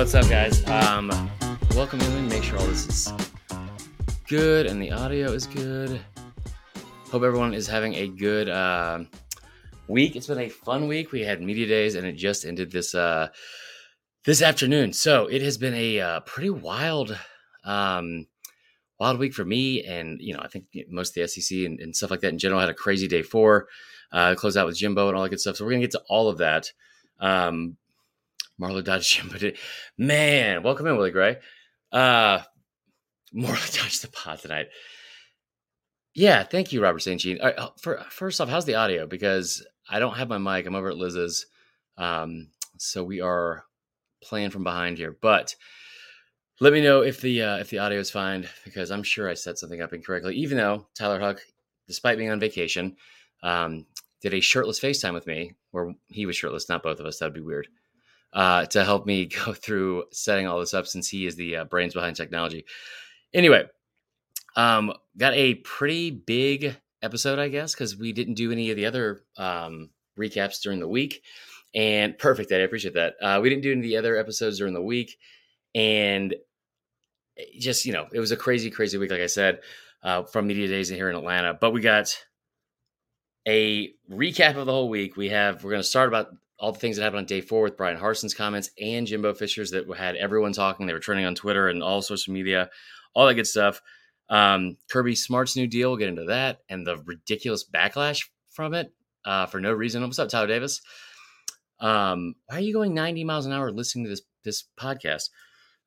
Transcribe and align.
What's 0.00 0.14
up, 0.14 0.30
guys? 0.30 0.66
Um, 0.66 1.10
welcome 1.76 2.00
in. 2.00 2.26
Make 2.26 2.42
sure 2.42 2.58
all 2.58 2.66
this 2.66 2.88
is 2.88 3.12
good 4.26 4.64
and 4.64 4.80
the 4.80 4.92
audio 4.92 5.30
is 5.30 5.46
good. 5.46 6.00
Hope 7.10 7.22
everyone 7.22 7.52
is 7.52 7.66
having 7.66 7.94
a 7.94 8.08
good 8.08 8.48
uh, 8.48 9.00
week. 9.88 10.16
It's 10.16 10.28
been 10.28 10.38
a 10.38 10.48
fun 10.48 10.88
week. 10.88 11.12
We 11.12 11.20
had 11.20 11.42
media 11.42 11.66
days, 11.66 11.96
and 11.96 12.06
it 12.06 12.14
just 12.14 12.46
ended 12.46 12.72
this 12.72 12.94
uh, 12.94 13.28
this 14.24 14.40
afternoon. 14.40 14.94
So 14.94 15.26
it 15.26 15.42
has 15.42 15.58
been 15.58 15.74
a 15.74 16.00
uh, 16.00 16.20
pretty 16.20 16.48
wild, 16.48 17.14
um, 17.64 18.26
wild 18.98 19.18
week 19.18 19.34
for 19.34 19.44
me, 19.44 19.84
and 19.84 20.18
you 20.18 20.32
know, 20.32 20.40
I 20.40 20.48
think 20.48 20.64
most 20.88 21.10
of 21.10 21.14
the 21.16 21.28
SEC 21.28 21.58
and, 21.58 21.78
and 21.78 21.94
stuff 21.94 22.10
like 22.10 22.20
that 22.20 22.32
in 22.32 22.38
general 22.38 22.60
had 22.62 22.70
a 22.70 22.74
crazy 22.74 23.06
day 23.06 23.20
four. 23.20 23.68
Uh, 24.10 24.34
close 24.34 24.56
out 24.56 24.66
with 24.66 24.78
Jimbo 24.78 25.08
and 25.08 25.16
all 25.18 25.24
that 25.24 25.28
good 25.28 25.40
stuff. 25.40 25.56
So 25.56 25.64
we're 25.66 25.72
gonna 25.72 25.82
get 25.82 25.90
to 25.90 26.02
all 26.08 26.30
of 26.30 26.38
that. 26.38 26.72
Um, 27.20 27.76
Marlo 28.60 28.84
Dodge 28.84 29.08
Jimbo 29.08 29.38
did. 29.38 29.56
Man, 29.96 30.62
welcome 30.62 30.86
in, 30.86 30.96
Willie 30.96 31.10
Gray. 31.10 31.38
Uh, 31.90 32.40
Marlo 33.34 33.78
Dodge 33.82 34.00
the 34.00 34.08
pod 34.08 34.38
tonight. 34.40 34.68
Yeah, 36.14 36.42
thank 36.42 36.72
you, 36.72 36.82
Robert 36.82 37.00
St. 37.00 37.20
Jean. 37.20 37.40
Uh, 37.40 37.68
for, 37.80 38.04
first 38.10 38.40
off, 38.40 38.48
how's 38.48 38.64
the 38.64 38.74
audio? 38.74 39.06
Because 39.06 39.64
I 39.88 39.98
don't 39.98 40.16
have 40.16 40.28
my 40.28 40.38
mic. 40.38 40.66
I'm 40.66 40.74
over 40.74 40.90
at 40.90 40.96
Liz's. 40.96 41.46
Um, 41.96 42.48
so 42.76 43.02
we 43.04 43.20
are 43.20 43.64
playing 44.22 44.50
from 44.50 44.64
behind 44.64 44.98
here. 44.98 45.16
But 45.20 45.54
let 46.60 46.72
me 46.72 46.82
know 46.82 47.02
if 47.02 47.20
the 47.20 47.42
uh, 47.42 47.56
if 47.58 47.70
the 47.70 47.78
audio 47.78 47.98
is 47.98 48.10
fine 48.10 48.46
because 48.64 48.90
I'm 48.90 49.02
sure 49.02 49.30
I 49.30 49.34
set 49.34 49.58
something 49.58 49.80
up 49.80 49.94
incorrectly. 49.94 50.34
Even 50.36 50.58
though 50.58 50.86
Tyler 50.94 51.20
Huck, 51.20 51.40
despite 51.86 52.18
being 52.18 52.30
on 52.30 52.40
vacation, 52.40 52.96
um, 53.42 53.86
did 54.20 54.34
a 54.34 54.40
shirtless 54.40 54.80
FaceTime 54.80 55.14
with 55.14 55.26
me, 55.26 55.54
where 55.70 55.94
he 56.08 56.26
was 56.26 56.36
shirtless, 56.36 56.68
not 56.68 56.82
both 56.82 57.00
of 57.00 57.06
us. 57.06 57.18
That'd 57.18 57.34
be 57.34 57.40
weird. 57.40 57.68
Uh, 58.32 58.64
to 58.66 58.84
help 58.84 59.06
me 59.06 59.26
go 59.44 59.52
through 59.52 60.04
setting 60.12 60.46
all 60.46 60.60
this 60.60 60.74
up 60.74 60.86
since 60.86 61.08
he 61.08 61.26
is 61.26 61.34
the 61.34 61.56
uh, 61.56 61.64
brains 61.64 61.94
behind 61.94 62.14
technology. 62.14 62.64
Anyway, 63.34 63.64
um, 64.56 64.92
got 65.16 65.34
a 65.34 65.54
pretty 65.56 66.10
big 66.10 66.76
episode, 67.02 67.38
I 67.38 67.48
guess, 67.48 67.74
because 67.74 67.96
we 67.96 68.12
didn't 68.12 68.34
do 68.34 68.52
any 68.52 68.70
of 68.70 68.76
the 68.76 68.86
other 68.86 69.22
um, 69.36 69.90
recaps 70.18 70.60
during 70.62 70.80
the 70.80 70.88
week. 70.88 71.22
And 71.74 72.18
perfect. 72.18 72.52
I 72.52 72.56
appreciate 72.56 72.94
that. 72.94 73.14
Uh, 73.20 73.40
we 73.42 73.48
didn't 73.48 73.62
do 73.62 73.70
any 73.70 73.80
of 73.80 73.84
the 73.84 73.96
other 73.96 74.16
episodes 74.16 74.58
during 74.58 74.74
the 74.74 74.82
week, 74.82 75.16
and 75.74 76.34
just 77.58 77.86
you 77.86 77.92
know, 77.92 78.06
it 78.12 78.18
was 78.18 78.32
a 78.32 78.36
crazy, 78.36 78.70
crazy 78.70 78.98
week, 78.98 79.10
like 79.10 79.20
I 79.20 79.26
said, 79.26 79.60
uh, 80.02 80.24
from 80.24 80.48
media 80.48 80.66
days 80.66 80.88
here 80.88 81.08
in 81.08 81.16
Atlanta. 81.16 81.54
But 81.54 81.70
we 81.70 81.80
got 81.80 82.16
a 83.46 83.92
recap 84.10 84.56
of 84.56 84.66
the 84.66 84.72
whole 84.72 84.88
week. 84.88 85.16
We 85.16 85.28
have 85.28 85.62
we're 85.62 85.70
going 85.70 85.82
to 85.82 85.88
start 85.88 86.08
about 86.08 86.28
all 86.60 86.72
the 86.72 86.78
things 86.78 86.96
that 86.96 87.02
happened 87.02 87.20
on 87.20 87.24
day 87.24 87.40
four 87.40 87.62
with 87.62 87.76
Bryan 87.76 87.98
Harsin's 87.98 88.34
comments 88.34 88.70
and 88.78 89.06
Jimbo 89.06 89.32
Fisher's 89.32 89.70
that 89.70 89.90
had 89.96 90.14
everyone 90.16 90.52
talking. 90.52 90.86
They 90.86 90.92
were 90.92 91.00
trending 91.00 91.24
on 91.24 91.34
Twitter 91.34 91.68
and 91.68 91.82
all 91.82 92.02
social 92.02 92.34
media, 92.34 92.68
all 93.14 93.26
that 93.26 93.34
good 93.34 93.46
stuff. 93.46 93.80
Um, 94.28 94.76
Kirby 94.90 95.14
Smart's 95.14 95.56
new 95.56 95.66
deal, 95.66 95.88
we'll 95.90 95.96
get 95.96 96.10
into 96.10 96.26
that 96.26 96.58
and 96.68 96.86
the 96.86 96.98
ridiculous 96.98 97.64
backlash 97.64 98.26
from 98.50 98.74
it 98.74 98.92
uh, 99.24 99.46
for 99.46 99.58
no 99.58 99.72
reason. 99.72 100.02
What's 100.02 100.18
up, 100.18 100.28
Tyler 100.28 100.46
Davis? 100.46 100.82
Um, 101.80 102.34
why 102.46 102.58
are 102.58 102.60
you 102.60 102.74
going 102.74 102.94
90 102.94 103.24
miles 103.24 103.46
an 103.46 103.52
hour 103.52 103.72
listening 103.72 104.04
to 104.04 104.10
this 104.10 104.22
this 104.44 104.64
podcast? 104.78 105.30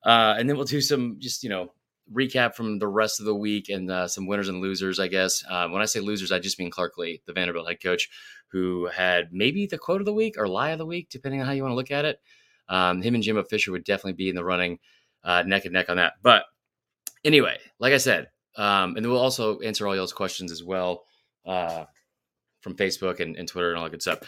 Uh, 0.04 0.34
and 0.36 0.48
then 0.48 0.56
we'll 0.56 0.66
do 0.66 0.80
some 0.80 1.16
just 1.20 1.44
you 1.44 1.50
know 1.50 1.72
recap 2.12 2.54
from 2.54 2.78
the 2.78 2.88
rest 2.88 3.20
of 3.20 3.26
the 3.26 3.34
week 3.34 3.68
and 3.68 3.90
uh, 3.90 4.06
some 4.08 4.26
winners 4.26 4.48
and 4.48 4.60
losers. 4.60 5.00
I 5.00 5.08
guess 5.08 5.42
uh, 5.48 5.68
when 5.68 5.82
I 5.82 5.86
say 5.86 6.00
losers, 6.00 6.32
I 6.32 6.38
just 6.38 6.58
mean 6.58 6.70
Clark 6.70 6.98
Lea, 6.98 7.22
the 7.26 7.32
Vanderbilt 7.32 7.68
head 7.68 7.82
coach, 7.82 8.08
who 8.48 8.86
had 8.86 9.28
maybe 9.32 9.66
the 9.66 9.78
quote 9.78 10.00
of 10.00 10.04
the 10.04 10.12
week 10.12 10.34
or 10.38 10.46
lie 10.48 10.70
of 10.70 10.78
the 10.78 10.86
week, 10.86 11.08
depending 11.10 11.40
on 11.40 11.46
how 11.46 11.52
you 11.52 11.62
want 11.62 11.72
to 11.72 11.76
look 11.76 11.90
at 11.90 12.04
it. 12.04 12.20
Um, 12.68 13.02
him 13.02 13.14
and 13.14 13.22
Jimbo 13.22 13.44
Fisher 13.44 13.72
would 13.72 13.84
definitely 13.84 14.14
be 14.14 14.28
in 14.28 14.36
the 14.36 14.44
running, 14.44 14.78
uh, 15.22 15.42
neck 15.42 15.64
and 15.64 15.72
neck 15.72 15.90
on 15.90 15.96
that. 15.96 16.14
But 16.22 16.44
anyway, 17.24 17.58
like 17.78 17.92
I 17.92 17.98
said, 17.98 18.28
um, 18.56 18.96
and 18.96 19.06
we'll 19.06 19.18
also 19.18 19.58
answer 19.60 19.86
all 19.86 19.96
y'all's 19.96 20.12
questions 20.12 20.52
as 20.52 20.62
well 20.62 21.04
uh, 21.44 21.84
from 22.60 22.76
Facebook 22.76 23.20
and, 23.20 23.36
and, 23.36 23.48
Twitter 23.48 23.70
and 23.70 23.78
all 23.78 23.84
that 23.84 23.90
good 23.90 24.02
stuff. 24.02 24.20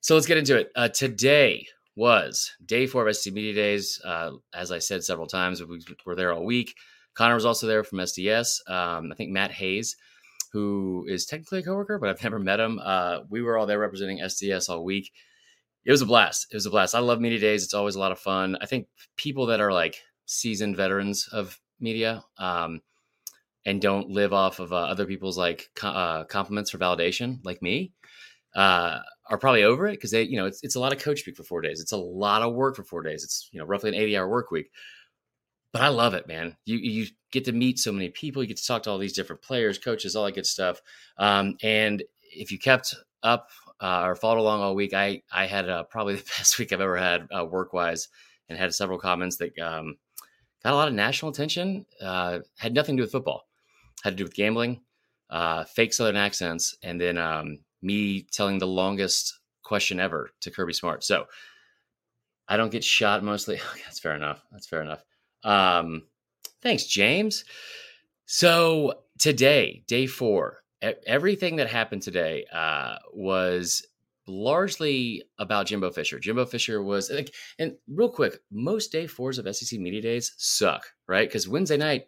So 0.00 0.14
let's 0.14 0.26
get 0.26 0.36
into 0.38 0.56
it. 0.56 0.70
Uh, 0.76 0.88
today 0.88 1.66
was 1.96 2.52
day 2.64 2.86
four 2.86 3.06
of 3.06 3.16
SEC 3.16 3.32
Media 3.32 3.54
Days. 3.54 4.00
Uh, 4.04 4.32
as 4.54 4.70
I 4.70 4.78
said 4.78 5.02
several 5.02 5.26
times, 5.26 5.62
we 5.62 5.80
were 6.06 6.14
there 6.14 6.32
all 6.32 6.44
week. 6.44 6.74
Connor 7.14 7.34
was 7.34 7.44
also 7.44 7.66
there 7.66 7.84
from 7.84 7.98
SDS. 7.98 8.68
Um, 8.70 9.12
I 9.12 9.14
think 9.14 9.30
Matt 9.30 9.52
Hayes, 9.52 9.96
who 10.52 11.04
is 11.08 11.26
technically 11.26 11.60
a 11.60 11.62
coworker, 11.62 11.98
but 11.98 12.08
I've 12.08 12.22
never 12.22 12.38
met 12.38 12.60
him. 12.60 12.80
Uh, 12.82 13.20
we 13.28 13.42
were 13.42 13.56
all 13.56 13.66
there 13.66 13.78
representing 13.78 14.20
SDS 14.20 14.68
all 14.68 14.84
week. 14.84 15.10
It 15.84 15.90
was 15.90 16.02
a 16.02 16.06
blast. 16.06 16.46
It 16.50 16.56
was 16.56 16.66
a 16.66 16.70
blast. 16.70 16.94
I 16.94 17.00
love 17.00 17.20
media 17.20 17.38
days. 17.38 17.62
It's 17.64 17.74
always 17.74 17.94
a 17.94 18.00
lot 18.00 18.12
of 18.12 18.18
fun. 18.18 18.56
I 18.60 18.66
think 18.66 18.88
people 19.16 19.46
that 19.46 19.60
are 19.60 19.72
like 19.72 20.02
seasoned 20.26 20.76
veterans 20.76 21.28
of 21.30 21.58
media, 21.78 22.24
um, 22.38 22.80
and 23.66 23.80
don't 23.80 24.10
live 24.10 24.32
off 24.32 24.60
of 24.60 24.72
uh, 24.72 24.76
other 24.76 25.06
people's 25.06 25.38
like 25.38 25.68
uh, 25.82 26.24
compliments 26.24 26.70
for 26.70 26.78
validation, 26.78 27.38
like 27.44 27.62
me, 27.62 27.92
uh, 28.54 28.98
are 29.30 29.38
probably 29.38 29.64
over 29.64 29.86
it 29.86 29.92
because 29.92 30.10
they, 30.10 30.22
you 30.22 30.36
know, 30.36 30.46
it's 30.46 30.62
it's 30.62 30.74
a 30.74 30.80
lot 30.80 30.92
of 30.92 31.00
coach 31.00 31.20
speak 31.20 31.36
for 31.36 31.44
four 31.44 31.60
days. 31.60 31.80
It's 31.80 31.92
a 31.92 31.96
lot 31.96 32.42
of 32.42 32.54
work 32.54 32.76
for 32.76 32.84
four 32.84 33.02
days. 33.02 33.24
It's 33.24 33.48
you 33.52 33.58
know 33.58 33.66
roughly 33.66 33.90
an 33.90 33.94
eighty 33.94 34.16
hour 34.16 34.28
work 34.28 34.50
week. 34.50 34.70
But 35.74 35.82
I 35.82 35.88
love 35.88 36.14
it, 36.14 36.26
man. 36.26 36.56
You 36.64 36.78
you 36.78 37.06
get 37.32 37.44
to 37.46 37.52
meet 37.52 37.78
so 37.78 37.92
many 37.92 38.08
people. 38.08 38.42
You 38.42 38.48
get 38.48 38.56
to 38.58 38.66
talk 38.66 38.84
to 38.84 38.90
all 38.90 38.98
these 38.98 39.12
different 39.12 39.42
players, 39.42 39.76
coaches, 39.76 40.16
all 40.16 40.24
that 40.24 40.36
good 40.36 40.46
stuff. 40.46 40.80
Um, 41.18 41.56
and 41.62 42.02
if 42.22 42.50
you 42.50 42.58
kept 42.58 42.94
up 43.22 43.50
uh, 43.80 44.04
or 44.04 44.16
followed 44.16 44.38
along 44.38 44.62
all 44.62 44.74
week, 44.74 44.94
I 44.94 45.22
I 45.32 45.46
had 45.46 45.68
uh, 45.68 45.82
probably 45.82 46.14
the 46.18 46.30
best 46.38 46.58
week 46.58 46.72
I've 46.72 46.80
ever 46.80 46.96
had 46.96 47.26
uh, 47.36 47.44
work 47.44 47.74
wise, 47.74 48.08
and 48.48 48.58
had 48.58 48.74
several 48.74 48.98
comments 48.98 49.36
that 49.38 49.58
um, 49.58 49.96
got 50.62 50.72
a 50.72 50.76
lot 50.76 50.88
of 50.88 50.94
national 50.94 51.32
attention. 51.32 51.84
Uh, 52.00 52.38
had 52.56 52.72
nothing 52.72 52.96
to 52.96 53.00
do 53.00 53.04
with 53.04 53.12
football 53.12 53.46
had 54.04 54.10
to 54.10 54.16
do 54.16 54.24
with 54.24 54.34
gambling, 54.34 54.80
uh, 55.30 55.64
fake 55.64 55.92
Southern 55.92 56.16
accents, 56.16 56.76
and 56.82 57.00
then 57.00 57.18
um, 57.18 57.58
me 57.82 58.22
telling 58.30 58.58
the 58.58 58.66
longest 58.66 59.40
question 59.62 59.98
ever 59.98 60.30
to 60.42 60.50
Kirby 60.50 60.74
Smart. 60.74 61.02
So 61.02 61.24
I 62.46 62.58
don't 62.58 62.70
get 62.70 62.84
shot 62.84 63.24
mostly. 63.24 63.58
That's 63.84 63.98
fair 63.98 64.14
enough. 64.14 64.44
That's 64.52 64.66
fair 64.66 64.82
enough. 64.82 65.02
Um, 65.44 66.02
thanks, 66.62 66.84
James. 66.84 67.44
So 68.26 69.00
today, 69.18 69.84
day 69.86 70.06
four, 70.06 70.62
everything 71.06 71.56
that 71.56 71.68
happened 71.68 72.02
today 72.02 72.46
uh, 72.52 72.96
was 73.12 73.86
largely 74.26 75.22
about 75.38 75.66
Jimbo 75.66 75.90
Fisher. 75.90 76.18
Jimbo 76.18 76.46
Fisher 76.46 76.82
was 76.82 77.10
like, 77.10 77.34
and 77.58 77.76
real 77.86 78.08
quick, 78.08 78.38
most 78.50 78.90
day 78.90 79.06
fours 79.06 79.38
of 79.38 79.54
SEC 79.54 79.78
media 79.78 80.00
days 80.00 80.32
suck, 80.38 80.86
right? 81.06 81.28
Because 81.28 81.46
Wednesday 81.48 81.76
night 81.76 82.06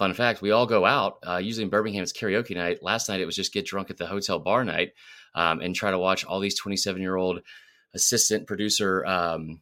fun 0.00 0.14
fact 0.14 0.40
we 0.40 0.50
all 0.50 0.64
go 0.64 0.86
out 0.86 1.18
uh, 1.28 1.36
usually 1.36 1.62
in 1.62 1.68
birmingham 1.68 2.02
karaoke 2.06 2.56
night 2.56 2.82
last 2.82 3.10
night 3.10 3.20
it 3.20 3.26
was 3.26 3.36
just 3.36 3.52
get 3.52 3.66
drunk 3.66 3.90
at 3.90 3.98
the 3.98 4.06
hotel 4.06 4.38
bar 4.38 4.64
night 4.64 4.92
um, 5.34 5.60
and 5.60 5.74
try 5.74 5.90
to 5.90 5.98
watch 5.98 6.24
all 6.24 6.40
these 6.40 6.58
27 6.58 7.02
year 7.02 7.16
old 7.16 7.42
assistant 7.92 8.46
producer 8.46 9.04
um, 9.04 9.60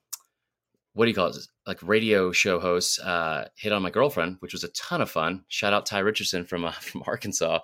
what 0.98 1.04
do 1.04 1.10
you 1.10 1.14
call 1.14 1.28
it 1.28 1.36
like 1.64 1.78
radio 1.82 2.32
show 2.32 2.58
hosts 2.58 2.98
uh, 2.98 3.46
hit 3.54 3.72
on 3.72 3.82
my 3.82 3.90
girlfriend 3.90 4.36
which 4.40 4.52
was 4.52 4.64
a 4.64 4.68
ton 4.68 5.00
of 5.00 5.08
fun 5.08 5.44
shout 5.46 5.72
out 5.72 5.86
ty 5.86 6.00
richardson 6.00 6.44
from 6.44 6.64
uh, 6.64 6.72
from 6.80 7.04
arkansas 7.06 7.60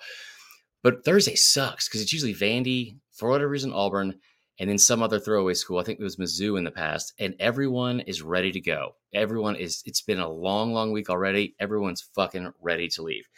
but 0.84 1.04
thursday 1.04 1.34
sucks 1.34 1.88
because 1.88 2.00
it's 2.00 2.12
usually 2.12 2.34
vandy 2.34 2.96
for 3.12 3.28
whatever 3.28 3.50
reason 3.50 3.72
auburn 3.72 4.14
and 4.60 4.70
then 4.70 4.78
some 4.78 5.02
other 5.02 5.18
throwaway 5.18 5.54
school. 5.54 5.80
I 5.80 5.82
think 5.82 5.98
it 5.98 6.04
was 6.04 6.14
Mizzou 6.14 6.56
in 6.56 6.62
the 6.62 6.70
past, 6.70 7.12
and 7.18 7.34
everyone 7.40 7.98
is 7.98 8.22
ready 8.22 8.52
to 8.52 8.60
go. 8.60 8.94
Everyone 9.12 9.56
is. 9.56 9.82
It's 9.84 10.02
been 10.02 10.20
a 10.20 10.28
long, 10.28 10.72
long 10.72 10.92
week 10.92 11.10
already. 11.10 11.56
Everyone's 11.58 12.08
fucking 12.14 12.52
ready 12.60 12.86
to 12.90 13.02
leave. 13.02 13.28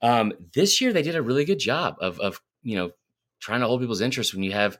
Um, 0.00 0.32
this 0.54 0.80
year 0.80 0.94
they 0.94 1.02
did 1.02 1.14
a 1.14 1.20
really 1.20 1.44
good 1.44 1.58
job 1.58 1.96
of 2.00 2.18
of 2.20 2.40
you 2.62 2.76
know 2.76 2.90
trying 3.40 3.60
to 3.60 3.66
hold 3.66 3.80
people's 3.80 4.00
interest 4.00 4.32
when 4.32 4.42
you 4.42 4.52
have 4.52 4.78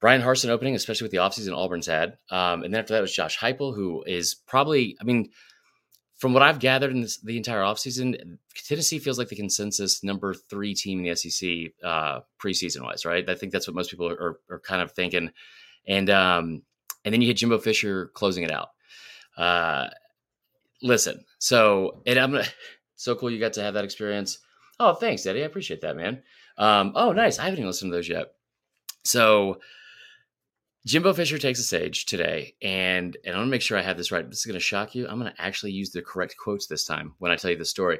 Bryan 0.00 0.22
Harsin 0.22 0.50
opening, 0.50 0.74
especially 0.74 1.06
with 1.06 1.12
the 1.12 1.18
offseason 1.18 1.56
Auburn's 1.56 1.86
had, 1.86 2.18
um, 2.30 2.62
and 2.62 2.72
then 2.72 2.80
after 2.80 2.94
that 2.94 3.00
was 3.00 3.14
Josh 3.14 3.38
Heupel, 3.38 3.74
who 3.74 4.02
is 4.06 4.34
probably, 4.34 4.96
I 5.00 5.04
mean 5.04 5.30
from 6.16 6.32
what 6.32 6.42
I've 6.42 6.58
gathered 6.58 6.92
in 6.92 7.02
this, 7.02 7.18
the 7.18 7.36
entire 7.36 7.60
offseason, 7.60 8.38
Tennessee 8.54 8.98
feels 8.98 9.18
like 9.18 9.28
the 9.28 9.36
consensus 9.36 10.02
number 10.02 10.32
three 10.32 10.74
team 10.74 10.98
in 10.98 11.04
the 11.04 11.14
SEC 11.14 11.72
uh, 11.84 12.20
preseason 12.42 12.82
wise, 12.82 13.04
right? 13.04 13.28
I 13.28 13.34
think 13.34 13.52
that's 13.52 13.68
what 13.68 13.74
most 13.74 13.90
people 13.90 14.08
are, 14.08 14.40
are 14.50 14.60
kind 14.60 14.80
of 14.80 14.92
thinking. 14.92 15.30
And 15.86 16.08
um, 16.10 16.62
and 17.04 17.12
then 17.12 17.20
you 17.20 17.28
hit 17.28 17.36
Jimbo 17.36 17.58
Fisher 17.58 18.10
closing 18.14 18.44
it 18.44 18.50
out. 18.50 18.70
Uh, 19.36 19.88
listen, 20.82 21.22
so 21.38 22.02
and 22.06 22.18
I'm 22.18 22.38
so 22.96 23.14
cool 23.14 23.30
you 23.30 23.38
got 23.38 23.52
to 23.54 23.62
have 23.62 23.74
that 23.74 23.84
experience. 23.84 24.38
Oh, 24.80 24.94
thanks, 24.94 25.24
Eddie. 25.26 25.42
I 25.42 25.46
appreciate 25.46 25.82
that, 25.82 25.96
man. 25.96 26.22
Um, 26.58 26.92
oh, 26.94 27.12
nice. 27.12 27.38
I 27.38 27.44
haven't 27.44 27.58
even 27.58 27.68
listened 27.68 27.92
to 27.92 27.96
those 27.96 28.08
yet. 28.08 28.32
So 29.04 29.60
Jimbo 30.86 31.12
Fisher 31.14 31.36
takes 31.36 31.58
the 31.58 31.64
stage 31.64 32.06
today, 32.06 32.54
and 32.62 33.16
and 33.24 33.34
I 33.34 33.38
want 33.38 33.48
to 33.48 33.50
make 33.50 33.60
sure 33.60 33.76
I 33.76 33.82
have 33.82 33.96
this 33.96 34.12
right. 34.12 34.24
This 34.28 34.38
is 34.38 34.46
going 34.46 34.54
to 34.54 34.60
shock 34.60 34.94
you. 34.94 35.08
I'm 35.08 35.18
going 35.18 35.32
to 35.32 35.42
actually 35.42 35.72
use 35.72 35.90
the 35.90 36.00
correct 36.00 36.36
quotes 36.38 36.68
this 36.68 36.84
time 36.84 37.14
when 37.18 37.32
I 37.32 37.36
tell 37.36 37.50
you 37.50 37.56
the 37.56 37.64
story. 37.64 37.98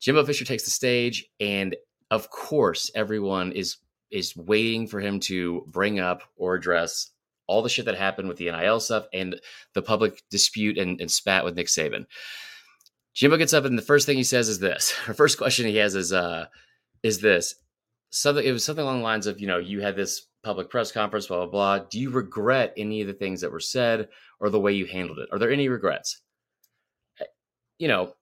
Jimbo 0.00 0.24
Fisher 0.24 0.44
takes 0.44 0.64
the 0.64 0.72
stage, 0.72 1.26
and 1.38 1.76
of 2.10 2.30
course, 2.30 2.90
everyone 2.96 3.52
is 3.52 3.76
is 4.10 4.36
waiting 4.36 4.88
for 4.88 4.98
him 4.98 5.20
to 5.20 5.64
bring 5.68 6.00
up 6.00 6.22
or 6.36 6.56
address 6.56 7.12
all 7.46 7.62
the 7.62 7.68
shit 7.68 7.84
that 7.84 7.96
happened 7.96 8.26
with 8.26 8.38
the 8.38 8.50
NIL 8.50 8.80
stuff 8.80 9.06
and 9.12 9.40
the 9.74 9.82
public 9.82 10.20
dispute 10.28 10.76
and, 10.76 11.00
and 11.00 11.10
spat 11.10 11.44
with 11.44 11.54
Nick 11.54 11.68
Saban. 11.68 12.04
Jimbo 13.12 13.36
gets 13.36 13.52
up 13.52 13.64
and 13.64 13.78
the 13.78 13.82
first 13.82 14.06
thing 14.06 14.16
he 14.16 14.24
says 14.24 14.48
is 14.48 14.58
this. 14.58 14.90
Her 15.04 15.14
first 15.14 15.38
question 15.38 15.66
he 15.66 15.76
has 15.76 15.94
is 15.94 16.12
uh 16.12 16.46
is 17.04 17.20
this. 17.20 17.54
Something 18.10 18.44
it 18.44 18.50
was 18.50 18.64
something 18.64 18.82
along 18.82 18.98
the 18.98 19.04
lines 19.04 19.28
of, 19.28 19.40
you 19.40 19.46
know, 19.46 19.58
you 19.58 19.82
had 19.82 19.94
this 19.94 20.26
public 20.44 20.70
press 20.70 20.92
conference, 20.92 21.26
blah, 21.26 21.38
blah, 21.38 21.46
blah. 21.46 21.78
Do 21.90 21.98
you 21.98 22.10
regret 22.10 22.74
any 22.76 23.00
of 23.00 23.06
the 23.06 23.14
things 23.14 23.40
that 23.40 23.50
were 23.50 23.60
said 23.60 24.08
or 24.40 24.50
the 24.50 24.60
way 24.60 24.72
you 24.72 24.86
handled 24.86 25.18
it? 25.18 25.28
Are 25.32 25.38
there 25.38 25.50
any 25.50 25.68
regrets? 25.68 26.20
Eh, 27.20 27.24
you 27.78 27.88
know, 27.88 28.14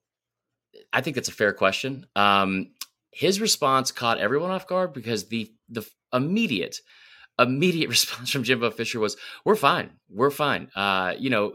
I 0.93 1.01
think 1.01 1.17
that's 1.17 1.29
a 1.29 1.33
fair 1.33 1.53
question. 1.53 2.07
Um, 2.17 2.71
his 3.11 3.41
response 3.41 3.93
caught 3.93 4.19
everyone 4.19 4.51
off 4.51 4.67
guard 4.67 4.93
because 4.93 5.29
the 5.29 5.53
the 5.69 5.87
immediate 6.13 6.79
immediate 7.39 7.89
response 7.97 8.31
from 8.31 8.43
Jimbo 8.43 8.71
Fisher 8.71 9.01
was, 9.01 9.17
"We're 9.45 9.57
fine, 9.57 9.91
we're 10.09 10.31
fine." 10.31 10.69
Uh, 10.75 11.15
you 11.19 11.31
know, 11.31 11.53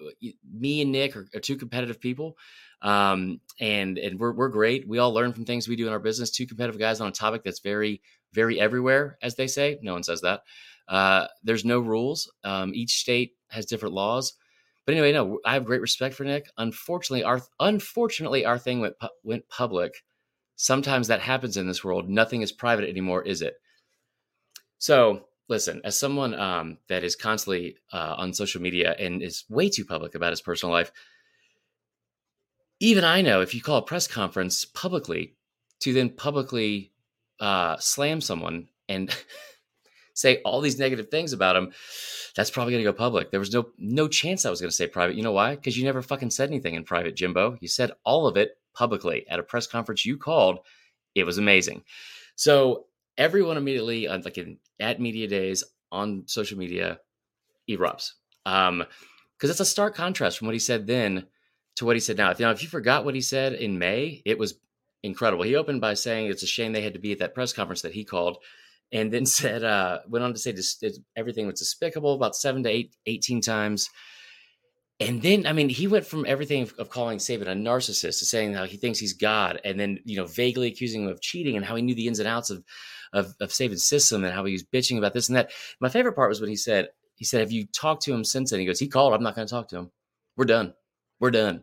me 0.52 0.82
and 0.82 0.92
Nick 0.92 1.16
are, 1.16 1.28
are 1.36 1.40
two 1.40 1.58
competitive 1.58 2.00
people, 2.00 2.38
um, 2.82 3.42
and 3.60 3.98
and 3.98 4.20
we're 4.20 4.34
we're 4.34 4.50
great. 4.50 4.88
We 4.88 5.00
all 5.00 5.14
learn 5.14 5.34
from 5.34 5.46
things 5.46 5.68
we 5.68 5.76
do 5.76 5.88
in 5.88 5.94
our 5.94 6.00
business. 6.00 6.32
Two 6.32 6.48
competitive 6.48 6.80
guys 6.80 7.02
on 7.02 7.08
a 7.08 7.12
topic 7.12 7.44
that's 7.44 7.62
very 7.62 8.02
very 8.34 8.60
everywhere, 8.60 9.18
as 9.22 9.36
they 9.36 9.48
say. 9.48 9.80
No 9.82 9.94
one 9.94 10.04
says 10.04 10.22
that. 10.22 10.42
Uh, 10.88 11.28
there's 11.44 11.66
no 11.66 11.80
rules. 11.80 12.32
Um, 12.44 12.74
each 12.74 13.00
state 13.00 13.34
has 13.50 13.66
different 13.66 13.96
laws. 13.96 14.34
But 14.86 14.94
anyway, 14.94 15.12
no, 15.12 15.40
I 15.46 15.54
have 15.54 15.66
great 15.66 15.82
respect 15.82 16.16
for 16.16 16.24
Nick. 16.24 16.50
Unfortunately, 16.58 17.24
our 17.24 17.42
unfortunately 17.60 18.46
our 18.46 18.58
thing 18.58 18.80
went 18.80 18.96
went 19.24 19.50
public. 19.50 20.04
Sometimes 20.56 21.08
that 21.08 21.20
happens 21.20 21.58
in 21.58 21.68
this 21.68 21.84
world. 21.84 22.10
Nothing 22.10 22.42
is 22.42 22.52
private 22.52 22.90
anymore, 22.90 23.22
is 23.22 23.42
it? 23.42 23.56
So 24.78 25.26
listen, 25.50 25.82
as 25.84 25.98
someone 25.98 26.34
um, 26.34 26.78
that 26.88 27.04
is 27.04 27.16
constantly 27.16 27.78
uh, 27.92 28.16
on 28.18 28.34
social 28.34 28.62
media 28.62 28.96
and 28.98 29.22
is 29.22 29.44
way 29.50 29.70
too 29.70 29.86
public 29.86 30.16
about 30.16 30.32
his 30.32 30.42
personal 30.42 30.74
life, 30.74 30.92
even 32.80 33.04
I 33.04 33.22
know 33.22 33.42
if 33.42 33.54
you 33.54 33.62
call 33.62 33.78
a 33.78 33.86
press 33.86 34.08
conference 34.08 34.66
publicly 34.66 35.36
to 35.82 35.94
then 35.94 36.10
publicly 36.10 36.92
uh, 37.40 37.78
slam 37.78 38.22
someone 38.22 38.68
and 38.90 39.16
say 40.14 40.42
all 40.44 40.62
these 40.62 40.80
negative 40.80 41.10
things 41.10 41.34
about 41.34 41.56
him, 41.56 41.72
that's 42.36 42.52
probably 42.52 42.74
going 42.74 42.84
to 42.84 42.92
go 42.92 42.98
public. 42.98 43.32
There 43.32 43.40
was 43.40 43.54
no 43.54 43.70
no 43.78 44.08
chance 44.08 44.46
I 44.46 44.50
was 44.50 44.62
going 44.62 44.70
to 44.70 44.76
say 44.76 44.88
private. 44.88 45.16
You 45.16 45.24
know 45.24 45.32
why? 45.32 45.56
Because 45.56 45.78
you 45.78 45.84
never 45.84 46.02
fucking 46.02 46.30
said 46.30 46.50
anything 46.50 46.76
in 46.76 46.84
private, 46.84 47.16
Jimbo. 47.16 47.58
You 47.62 47.68
said 47.68 47.92
all 48.04 48.28
of 48.28 48.38
it 48.38 48.58
publicly 48.74 49.28
at 49.28 49.40
a 49.40 49.44
press 49.44 49.68
conference 49.68 50.06
you 50.06 50.18
called. 50.18 50.60
It 51.16 51.26
was 51.26 51.38
amazing. 51.38 51.84
So 52.36 52.86
everyone 53.18 53.58
immediately, 53.58 54.08
uh, 54.08 54.20
like 54.24 54.38
in, 54.38 54.58
at 54.80 55.02
media 55.02 55.28
days 55.28 55.64
on 55.92 56.24
social 56.28 56.58
media, 56.58 57.00
erupts. 57.70 58.12
Um, 58.46 58.86
because 59.36 59.50
it's 59.52 59.60
a 59.60 59.66
stark 59.66 59.94
contrast 59.94 60.38
from 60.38 60.48
what 60.48 60.56
he 60.56 60.60
said 60.60 60.88
then 60.88 61.28
to 61.76 61.86
what 61.86 61.96
he 61.96 62.00
said 62.00 62.18
now. 62.18 62.34
Now, 62.40 62.52
if 62.52 62.64
you 62.64 62.70
forgot 62.70 63.06
what 63.06 63.14
he 63.14 63.22
said 63.22 63.54
in 63.54 63.78
May, 63.78 64.22
it 64.26 64.38
was 64.38 64.56
incredible. 65.04 65.44
He 65.44 65.56
opened 65.56 65.82
by 65.82 65.94
saying 65.94 66.28
it's 66.28 66.44
a 66.44 66.48
shame 66.48 66.74
they 66.74 66.82
had 66.82 66.94
to 66.94 67.00
be 67.00 67.12
at 67.12 67.20
that 67.20 67.34
press 67.34 67.54
conference 67.54 67.82
that 67.82 67.94
he 67.94 68.04
called 68.04 68.38
and 68.92 69.12
then 69.12 69.26
said 69.26 69.64
uh, 69.64 70.00
went 70.08 70.24
on 70.24 70.34
to 70.34 70.40
say 70.40 70.52
this, 70.52 70.84
everything 71.16 71.48
was 71.48 71.60
despicable 71.60 72.14
about 72.14 72.36
seven 72.36 72.64
to 72.64 72.70
eight, 72.70 72.96
18 73.06 73.42
times. 73.42 73.90
And 75.00 75.22
then, 75.22 75.46
I 75.46 75.54
mean, 75.54 75.70
he 75.70 75.86
went 75.86 76.08
from 76.08 76.26
everything 76.26 76.64
of, 76.64 76.74
of 76.80 76.90
calling 76.90 77.20
Saban 77.20 77.44
a 77.44 77.54
narcissist 77.54 78.18
to 78.18 78.26
saying 78.26 78.56
how 78.56 78.66
he 78.66 78.78
thinks 78.78 78.98
he's 78.98 79.14
God, 79.14 79.62
and 79.64 79.80
then 79.80 80.00
you 80.06 80.18
know 80.18 80.26
vaguely 80.26 80.70
accusing 80.70 81.04
him 81.04 81.10
of 81.10 81.22
cheating 81.22 81.56
and 81.56 81.64
how 81.64 81.76
he 81.76 81.84
knew 81.84 81.94
the 81.94 82.08
ins 82.08 82.18
and 82.18 82.28
outs 82.28 82.50
of 82.50 82.64
of, 83.14 83.36
of 83.40 83.50
Saban's 83.50 83.86
system 83.86 84.24
and 84.24 84.34
how 84.34 84.44
he 84.44 84.54
was 84.54 84.64
bitching 84.64 84.98
about 84.98 85.14
this 85.14 85.30
and 85.30 85.38
that. 85.38 85.52
My 85.80 85.90
favorite 85.90 86.16
part 86.16 86.30
was 86.30 86.42
when 86.42 86.50
he 86.50 86.56
said, 86.56 86.88
"He 87.14 87.26
said, 87.26 87.42
have 87.42 87.52
you 87.52 87.68
talked 87.68 88.02
to 88.06 88.14
him 88.14 88.24
since 88.24 88.50
then?" 88.50 88.60
He 88.60 88.66
goes, 88.66 88.80
"He 88.80 88.88
called. 88.88 89.14
I'm 89.14 89.22
not 89.22 89.36
going 89.36 89.48
to 89.48 89.54
talk 89.54 89.68
to 89.68 89.78
him. 89.78 89.92
We're 90.36 90.46
done. 90.46 90.74
We're 91.20 91.30
done." 91.30 91.62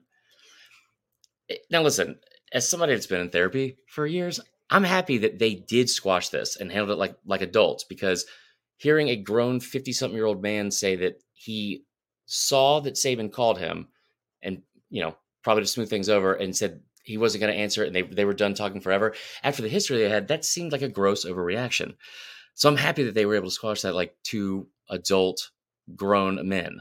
Eh, 1.50 1.56
now, 1.72 1.82
listen, 1.82 2.20
as 2.54 2.68
somebody 2.68 2.94
that's 2.94 3.08
been 3.08 3.20
in 3.20 3.30
therapy 3.30 3.76
for 3.88 4.06
years, 4.06 4.40
I'm 4.70 4.84
happy 4.84 5.18
that 5.18 5.40
they 5.40 5.54
did 5.54 5.90
squash 5.90 6.28
this 6.30 6.56
and 6.56 6.70
handled 6.70 6.92
it 6.92 7.00
like 7.00 7.16
like 7.26 7.42
adults 7.42 7.84
because 7.84 8.24
hearing 8.76 9.08
a 9.08 9.16
grown 9.16 9.60
50 9.60 9.92
something 9.92 10.16
year 10.16 10.24
old 10.24 10.40
man 10.40 10.70
say 10.70 10.96
that 10.96 11.22
he 11.34 11.84
saw 12.26 12.80
that 12.80 12.94
Saban 12.94 13.30
called 13.30 13.58
him 13.58 13.88
and 14.42 14.62
you 14.88 15.02
know 15.02 15.14
probably 15.42 15.64
to 15.64 15.68
smooth 15.68 15.90
things 15.90 16.08
over 16.08 16.32
and 16.32 16.56
said 16.56 16.80
he 17.02 17.18
wasn't 17.18 17.42
going 17.42 17.52
to 17.52 17.60
answer 17.60 17.84
it 17.84 17.88
and 17.88 17.96
they, 17.96 18.02
they 18.02 18.24
were 18.24 18.32
done 18.32 18.54
talking 18.54 18.80
forever 18.80 19.14
after 19.42 19.60
the 19.60 19.68
history 19.68 19.98
they 19.98 20.08
had 20.08 20.28
that 20.28 20.44
seemed 20.44 20.72
like 20.72 20.80
a 20.82 20.88
gross 20.88 21.26
overreaction. 21.26 21.94
So 22.54 22.68
i'm 22.68 22.76
happy 22.76 23.02
that 23.04 23.14
they 23.14 23.26
were 23.26 23.34
able 23.34 23.48
to 23.48 23.54
squash 23.54 23.82
that 23.82 23.94
like 23.94 24.16
two 24.22 24.68
adult 24.88 25.50
grown 25.94 26.48
men. 26.48 26.80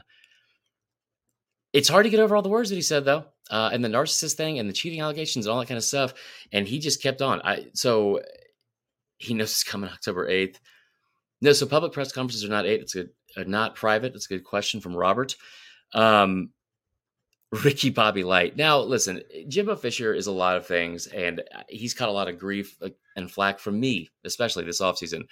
It's 1.72 1.88
hard 1.88 2.04
to 2.04 2.10
get 2.10 2.20
over 2.20 2.36
all 2.36 2.42
the 2.42 2.48
words 2.48 2.70
that 2.70 2.76
he 2.76 2.82
said 2.82 3.04
though 3.04 3.26
uh, 3.50 3.70
and 3.72 3.84
the 3.84 3.88
narcissist 3.88 4.34
thing 4.34 4.58
and 4.58 4.68
the 4.68 4.72
cheating 4.72 5.00
allegations 5.00 5.46
and 5.46 5.52
all 5.52 5.60
that 5.60 5.68
kind 5.68 5.78
of 5.78 5.84
stuff. 5.84 6.14
And 6.52 6.66
he 6.66 6.78
just 6.78 7.02
kept 7.02 7.22
on. 7.22 7.40
I 7.42 7.66
so 7.74 8.20
he 9.18 9.34
knows 9.34 9.50
it's 9.50 9.64
coming 9.64 9.90
October 9.92 10.28
eighth. 10.28 10.60
No, 11.40 11.52
so 11.52 11.66
public 11.66 11.92
press 11.92 12.12
conferences 12.12 12.44
are 12.44 12.48
not 12.48 12.66
eight. 12.66 12.80
It's 12.80 12.96
a, 12.96 13.06
a 13.36 13.44
not 13.44 13.74
private. 13.74 14.14
It's 14.14 14.26
a 14.26 14.34
good 14.34 14.44
question 14.44 14.80
from 14.80 14.96
Robert. 14.96 15.36
Um, 15.92 16.50
Ricky 17.62 17.90
Bobby 17.90 18.24
Light. 18.24 18.56
Now, 18.56 18.80
listen, 18.80 19.22
Jimbo 19.48 19.76
Fisher 19.76 20.12
is 20.12 20.26
a 20.26 20.32
lot 20.32 20.56
of 20.56 20.66
things, 20.66 21.06
and 21.06 21.42
he's 21.68 21.94
caught 21.94 22.08
a 22.08 22.12
lot 22.12 22.28
of 22.28 22.38
grief 22.38 22.76
uh, 22.82 22.88
and 23.16 23.30
flack 23.30 23.58
from 23.60 23.78
me, 23.78 24.10
especially 24.24 24.64
this 24.64 24.80
offseason. 24.80 25.26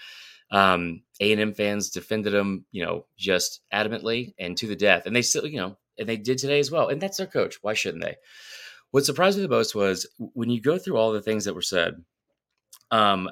Um, 0.50 1.02
A&M 1.20 1.54
fans 1.54 1.90
defended 1.90 2.34
him, 2.34 2.66
you 2.70 2.84
know, 2.84 3.06
just 3.16 3.60
adamantly 3.72 4.34
and 4.38 4.56
to 4.58 4.66
the 4.66 4.76
death. 4.76 5.06
And 5.06 5.16
they 5.16 5.22
still, 5.22 5.46
you 5.46 5.56
know, 5.56 5.78
and 5.98 6.08
they 6.08 6.16
did 6.16 6.38
today 6.38 6.58
as 6.58 6.70
well. 6.70 6.88
And 6.88 7.00
that's 7.00 7.18
their 7.18 7.26
coach. 7.26 7.58
Why 7.62 7.74
shouldn't 7.74 8.02
they? 8.02 8.16
What 8.90 9.04
surprised 9.04 9.38
me 9.38 9.42
the 9.42 9.48
most 9.48 9.74
was 9.74 10.06
when 10.18 10.50
you 10.50 10.60
go 10.60 10.78
through 10.78 10.96
all 10.96 11.12
the 11.12 11.22
things 11.22 11.44
that 11.44 11.54
were 11.54 11.62
said. 11.62 12.02
Um, 12.90 13.30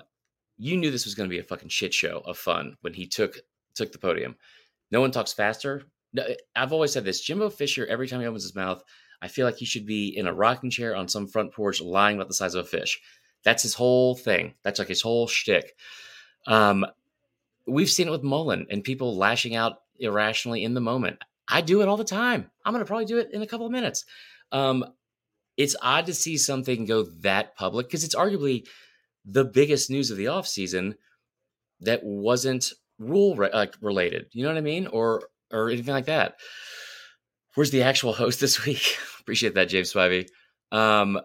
you 0.57 0.77
knew 0.77 0.91
this 0.91 1.05
was 1.05 1.15
going 1.15 1.29
to 1.29 1.35
be 1.35 1.41
a 1.41 1.45
fucking 1.45 1.69
shit 1.69 1.93
show 1.93 2.23
of 2.27 2.39
fun 2.39 2.77
when 2.83 2.95
he 2.95 3.07
took 3.07 3.39
took 3.75 3.93
the 3.93 3.99
podium. 3.99 4.37
No 4.91 5.01
one 5.01 5.11
talks 5.11 5.33
faster. 5.33 5.83
No, 6.13 6.25
I've 6.57 6.73
always 6.73 6.93
said 6.93 7.05
this: 7.05 7.21
Jimbo 7.21 7.51
Fisher. 7.51 7.87
Every 7.87 8.09
time 8.09 8.21
he 8.21 8.27
opens 8.27 8.43
his 8.43 8.55
mouth, 8.55 8.83
I 9.23 9.29
feel 9.29 9.47
like 9.47 9.57
he 9.57 9.65
should 9.65 9.87
be 9.87 10.17
in 10.17 10.27
a 10.27 10.35
rocking 10.35 10.71
chair 10.71 10.97
on 10.97 11.09
some 11.09 11.27
front 11.27 11.53
porch, 11.53 11.81
lying 11.81 12.17
about 12.17 12.29
the 12.29 12.35
size 12.35 12.55
of 12.55 12.65
a 12.65 12.69
fish. 12.69 13.01
That's 13.43 13.63
his 13.63 13.75
whole 13.75 14.15
thing. 14.15 14.55
That's 14.63 14.79
like 14.79 14.89
his 14.89 15.03
whole 15.03 15.27
shtick. 15.27 15.77
Um, 16.47 16.87
we've 17.67 17.91
seen 17.91 18.09
it 18.09 18.13
with 18.13 18.23
Mullen 18.23 18.67
and 18.71 18.85
people 18.85 19.17
lashing 19.17 19.57
out 19.57 19.83
irrationally 19.99 20.65
in 20.65 20.75
the 20.75 20.81
moment. 20.81 21.19
I 21.51 21.61
do 21.61 21.83
it 21.83 21.89
all 21.89 21.97
the 21.97 22.05
time. 22.05 22.51
I'm 22.65 22.73
going 22.73 22.85
to 22.85 22.89
probably 22.89 23.07
do 23.07 23.19
it 23.19 23.31
in 23.33 23.43
a 23.43 23.47
couple 23.47 23.67
of 23.67 23.73
minutes. 23.73 24.05
Um, 24.53 24.85
it's 25.57 25.77
odd 25.83 26.07
to 26.07 26.15
see 26.15 26.39
something 26.39 26.87
go 26.87 27.05
that 27.21 27.57
public 27.57 27.87
because 27.87 28.05
it's 28.05 28.15
arguably 28.15 28.67
the 29.25 29.45
biggest 29.45 29.91
news 29.91 30.11
of 30.11 30.17
the 30.17 30.27
offseason 30.27 30.95
that 31.81 32.03
wasn't 32.03 32.73
rule 32.99 33.35
re- 33.37 33.51
like 33.53 33.75
related. 33.81 34.27
You 34.33 34.45
know 34.45 34.51
what 34.51 34.59
I 34.59 34.63
mean? 34.63 34.87
Or 34.87 35.23
or 35.53 35.69
anything 35.69 35.93
like 35.93 36.07
that. 36.07 36.37
Where's 37.55 37.71
the 37.71 37.83
actual 37.83 38.13
host 38.15 38.41
this 38.41 38.65
week? 38.65 38.97
Appreciate 39.21 39.55
that, 39.55 39.69
James 39.69 39.93
Spivey. 39.93 40.29
Um, 40.73 41.21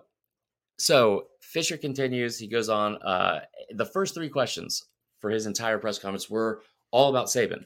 so 0.77 1.27
Fisher 1.41 1.77
continues. 1.77 2.37
He 2.37 2.47
goes 2.47 2.69
on. 2.69 2.97
Uh, 3.01 3.41
the 3.71 3.85
first 3.85 4.13
three 4.13 4.29
questions 4.29 4.83
for 5.19 5.29
his 5.29 5.45
entire 5.45 5.77
press 5.77 5.99
conference 5.99 6.29
were 6.29 6.61
all 6.91 7.09
about 7.09 7.27
Saban. 7.27 7.65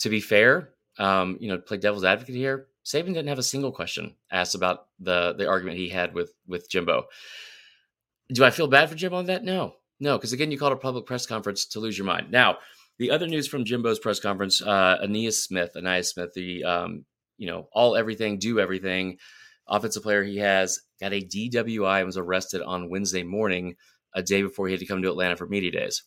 To 0.00 0.08
be 0.08 0.20
fair, 0.20 0.70
um, 1.00 1.38
you 1.40 1.48
know, 1.48 1.58
play 1.58 1.78
devil's 1.78 2.04
advocate 2.04 2.34
here. 2.34 2.66
Saban 2.84 3.06
didn't 3.06 3.28
have 3.28 3.38
a 3.38 3.42
single 3.42 3.72
question 3.72 4.14
asked 4.30 4.54
about 4.54 4.86
the 4.98 5.34
the 5.34 5.48
argument 5.48 5.78
he 5.78 5.88
had 5.88 6.14
with 6.14 6.32
with 6.46 6.70
Jimbo. 6.70 7.06
Do 8.32 8.44
I 8.44 8.50
feel 8.50 8.68
bad 8.68 8.88
for 8.88 8.94
Jimbo 8.94 9.16
on 9.16 9.26
that? 9.26 9.42
No, 9.42 9.74
no, 9.98 10.16
because 10.16 10.32
again, 10.32 10.50
you 10.50 10.58
called 10.58 10.72
a 10.72 10.76
public 10.76 11.06
press 11.06 11.26
conference 11.26 11.66
to 11.66 11.80
lose 11.80 11.98
your 11.98 12.06
mind. 12.06 12.30
Now, 12.30 12.58
the 12.98 13.10
other 13.10 13.26
news 13.26 13.48
from 13.48 13.64
Jimbo's 13.64 13.98
press 13.98 14.20
conference, 14.20 14.62
uh, 14.62 14.98
Ainias 15.02 15.34
Smith, 15.34 15.72
Ainias 15.74 16.06
Smith, 16.06 16.32
the 16.34 16.64
um, 16.64 17.04
you 17.38 17.46
know 17.46 17.68
all 17.72 17.96
everything, 17.96 18.38
do 18.38 18.60
everything, 18.60 19.18
offensive 19.68 20.02
player 20.02 20.22
he 20.22 20.38
has 20.38 20.80
got 21.00 21.12
a 21.12 21.22
DWI 21.22 21.98
and 21.98 22.06
was 22.06 22.16
arrested 22.18 22.62
on 22.62 22.90
Wednesday 22.90 23.22
morning, 23.22 23.76
a 24.14 24.22
day 24.22 24.42
before 24.42 24.66
he 24.66 24.72
had 24.72 24.80
to 24.80 24.86
come 24.86 25.02
to 25.02 25.10
Atlanta 25.10 25.36
for 25.36 25.46
media 25.46 25.70
days. 25.70 26.02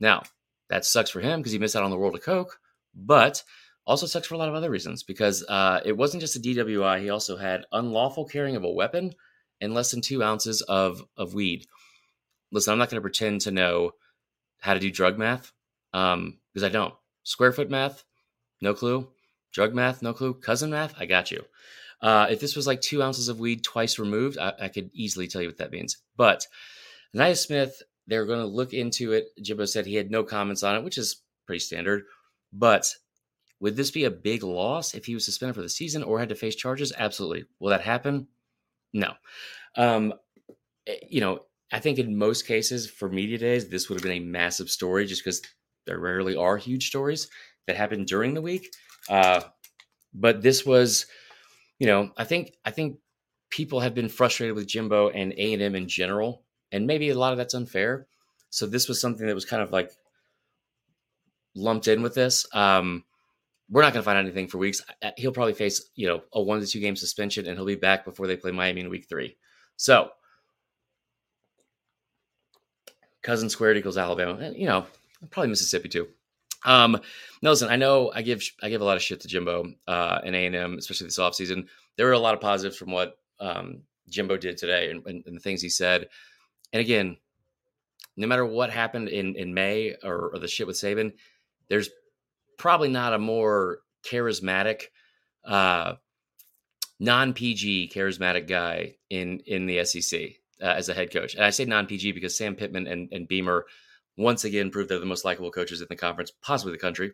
Now, 0.00 0.22
that 0.70 0.84
sucks 0.84 1.10
for 1.10 1.20
him 1.20 1.40
because 1.40 1.52
he 1.52 1.58
missed 1.58 1.76
out 1.76 1.82
on 1.82 1.90
the 1.90 1.98
World 1.98 2.14
of 2.14 2.22
Coke, 2.22 2.58
but 2.94 3.42
also 3.88 4.06
sucks 4.06 4.26
for 4.28 4.34
a 4.34 4.38
lot 4.38 4.50
of 4.50 4.54
other 4.54 4.70
reasons 4.70 5.02
because 5.02 5.42
uh, 5.48 5.80
it 5.84 5.96
wasn't 5.96 6.20
just 6.20 6.36
a 6.36 6.40
DWI. 6.40 7.00
He 7.00 7.10
also 7.10 7.36
had 7.38 7.64
unlawful 7.72 8.26
carrying 8.26 8.54
of 8.54 8.62
a 8.62 8.70
weapon 8.70 9.14
and 9.62 9.72
less 9.72 9.90
than 9.90 10.02
two 10.02 10.22
ounces 10.22 10.60
of, 10.62 11.02
of 11.16 11.32
weed. 11.32 11.66
Listen, 12.52 12.72
I'm 12.72 12.78
not 12.78 12.90
going 12.90 12.98
to 12.98 13.02
pretend 13.02 13.40
to 13.42 13.50
know 13.50 13.92
how 14.60 14.74
to 14.74 14.80
do 14.80 14.90
drug 14.90 15.18
math 15.18 15.52
um, 15.94 16.38
because 16.52 16.64
I 16.64 16.68
don't. 16.68 16.94
Square 17.22 17.52
foot 17.52 17.70
math, 17.70 18.04
no 18.60 18.74
clue. 18.74 19.08
Drug 19.52 19.74
math, 19.74 20.02
no 20.02 20.12
clue. 20.12 20.34
Cousin 20.34 20.70
math, 20.70 20.94
I 20.98 21.06
got 21.06 21.30
you. 21.30 21.42
Uh, 22.02 22.26
if 22.30 22.40
this 22.40 22.54
was 22.54 22.66
like 22.66 22.80
two 22.80 23.02
ounces 23.02 23.28
of 23.28 23.40
weed 23.40 23.64
twice 23.64 23.98
removed, 23.98 24.38
I, 24.38 24.52
I 24.60 24.68
could 24.68 24.90
easily 24.92 25.26
tell 25.26 25.40
you 25.40 25.48
what 25.48 25.56
that 25.58 25.72
means. 25.72 25.96
But 26.16 26.46
Nia 27.14 27.34
Smith, 27.34 27.82
they're 28.06 28.26
going 28.26 28.40
to 28.40 28.46
look 28.46 28.74
into 28.74 29.12
it. 29.12 29.28
Jimbo 29.42 29.64
said 29.64 29.86
he 29.86 29.94
had 29.94 30.10
no 30.10 30.22
comments 30.22 30.62
on 30.62 30.76
it, 30.76 30.84
which 30.84 30.98
is 30.98 31.22
pretty 31.46 31.60
standard. 31.60 32.04
But 32.52 32.86
Would 33.60 33.76
this 33.76 33.90
be 33.90 34.04
a 34.04 34.10
big 34.10 34.42
loss 34.42 34.94
if 34.94 35.06
he 35.06 35.14
was 35.14 35.24
suspended 35.24 35.56
for 35.56 35.62
the 35.62 35.68
season 35.68 36.02
or 36.02 36.18
had 36.18 36.28
to 36.28 36.34
face 36.34 36.54
charges? 36.54 36.92
Absolutely. 36.96 37.44
Will 37.58 37.70
that 37.70 37.80
happen? 37.80 38.28
No. 38.92 39.14
Um, 39.76 40.14
eh, 40.86 40.96
you 41.08 41.20
know, 41.20 41.40
I 41.72 41.80
think 41.80 41.98
in 41.98 42.16
most 42.16 42.46
cases 42.46 42.88
for 42.88 43.08
media 43.08 43.38
days, 43.38 43.68
this 43.68 43.88
would 43.88 43.96
have 43.96 44.02
been 44.02 44.22
a 44.22 44.24
massive 44.24 44.70
story 44.70 45.06
just 45.06 45.22
because 45.22 45.42
there 45.86 45.98
rarely 45.98 46.36
are 46.36 46.56
huge 46.56 46.86
stories 46.86 47.28
that 47.66 47.76
happen 47.76 48.04
during 48.04 48.34
the 48.34 48.42
week. 48.42 48.72
Uh, 49.08 49.40
but 50.14 50.42
this 50.42 50.64
was, 50.64 51.06
you 51.78 51.86
know, 51.86 52.10
I 52.16 52.24
think 52.24 52.54
I 52.64 52.70
think 52.70 52.98
people 53.50 53.80
have 53.80 53.94
been 53.94 54.08
frustrated 54.08 54.54
with 54.54 54.66
Jimbo 54.66 55.10
and 55.10 55.32
A 55.36 55.52
and 55.52 55.62
M 55.62 55.74
in 55.74 55.88
general, 55.88 56.44
and 56.72 56.86
maybe 56.86 57.10
a 57.10 57.18
lot 57.18 57.32
of 57.32 57.38
that's 57.38 57.54
unfair. 57.54 58.06
So 58.50 58.66
this 58.66 58.88
was 58.88 59.00
something 59.00 59.26
that 59.26 59.34
was 59.34 59.44
kind 59.44 59.62
of 59.62 59.72
like 59.72 59.90
lumped 61.54 61.88
in 61.88 62.02
with 62.02 62.14
this. 62.14 62.46
Um, 62.54 63.04
we're 63.70 63.82
not 63.82 63.92
going 63.92 64.02
to 64.02 64.04
find 64.04 64.18
anything 64.18 64.48
for 64.48 64.58
weeks. 64.58 64.82
He'll 65.16 65.32
probably 65.32 65.54
face, 65.54 65.90
you 65.94 66.08
know, 66.08 66.22
a 66.32 66.42
one 66.42 66.60
to 66.60 66.66
two 66.66 66.80
game 66.80 66.96
suspension, 66.96 67.46
and 67.46 67.56
he'll 67.56 67.66
be 67.66 67.74
back 67.74 68.04
before 68.04 68.26
they 68.26 68.36
play 68.36 68.50
Miami 68.50 68.80
in 68.80 68.88
week 68.88 69.06
three. 69.08 69.36
So, 69.76 70.10
cousin 73.22 73.50
squared 73.50 73.76
equals 73.76 73.98
Alabama. 73.98 74.38
And, 74.40 74.56
You 74.56 74.66
know, 74.66 74.86
probably 75.30 75.50
Mississippi 75.50 75.88
too. 75.88 76.08
Um, 76.64 77.00
listen, 77.42 77.68
I 77.68 77.76
know 77.76 78.10
I 78.14 78.22
give 78.22 78.42
I 78.62 78.68
give 78.68 78.80
a 78.80 78.84
lot 78.84 78.96
of 78.96 79.02
shit 79.02 79.20
to 79.20 79.28
Jimbo 79.28 79.72
uh, 79.86 80.20
and 80.24 80.34
A 80.34 80.46
and 80.46 80.56
M, 80.56 80.78
especially 80.78 81.06
this 81.06 81.18
offseason. 81.18 81.68
There 81.96 82.06
were 82.06 82.12
a 82.12 82.18
lot 82.18 82.34
of 82.34 82.40
positives 82.40 82.76
from 82.76 82.90
what 82.90 83.18
um, 83.38 83.82
Jimbo 84.08 84.36
did 84.36 84.56
today 84.56 84.90
and, 84.90 85.06
and, 85.06 85.24
and, 85.26 85.36
the 85.36 85.40
things 85.40 85.62
he 85.62 85.68
said. 85.68 86.08
And 86.72 86.80
again, 86.80 87.16
no 88.16 88.26
matter 88.26 88.44
what 88.44 88.70
happened 88.70 89.08
in 89.08 89.36
in 89.36 89.54
May 89.54 89.94
or, 90.02 90.30
or 90.30 90.38
the 90.38 90.48
shit 90.48 90.66
with 90.66 90.76
Saban, 90.76 91.12
there's 91.68 91.90
probably 92.58 92.88
not 92.88 93.14
a 93.14 93.18
more 93.18 93.78
charismatic, 94.04 94.84
uh, 95.44 95.94
non 97.00 97.32
PG 97.32 97.90
charismatic 97.94 98.46
guy 98.46 98.96
in 99.08 99.40
in 99.46 99.66
the 99.66 99.84
SEC 99.84 100.20
uh, 100.60 100.66
as 100.66 100.88
a 100.88 100.94
head 100.94 101.12
coach. 101.12 101.34
And 101.34 101.44
I 101.44 101.50
say 101.50 101.64
non 101.64 101.86
PG 101.86 102.12
because 102.12 102.36
Sam 102.36 102.54
Pittman 102.56 102.86
and, 102.86 103.08
and 103.12 103.28
Beamer 103.28 103.64
once 104.16 104.44
again 104.44 104.70
proved 104.70 104.90
they're 104.90 104.98
the 104.98 105.06
most 105.06 105.24
likable 105.24 105.50
coaches 105.50 105.80
in 105.80 105.86
the 105.88 105.96
conference, 105.96 106.32
possibly 106.42 106.72
the 106.72 106.78
country. 106.78 107.12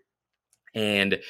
And 0.74 1.20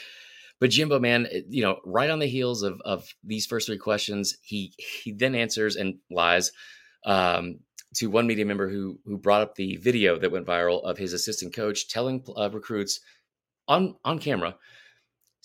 but 0.61 0.71
Jimbo, 0.71 1.01
man, 1.01 1.29
you 1.49 1.63
know, 1.63 1.81
right 1.85 2.11
on 2.11 2.21
the 2.21 2.27
heels 2.27 2.63
of 2.63 2.81
of 2.85 3.07
these 3.23 3.47
first 3.47 3.67
three 3.67 3.79
questions, 3.79 4.37
he 4.43 4.73
he 5.03 5.13
then 5.13 5.35
answers 5.35 5.77
and 5.77 5.99
lies 6.11 6.53
um, 7.05 7.59
to 7.97 8.09
one 8.09 8.27
media 8.27 8.47
member 8.47 8.69
who 8.69 8.99
who 9.05 9.19
brought 9.19 9.43
up 9.43 9.57
the 9.57 9.77
video 9.77 10.19
that 10.19 10.33
went 10.33 10.47
viral 10.47 10.83
of 10.85 10.97
his 10.97 11.13
assistant 11.13 11.55
coach 11.55 11.89
telling 11.89 12.25
uh, 12.37 12.49
recruits 12.51 13.01
on 13.69 13.97
on 14.05 14.19
camera 14.19 14.57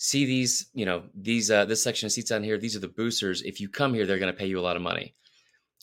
see 0.02 0.24
these 0.24 0.70
you 0.72 0.86
know 0.86 1.02
these 1.14 1.50
uh, 1.50 1.66
this 1.66 1.84
section 1.84 2.06
of 2.06 2.12
seats 2.12 2.30
on 2.30 2.42
here 2.42 2.56
these 2.56 2.74
are 2.74 2.80
the 2.80 2.88
boosters. 2.88 3.42
If 3.42 3.60
you 3.60 3.68
come 3.68 3.92
here 3.92 4.06
they're 4.06 4.18
going 4.18 4.32
to 4.32 4.38
pay 4.38 4.46
you 4.46 4.58
a 4.58 4.62
lot 4.62 4.76
of 4.76 4.82
money. 4.82 5.14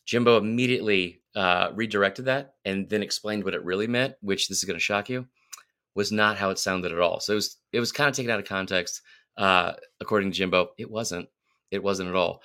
Jimbo 0.08 0.38
immediately 0.38 1.22
uh, 1.36 1.70
redirected 1.76 2.26
that 2.26 2.56
and 2.66 2.90
then 2.90 3.04
explained 3.04 3.44
what 3.44 3.54
it 3.54 3.64
really 3.64 3.86
meant 3.86 4.16
which 4.22 4.48
this 4.48 4.58
is 4.58 4.64
going 4.64 4.76
to 4.76 4.84
shock 4.84 5.08
you 5.08 5.28
was 5.94 6.12
not 6.12 6.36
how 6.38 6.50
it 6.50 6.58
sounded 6.58 6.92
at 6.92 7.00
all. 7.00 7.20
So 7.20 7.34
it 7.34 7.36
was 7.36 7.58
it 7.72 7.80
was 7.80 7.92
kind 7.92 8.10
of 8.10 8.16
taken 8.16 8.32
out 8.32 8.40
of 8.40 8.46
context. 8.46 9.02
Uh, 9.38 9.74
according 10.02 10.32
to 10.32 10.38
jimbo 10.38 10.72
it 10.80 10.90
wasn't. 10.90 11.30
It 11.70 11.84
wasn't 11.84 12.10
at 12.10 12.16
all. 12.16 12.42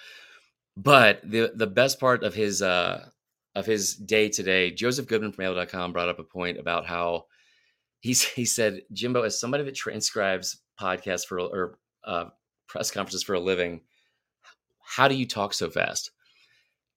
But 0.76 1.22
the 1.24 1.52
the 1.54 1.66
best 1.66 1.98
part 1.98 2.22
of 2.22 2.34
his 2.34 2.60
uh 2.60 3.08
of 3.54 3.64
his 3.64 3.94
day 3.94 4.28
today 4.28 4.70
joseph 4.70 5.06
goodman 5.06 5.32
from 5.32 5.44
AL.com 5.44 5.92
brought 5.92 6.08
up 6.08 6.18
a 6.18 6.24
point 6.24 6.58
about 6.58 6.86
how 6.86 7.26
he's 8.02 8.22
he 8.22 8.44
said, 8.44 8.82
Jimbo, 8.92 9.22
as 9.22 9.40
somebody 9.40 9.64
that 9.64 9.74
transcribes 9.74 10.58
podcasts 10.78 11.24
for 11.24 11.38
or 11.38 11.78
uh, 12.04 12.26
press 12.68 12.90
conferences 12.90 13.22
for 13.22 13.34
a 13.34 13.40
living, 13.40 13.80
how 14.82 15.08
do 15.08 15.14
you 15.14 15.26
talk 15.26 15.54
so 15.54 15.70
fast? 15.70 16.10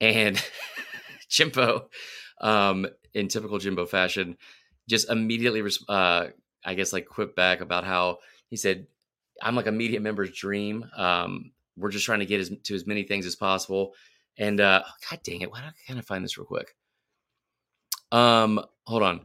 And 0.02 0.44
Jimbo, 1.30 1.90
um, 2.42 2.88
in 3.14 3.30
typical 3.30 3.60
Jimbo 3.60 3.86
fashion, 3.86 4.36
just 4.90 5.10
immediately, 5.10 5.64
uh, 5.88 6.28
I 6.66 6.74
guess, 6.74 6.92
like 6.92 7.06
quip 7.06 7.36
back 7.36 7.62
about 7.62 7.86
how 7.86 8.18
he 8.50 8.58
said, 8.58 8.88
"I'm 9.42 9.56
like 9.56 9.68
a 9.68 9.72
media 9.72 10.00
member's 10.00 10.32
dream. 10.32 10.86
Um, 10.98 11.52
we're 11.78 11.92
just 11.92 12.06
trying 12.06 12.20
to 12.20 12.26
get 12.26 12.40
as, 12.40 12.52
to 12.64 12.76
as 12.76 12.88
many 12.88 13.04
things 13.04 13.26
as 13.28 13.36
possible." 13.36 13.94
And 14.38 14.60
uh, 14.60 14.84
God 15.10 15.20
dang 15.24 15.42
it, 15.42 15.52
why 15.52 15.62
don't 15.62 15.70
I 15.70 15.88
kind 15.88 16.00
of 16.00 16.06
find 16.06 16.26
this 16.26 16.38
real 16.38 16.48
quick? 16.48 16.76
Um, 18.12 18.60
hold 18.86 19.04
on. 19.04 19.22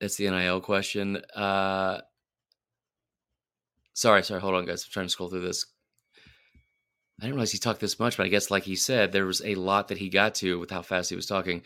That's 0.00 0.16
the 0.16 0.30
NIL 0.30 0.60
question. 0.60 1.16
Uh, 1.34 2.00
sorry, 3.92 4.22
sorry. 4.22 4.40
Hold 4.40 4.54
on, 4.54 4.64
guys. 4.64 4.84
I'm 4.84 4.90
trying 4.92 5.06
to 5.06 5.10
scroll 5.10 5.28
through 5.28 5.42
this. 5.42 5.66
I 7.20 7.24
didn't 7.24 7.34
realize 7.34 7.52
he 7.52 7.58
talked 7.58 7.80
this 7.80 8.00
much, 8.00 8.16
but 8.16 8.24
I 8.24 8.30
guess, 8.30 8.50
like 8.50 8.62
he 8.62 8.76
said, 8.76 9.12
there 9.12 9.26
was 9.26 9.42
a 9.44 9.54
lot 9.56 9.88
that 9.88 9.98
he 9.98 10.08
got 10.08 10.36
to 10.36 10.58
with 10.58 10.70
how 10.70 10.80
fast 10.80 11.10
he 11.10 11.16
was 11.16 11.26
talking. 11.26 11.62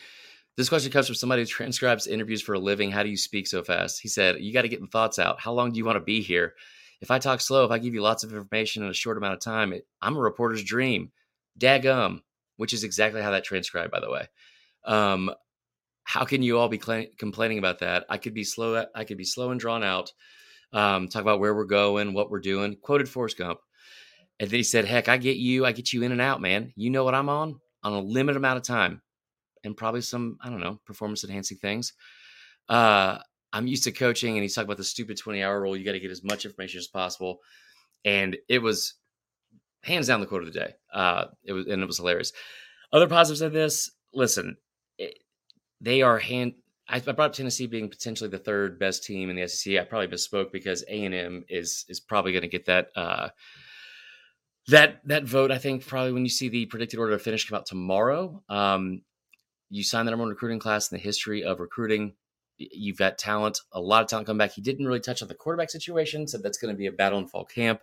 This 0.56 0.68
question 0.68 0.90
comes 0.90 1.06
from 1.06 1.14
somebody 1.14 1.42
who 1.42 1.46
transcribes 1.46 2.08
interviews 2.08 2.42
for 2.42 2.54
a 2.54 2.58
living. 2.58 2.90
How 2.90 3.04
do 3.04 3.08
you 3.08 3.16
speak 3.16 3.46
so 3.46 3.62
fast? 3.62 4.00
He 4.00 4.08
said, 4.08 4.40
You 4.40 4.52
got 4.52 4.62
to 4.62 4.68
get 4.68 4.80
the 4.80 4.88
thoughts 4.88 5.20
out. 5.20 5.40
How 5.40 5.52
long 5.52 5.70
do 5.70 5.78
you 5.78 5.84
want 5.84 5.96
to 5.96 6.00
be 6.00 6.22
here? 6.22 6.54
If 7.00 7.10
I 7.10 7.18
talk 7.20 7.40
slow, 7.40 7.64
if 7.64 7.70
I 7.70 7.78
give 7.78 7.94
you 7.94 8.02
lots 8.02 8.24
of 8.24 8.32
information 8.32 8.82
in 8.82 8.88
a 8.88 8.94
short 8.94 9.16
amount 9.16 9.34
of 9.34 9.40
time, 9.40 9.72
it, 9.72 9.86
I'm 10.02 10.16
a 10.16 10.20
reporter's 10.20 10.64
dream. 10.64 11.12
Dagum, 11.58 12.22
which 12.56 12.72
is 12.72 12.82
exactly 12.82 13.22
how 13.22 13.30
that 13.30 13.44
transcribed, 13.44 13.92
by 13.92 14.00
the 14.00 14.10
way. 14.10 14.28
Um, 14.84 15.30
how 16.04 16.24
can 16.24 16.42
you 16.42 16.58
all 16.58 16.68
be 16.68 16.78
cl- 16.78 17.06
complaining 17.18 17.58
about 17.58 17.80
that? 17.80 18.04
I 18.08 18.18
could 18.18 18.34
be 18.34 18.44
slow. 18.44 18.84
I 18.94 19.04
could 19.04 19.18
be 19.18 19.24
slow 19.24 19.50
and 19.50 19.58
drawn 19.58 19.82
out. 19.82 20.12
Um, 20.72 21.08
talk 21.08 21.22
about 21.22 21.40
where 21.40 21.54
we're 21.54 21.64
going, 21.64 22.12
what 22.12 22.30
we're 22.30 22.40
doing. 22.40 22.76
Quoted 22.82 23.08
Forrest 23.08 23.38
Gump, 23.38 23.60
and 24.38 24.50
then 24.50 24.58
he 24.58 24.64
said, 24.64 24.84
"Heck, 24.84 25.08
I 25.08 25.16
get 25.16 25.36
you. 25.36 25.64
I 25.64 25.72
get 25.72 25.92
you 25.92 26.02
in 26.02 26.12
and 26.12 26.20
out, 26.20 26.40
man. 26.40 26.72
You 26.76 26.90
know 26.90 27.04
what 27.04 27.14
I'm 27.14 27.28
on 27.28 27.60
on 27.82 27.92
a 27.92 28.00
limited 28.00 28.36
amount 28.36 28.58
of 28.58 28.64
time, 28.64 29.02
and 29.64 29.76
probably 29.76 30.02
some 30.02 30.36
I 30.40 30.50
don't 30.50 30.60
know 30.60 30.80
performance 30.84 31.24
enhancing 31.24 31.58
things. 31.58 31.92
Uh, 32.68 33.18
I'm 33.52 33.66
used 33.66 33.84
to 33.84 33.92
coaching, 33.92 34.34
and 34.34 34.42
he's 34.42 34.54
talking 34.54 34.66
about 34.66 34.78
the 34.78 34.84
stupid 34.84 35.16
20 35.16 35.42
hour 35.42 35.60
rule. 35.60 35.76
You 35.76 35.84
got 35.84 35.92
to 35.92 36.00
get 36.00 36.10
as 36.10 36.24
much 36.24 36.44
information 36.44 36.78
as 36.78 36.88
possible, 36.88 37.38
and 38.04 38.36
it 38.48 38.60
was 38.60 38.94
hands 39.84 40.08
down 40.08 40.20
the 40.20 40.26
quote 40.26 40.42
of 40.42 40.52
the 40.52 40.58
day. 40.58 40.74
Uh, 40.92 41.26
it 41.44 41.52
was 41.52 41.66
and 41.66 41.82
it 41.82 41.86
was 41.86 41.98
hilarious. 41.98 42.32
Other 42.92 43.08
positives 43.08 43.40
of 43.40 43.52
this, 43.52 43.90
listen, 44.12 44.56
they 45.84 46.02
are 46.02 46.18
hand. 46.18 46.54
I, 46.88 47.00
brought 47.00 47.18
up 47.18 47.32
Tennessee 47.32 47.66
being 47.66 47.88
potentially 47.88 48.28
the 48.28 48.38
third 48.38 48.78
best 48.78 49.04
team 49.04 49.30
in 49.30 49.36
the 49.36 49.48
SEC. 49.48 49.76
I 49.76 49.84
probably 49.84 50.08
misspoke 50.08 50.52
because 50.52 50.84
A 50.88 51.04
and 51.04 51.14
M 51.14 51.44
is 51.48 51.84
is 51.88 52.00
probably 52.00 52.32
going 52.32 52.42
to 52.42 52.48
get 52.48 52.66
that 52.66 52.88
uh, 52.96 53.28
that 54.68 55.00
that 55.06 55.24
vote. 55.24 55.50
I 55.50 55.58
think 55.58 55.86
probably 55.86 56.12
when 56.12 56.24
you 56.24 56.30
see 56.30 56.48
the 56.48 56.66
predicted 56.66 56.98
order 56.98 57.14
of 57.14 57.22
finish 57.22 57.48
come 57.48 57.56
out 57.56 57.66
tomorrow. 57.66 58.42
Um, 58.48 59.02
you 59.70 59.82
sign 59.82 60.04
the 60.04 60.10
number 60.10 60.22
one 60.22 60.30
recruiting 60.30 60.58
class 60.58 60.90
in 60.90 60.96
the 60.96 61.02
history 61.02 61.42
of 61.42 61.58
recruiting. 61.58 62.14
You've 62.58 62.98
got 62.98 63.18
talent, 63.18 63.58
a 63.72 63.80
lot 63.80 64.02
of 64.02 64.08
talent 64.08 64.26
come 64.26 64.38
back. 64.38 64.52
He 64.52 64.62
didn't 64.62 64.86
really 64.86 65.00
touch 65.00 65.22
on 65.22 65.28
the 65.28 65.34
quarterback 65.34 65.70
situation, 65.70 66.28
said 66.28 66.42
that's 66.42 66.58
going 66.58 66.72
to 66.72 66.78
be 66.78 66.86
a 66.86 66.92
battle 66.92 67.18
in 67.18 67.26
fall 67.26 67.44
camp. 67.44 67.80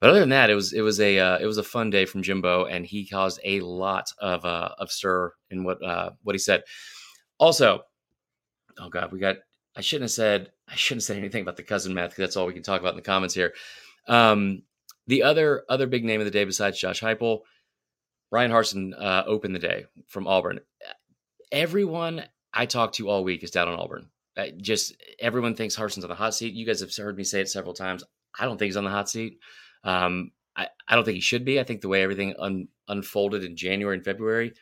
But 0.00 0.10
other 0.10 0.20
than 0.20 0.30
that, 0.30 0.50
it 0.50 0.54
was 0.54 0.72
it 0.72 0.82
was 0.82 1.00
a 1.00 1.18
uh, 1.18 1.38
it 1.38 1.46
was 1.46 1.58
a 1.58 1.62
fun 1.62 1.90
day 1.90 2.04
from 2.04 2.22
Jimbo, 2.22 2.66
and 2.66 2.84
he 2.84 3.06
caused 3.06 3.40
a 3.44 3.60
lot 3.60 4.12
of 4.18 4.44
uh, 4.44 4.70
of 4.78 4.90
stir 4.90 5.32
in 5.50 5.64
what 5.64 5.82
uh, 5.82 6.10
what 6.22 6.34
he 6.34 6.38
said. 6.38 6.64
Also, 7.38 7.82
oh 8.78 8.88
god, 8.88 9.12
we 9.12 9.18
got. 9.18 9.36
I 9.76 9.82
shouldn't 9.82 10.04
have 10.04 10.12
said. 10.12 10.52
I 10.68 10.74
shouldn't 10.74 11.02
have 11.02 11.06
said 11.06 11.18
anything 11.18 11.42
about 11.42 11.56
the 11.56 11.62
cousin 11.62 11.94
math 11.94 12.10
because 12.10 12.22
that's 12.22 12.36
all 12.36 12.46
we 12.46 12.54
can 12.54 12.62
talk 12.62 12.80
about 12.80 12.92
in 12.92 12.96
the 12.96 13.02
comments 13.02 13.34
here. 13.34 13.52
Um, 14.08 14.62
the 15.06 15.22
other 15.22 15.64
other 15.68 15.86
big 15.86 16.04
name 16.04 16.20
of 16.20 16.24
the 16.24 16.30
day 16.30 16.44
besides 16.44 16.80
Josh 16.80 17.00
Heupel, 17.00 17.40
Bryan 18.30 18.50
Harsin 18.50 18.92
uh, 18.98 19.24
opened 19.26 19.54
the 19.54 19.60
day 19.60 19.86
from 20.08 20.26
Auburn. 20.26 20.60
Everyone 21.52 22.24
I 22.52 22.66
talked 22.66 22.96
to 22.96 23.08
all 23.08 23.22
week 23.22 23.44
is 23.44 23.50
down 23.50 23.68
on 23.68 23.78
Auburn. 23.78 24.08
I 24.36 24.52
just 24.56 24.94
everyone 25.20 25.54
thinks 25.54 25.76
Harsin's 25.76 26.04
on 26.04 26.10
the 26.10 26.16
hot 26.16 26.34
seat. 26.34 26.54
You 26.54 26.66
guys 26.66 26.80
have 26.80 26.94
heard 26.94 27.16
me 27.16 27.24
say 27.24 27.40
it 27.40 27.48
several 27.48 27.74
times. 27.74 28.02
I 28.38 28.44
don't 28.44 28.58
think 28.58 28.68
he's 28.68 28.76
on 28.76 28.84
the 28.84 28.90
hot 28.90 29.08
seat. 29.08 29.38
Um, 29.84 30.32
I, 30.56 30.68
I 30.88 30.94
don't 30.94 31.04
think 31.04 31.16
he 31.16 31.20
should 31.20 31.44
be. 31.44 31.60
I 31.60 31.64
think 31.64 31.80
the 31.80 31.88
way 31.88 32.02
everything 32.02 32.34
un, 32.38 32.68
unfolded 32.88 33.44
in 33.44 33.56
January 33.56 33.96
and 33.96 34.04
February 34.04 34.54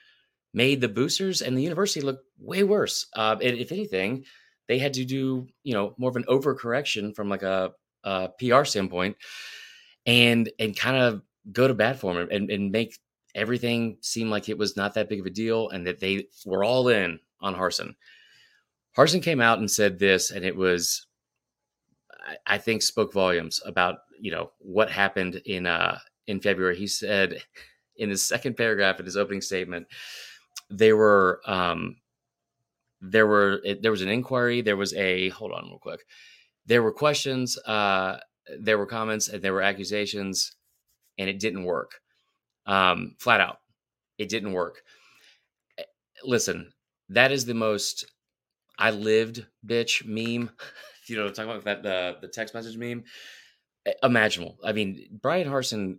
made 0.55 0.81
the 0.81 0.89
boosters 0.89 1.43
and 1.43 1.59
the 1.59 1.63
university 1.63 2.01
look 2.01 2.21
way 2.39 2.63
worse. 2.63 3.07
Uh, 3.15 3.37
and 3.43 3.59
if 3.59 3.73
anything, 3.73 4.25
they 4.69 4.79
had 4.79 4.95
to 4.95 5.05
do 5.05 5.47
you 5.65 5.75
know 5.75 5.95
more 5.99 6.09
of 6.09 6.17
an 6.17 6.25
overcorrection 6.29 7.15
from 7.15 7.29
like 7.29 7.43
a, 7.43 7.73
a 8.05 8.31
PR 8.39 8.65
standpoint, 8.65 9.17
and 10.07 10.51
and 10.59 10.77
kind 10.77 10.97
of 10.97 11.23
go 11.53 11.69
to 11.69 11.75
bat 11.75 11.99
for 11.99 12.15
them 12.15 12.29
and, 12.31 12.51
and 12.51 12.73
make 12.73 12.99
everything 13.35 13.99
seem 14.01 14.31
like 14.31 14.49
it 14.49 14.57
was 14.57 14.77
not 14.77 14.95
that 14.95 15.09
big 15.09 15.21
of 15.21 15.27
a 15.27 15.31
deal 15.31 15.69
and 15.71 15.87
that 15.87 16.01
they 16.01 16.27
were 16.47 16.65
all 16.65 16.89
in 16.89 17.19
on 17.41 17.55
Harsin. 17.55 17.95
Harsin 18.97 19.23
came 19.23 19.41
out 19.41 19.59
and 19.59 19.71
said 19.71 19.99
this, 19.99 20.31
and 20.31 20.45
it 20.45 20.57
was, 20.57 21.07
I, 22.27 22.55
I 22.55 22.59
think, 22.59 22.81
spoke 22.81 23.13
volumes 23.13 23.61
about 23.67 23.99
you 24.21 24.31
know 24.31 24.53
what 24.59 24.91
happened 24.91 25.43
in 25.45 25.67
uh 25.67 25.99
in 26.27 26.41
February. 26.41 26.77
He 26.77 26.87
said 26.87 27.43
in 27.97 28.11
his 28.11 28.27
second 28.27 28.57
paragraph 28.57 28.99
in 28.99 29.05
his 29.05 29.17
opening 29.17 29.41
statement 29.41 29.87
there 30.71 30.97
were 30.97 31.41
um, 31.47 31.97
there 33.01 33.27
were 33.27 33.61
there 33.83 33.91
was 33.91 34.03
an 34.03 34.09
inquiry. 34.09 34.63
There 34.63 34.77
was 34.77 34.95
a 34.95 35.29
hold 35.31 35.53
on 35.53 35.65
real 35.67 35.79
quick. 35.79 36.05
there 36.67 36.83
were 36.83 36.93
questions, 36.93 37.59
uh, 37.67 38.19
there 38.59 38.79
were 38.79 38.87
comments, 38.87 39.29
and 39.29 39.43
there 39.43 39.53
were 39.53 39.63
accusations, 39.63 40.57
and 41.19 41.29
it 41.29 41.39
didn't 41.41 41.65
work. 41.65 42.01
Um, 42.67 43.17
flat 43.19 43.41
out, 43.41 43.59
it 44.19 44.29
didn't 44.29 44.53
work. 44.53 44.83
Eh, 45.79 45.83
listen, 46.25 46.73
that 47.11 47.33
is 47.33 47.45
the 47.45 47.55
most 47.55 48.07
I 48.79 48.91
lived 48.91 49.47
bitch 49.67 50.05
meme. 50.07 50.51
you 51.07 51.17
know, 51.17 51.29
talking 51.31 51.51
about 51.51 51.65
that 51.65 51.83
the 51.83 52.17
the 52.21 52.29
text 52.29 52.55
message 52.55 52.77
meme 52.79 53.05
eh, 53.87 53.93
imaginable. 54.03 54.57
I 54.65 54.73
mean, 54.73 55.09
Bryan 55.21 55.49
Harsin, 55.49 55.99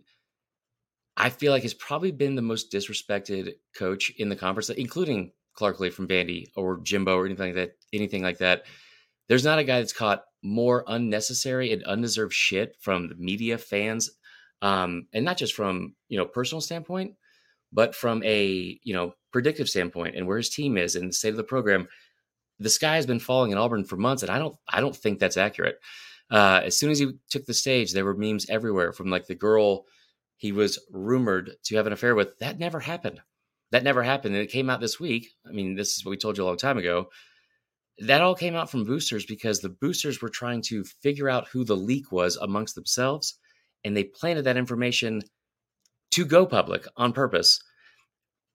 I 1.16 1.30
feel 1.30 1.52
like 1.52 1.62
has 1.62 1.74
probably 1.74 2.10
been 2.10 2.34
the 2.34 2.42
most 2.42 2.72
disrespected 2.72 3.54
coach 3.76 4.10
in 4.18 4.28
the 4.28 4.36
conference, 4.36 4.68
including 4.70 5.32
Clark 5.54 5.80
Lea 5.80 5.90
from 5.90 6.08
Vandy 6.08 6.46
or 6.54 6.80
Jimbo 6.82 7.16
or 7.16 7.26
anything 7.26 7.46
like 7.46 7.54
that. 7.54 7.72
Anything 7.92 8.22
like 8.22 8.38
that. 8.38 8.64
There's 9.28 9.44
not 9.44 9.58
a 9.58 9.64
guy 9.64 9.80
that's 9.80 9.92
caught 9.92 10.24
more 10.42 10.84
unnecessary 10.86 11.72
and 11.72 11.82
undeserved 11.84 12.32
shit 12.32 12.76
from 12.80 13.08
the 13.08 13.16
media, 13.16 13.58
fans, 13.58 14.10
um, 14.62 15.08
and 15.12 15.24
not 15.24 15.38
just 15.38 15.54
from 15.54 15.94
you 16.08 16.18
know 16.18 16.26
personal 16.26 16.60
standpoint, 16.60 17.14
but 17.72 17.94
from 17.94 18.22
a 18.22 18.78
you 18.82 18.94
know 18.94 19.14
predictive 19.32 19.68
standpoint 19.68 20.16
and 20.16 20.26
where 20.26 20.36
his 20.36 20.50
team 20.50 20.76
is 20.76 20.96
and 20.96 21.08
the 21.08 21.14
state 21.14 21.30
of 21.30 21.36
the 21.36 21.44
program. 21.44 21.88
The 22.58 22.70
sky 22.70 22.96
has 22.96 23.06
been 23.06 23.20
falling 23.20 23.52
in 23.52 23.58
Auburn 23.58 23.84
for 23.84 23.96
months, 23.96 24.22
and 24.22 24.30
I 24.30 24.38
don't 24.38 24.56
I 24.68 24.80
don't 24.80 24.96
think 24.96 25.18
that's 25.18 25.36
accurate. 25.36 25.78
Uh, 26.30 26.62
as 26.64 26.78
soon 26.78 26.90
as 26.90 26.98
he 26.98 27.12
took 27.30 27.46
the 27.46 27.54
stage, 27.54 27.92
there 27.92 28.04
were 28.04 28.16
memes 28.16 28.48
everywhere 28.48 28.92
from 28.92 29.10
like 29.10 29.26
the 29.26 29.34
girl 29.34 29.84
he 30.36 30.52
was 30.52 30.78
rumored 30.90 31.52
to 31.64 31.76
have 31.76 31.86
an 31.86 31.92
affair 31.92 32.14
with. 32.14 32.38
That 32.38 32.58
never 32.58 32.80
happened. 32.80 33.20
That 33.72 33.84
never 33.84 34.02
happened. 34.02 34.34
And 34.34 34.44
it 34.44 34.50
came 34.50 34.70
out 34.70 34.80
this 34.80 35.00
week. 35.00 35.28
I 35.48 35.52
mean, 35.52 35.74
this 35.74 35.96
is 35.96 36.04
what 36.04 36.10
we 36.10 36.16
told 36.16 36.36
you 36.38 36.44
a 36.44 36.46
long 36.46 36.56
time 36.56 36.78
ago. 36.78 37.08
That 38.00 38.20
all 38.20 38.34
came 38.34 38.54
out 38.54 38.70
from 38.70 38.84
boosters 38.84 39.24
because 39.24 39.60
the 39.60 39.70
boosters 39.70 40.20
were 40.20 40.28
trying 40.28 40.62
to 40.62 40.84
figure 41.02 41.28
out 41.28 41.48
who 41.48 41.64
the 41.64 41.76
leak 41.76 42.12
was 42.12 42.36
amongst 42.36 42.74
themselves. 42.74 43.38
And 43.84 43.96
they 43.96 44.04
planted 44.04 44.42
that 44.42 44.56
information 44.56 45.22
to 46.12 46.24
go 46.24 46.46
public 46.46 46.86
on 46.96 47.12
purpose 47.12 47.62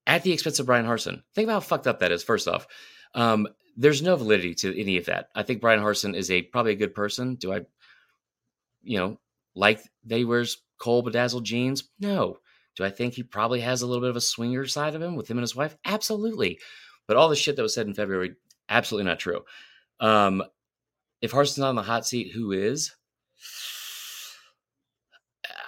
at 0.08 0.24
the 0.24 0.32
expense 0.32 0.60
of 0.60 0.66
Bryan 0.66 0.86
Harsin. 0.86 1.24
Think 1.36 1.48
about 1.48 1.54
how 1.54 1.60
fucked 1.62 1.88
up 1.88 2.00
that 2.00 2.12
is, 2.12 2.24
first 2.24 2.48
off. 2.48 2.68
Um, 3.14 3.48
there's 3.78 4.02
no 4.02 4.16
validity 4.16 4.54
to 4.56 4.80
any 4.80 4.98
of 4.98 5.06
that. 5.06 5.30
I 5.36 5.44
think 5.44 5.62
Bryan 5.62 5.82
Harsin 5.82 6.16
is 6.16 6.30
a 6.30 6.42
probably 6.42 6.74
a 6.74 6.78
good 6.78 6.94
person. 6.94 7.36
Do 7.36 7.54
I, 7.54 7.62
you 8.84 8.98
know, 8.98 9.20
like 9.56 9.82
that 10.06 10.18
he 10.18 10.26
wears 10.26 10.58
Cole 10.82 11.04
bedazzled 11.04 11.46
jeans? 11.46 11.90
No. 12.00 12.40
Do 12.76 12.84
I 12.84 12.90
think 12.90 13.14
he 13.14 13.24
probably 13.24 13.62
has 13.62 13.82
a 13.82 13.86
little 13.86 14.02
bit 14.02 14.10
of 14.10 14.16
a 14.16 14.22
swinger 14.22 14.66
side 14.66 14.96
of 14.96 15.02
him 15.02 15.16
with 15.16 15.30
him 15.30 15.38
and 15.38 15.44
his 15.44 15.56
wife? 15.56 15.78
Absolutely. 15.86 16.60
But 17.08 17.18
all 17.18 17.30
the 17.30 17.36
shit 17.36 17.56
that 17.56 17.62
was 17.62 17.76
said 17.76 17.86
in 17.86 17.94
February, 17.94 18.34
absolutely 18.68 19.08
not 19.10 19.20
true. 19.20 19.44
Um, 20.00 20.44
if 21.22 21.32
Harsin's 21.32 21.60
not 21.60 21.70
on 21.70 21.76
the 21.76 21.84
hot 21.84 22.08
seat, 22.08 22.32
who 22.32 22.52
is? 22.52 22.96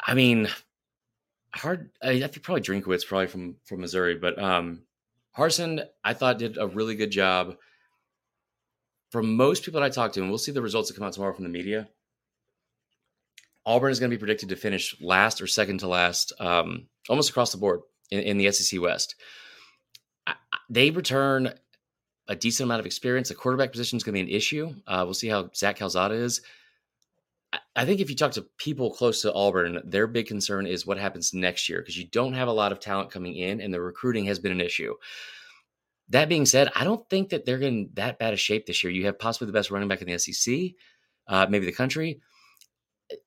I 0.08 0.16
mean, 0.16 0.50
hard. 1.54 1.92
I, 2.02 2.12
I 2.12 2.28
think 2.28 2.42
probably 2.42 2.62
Drinkwitz, 2.62 3.06
probably 3.06 3.28
from 3.28 3.56
from 3.66 3.82
Missouri, 3.82 4.16
but 4.16 4.42
um, 4.42 4.82
Harsin, 5.38 5.86
I 6.04 6.14
thought 6.14 6.40
did 6.40 6.58
a 6.58 6.68
really 6.68 6.96
good 6.96 7.12
job. 7.12 7.56
From 9.12 9.36
most 9.36 9.64
people 9.64 9.80
that 9.80 9.86
I 9.86 9.90
talked 9.90 10.16
to, 10.16 10.22
and 10.22 10.30
we'll 10.30 10.40
see 10.40 10.52
the 10.52 10.62
results 10.62 10.90
that 10.90 10.98
come 10.98 11.06
out 11.06 11.14
tomorrow 11.14 11.34
from 11.34 11.44
the 11.44 11.50
media. 11.50 11.88
Auburn 13.66 13.92
is 13.92 14.00
going 14.00 14.10
to 14.10 14.16
be 14.16 14.20
predicted 14.20 14.50
to 14.50 14.56
finish 14.56 14.96
last 15.02 15.42
or 15.42 15.48
second 15.48 15.80
to 15.80 15.88
last, 15.88 16.34
um, 16.40 16.88
almost 17.10 17.30
across 17.30 17.52
the 17.52 17.58
board 17.58 17.82
in, 18.12 18.20
in 18.20 18.38
the 18.38 18.52
SEC 18.52 18.82
West. 18.82 19.16
I, 20.28 20.36
they 20.70 20.92
return 20.92 21.54
a 22.28 22.36
decent 22.36 22.68
amount 22.68 22.80
of 22.80 22.86
experience. 22.86 23.30
The 23.30 23.36
quarterback 23.36 23.72
position 23.72 23.98
is 23.98 24.04
going 24.04 24.16
to 24.16 24.24
be 24.24 24.32
an 24.32 24.36
issue. 24.36 24.74
Uh, 24.88 25.02
we'll 25.06 25.14
see 25.14 25.28
how 25.28 25.50
Zach 25.56 25.78
Calzada 25.78 26.16
is. 26.16 26.42
I, 27.52 27.60
I 27.76 27.86
think 27.86 28.00
if 28.00 28.10
you 28.10 28.16
talk 28.16 28.32
to 28.34 28.46
people 28.58 28.92
close 28.92 29.22
to 29.22 29.34
Auburn, 29.34 29.82
their 29.86 30.08
big 30.08 30.28
concern 30.28 30.66
is 30.66 30.86
what 30.86 30.98
happens 30.98 31.34
next 31.34 31.70
year 31.70 31.80
because 31.80 31.98
you 31.98 32.08
don't 32.08 32.34
have 32.34 32.48
a 32.48 32.54
lot 32.54 32.72
of 32.72 32.80
talent 32.80 33.12
coming 33.12 33.36
in, 33.36 33.62
and 33.62 33.74
the 33.74 33.82
recruiting 33.82 34.26
has 34.26 34.40
been 34.40 34.52
an 34.52 34.62
issue. 34.62 34.94
That 36.10 36.30
being 36.30 36.46
said, 36.46 36.70
I 36.76 36.84
don't 36.84 37.08
think 37.10 37.30
that 37.30 37.46
they're 37.46 37.62
in 37.62 37.90
that 37.94 38.20
bad 38.20 38.34
a 38.34 38.38
shape 38.38 38.66
this 38.66 38.84
year. 38.84 38.92
You 38.92 39.06
have 39.06 39.20
possibly 39.20 39.48
the 39.48 39.54
best 39.54 39.72
running 39.72 39.88
back 39.88 40.02
in 40.02 40.08
the 40.08 40.18
SEC, 40.18 40.72
uh, 41.28 41.48
maybe 41.50 41.66
the 41.66 41.72
country. 41.72 42.20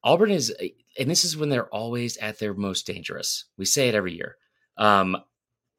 Auburn 0.02 0.30
is, 0.30 0.54
and 0.98 1.10
this 1.10 1.24
is 1.24 1.36
when 1.36 1.48
they're 1.48 1.68
always 1.68 2.16
at 2.18 2.38
their 2.38 2.54
most 2.54 2.86
dangerous. 2.86 3.44
We 3.56 3.64
say 3.64 3.88
it 3.88 3.94
every 3.94 4.14
year. 4.14 4.36
Um, 4.76 5.16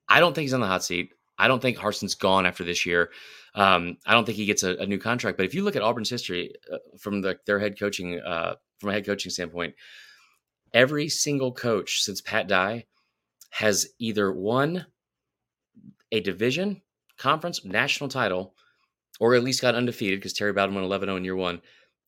I 0.10 0.20
don't 0.20 0.34
think 0.34 0.43
he's 0.43 0.54
on 0.54 0.62
the 0.62 0.67
hot 0.67 0.84
seat. 0.84 1.12
I 1.38 1.48
don't 1.48 1.62
think 1.62 1.78
Harsin's 1.78 2.15
gone 2.15 2.46
after 2.46 2.63
this 2.63 2.86
year. 2.86 3.12
Um, 3.54 3.98
I 4.06 4.13
don't 4.13 4.26
think 4.26 4.38
he 4.38 4.46
gets 4.46 4.63
a, 4.63 4.76
a, 4.78 4.86
new 4.86 4.98
contract. 4.98 5.38
But 5.38 5.46
if 5.46 5.54
you 5.54 5.63
look 5.63 5.76
at 5.76 5.82
Auburn's 5.82 6.10
history 6.10 6.54
uh, 6.72 6.78
from 7.00 7.22
the, 7.22 7.39
their 7.46 7.60
head 7.60 7.80
coaching, 7.80 8.20
uh, 8.20 8.56
from 8.80 8.89
a 8.89 8.93
head 8.93 9.06
coaching 9.06 9.32
standpoint, 9.32 9.76
every 10.74 11.10
single 11.10 11.52
coach 11.52 12.04
since 12.04 12.22
Pat 12.22 12.48
Dye 12.48 12.86
has 13.52 13.88
either 14.00 14.32
won 14.32 14.86
a 16.12 16.20
division, 16.22 16.82
conference, 17.17 17.63
national 17.65 18.10
title, 18.10 18.54
or 19.20 19.36
at 19.36 19.43
least 19.43 19.62
got 19.62 19.76
undefeated 19.76 20.20
because 20.20 20.34
Terry 20.34 20.54
Bowden 20.54 20.76
won 20.76 20.84
11 20.84 21.08
0 21.08 21.15
in 21.17 21.24
year 21.24 21.36
one. 21.36 21.62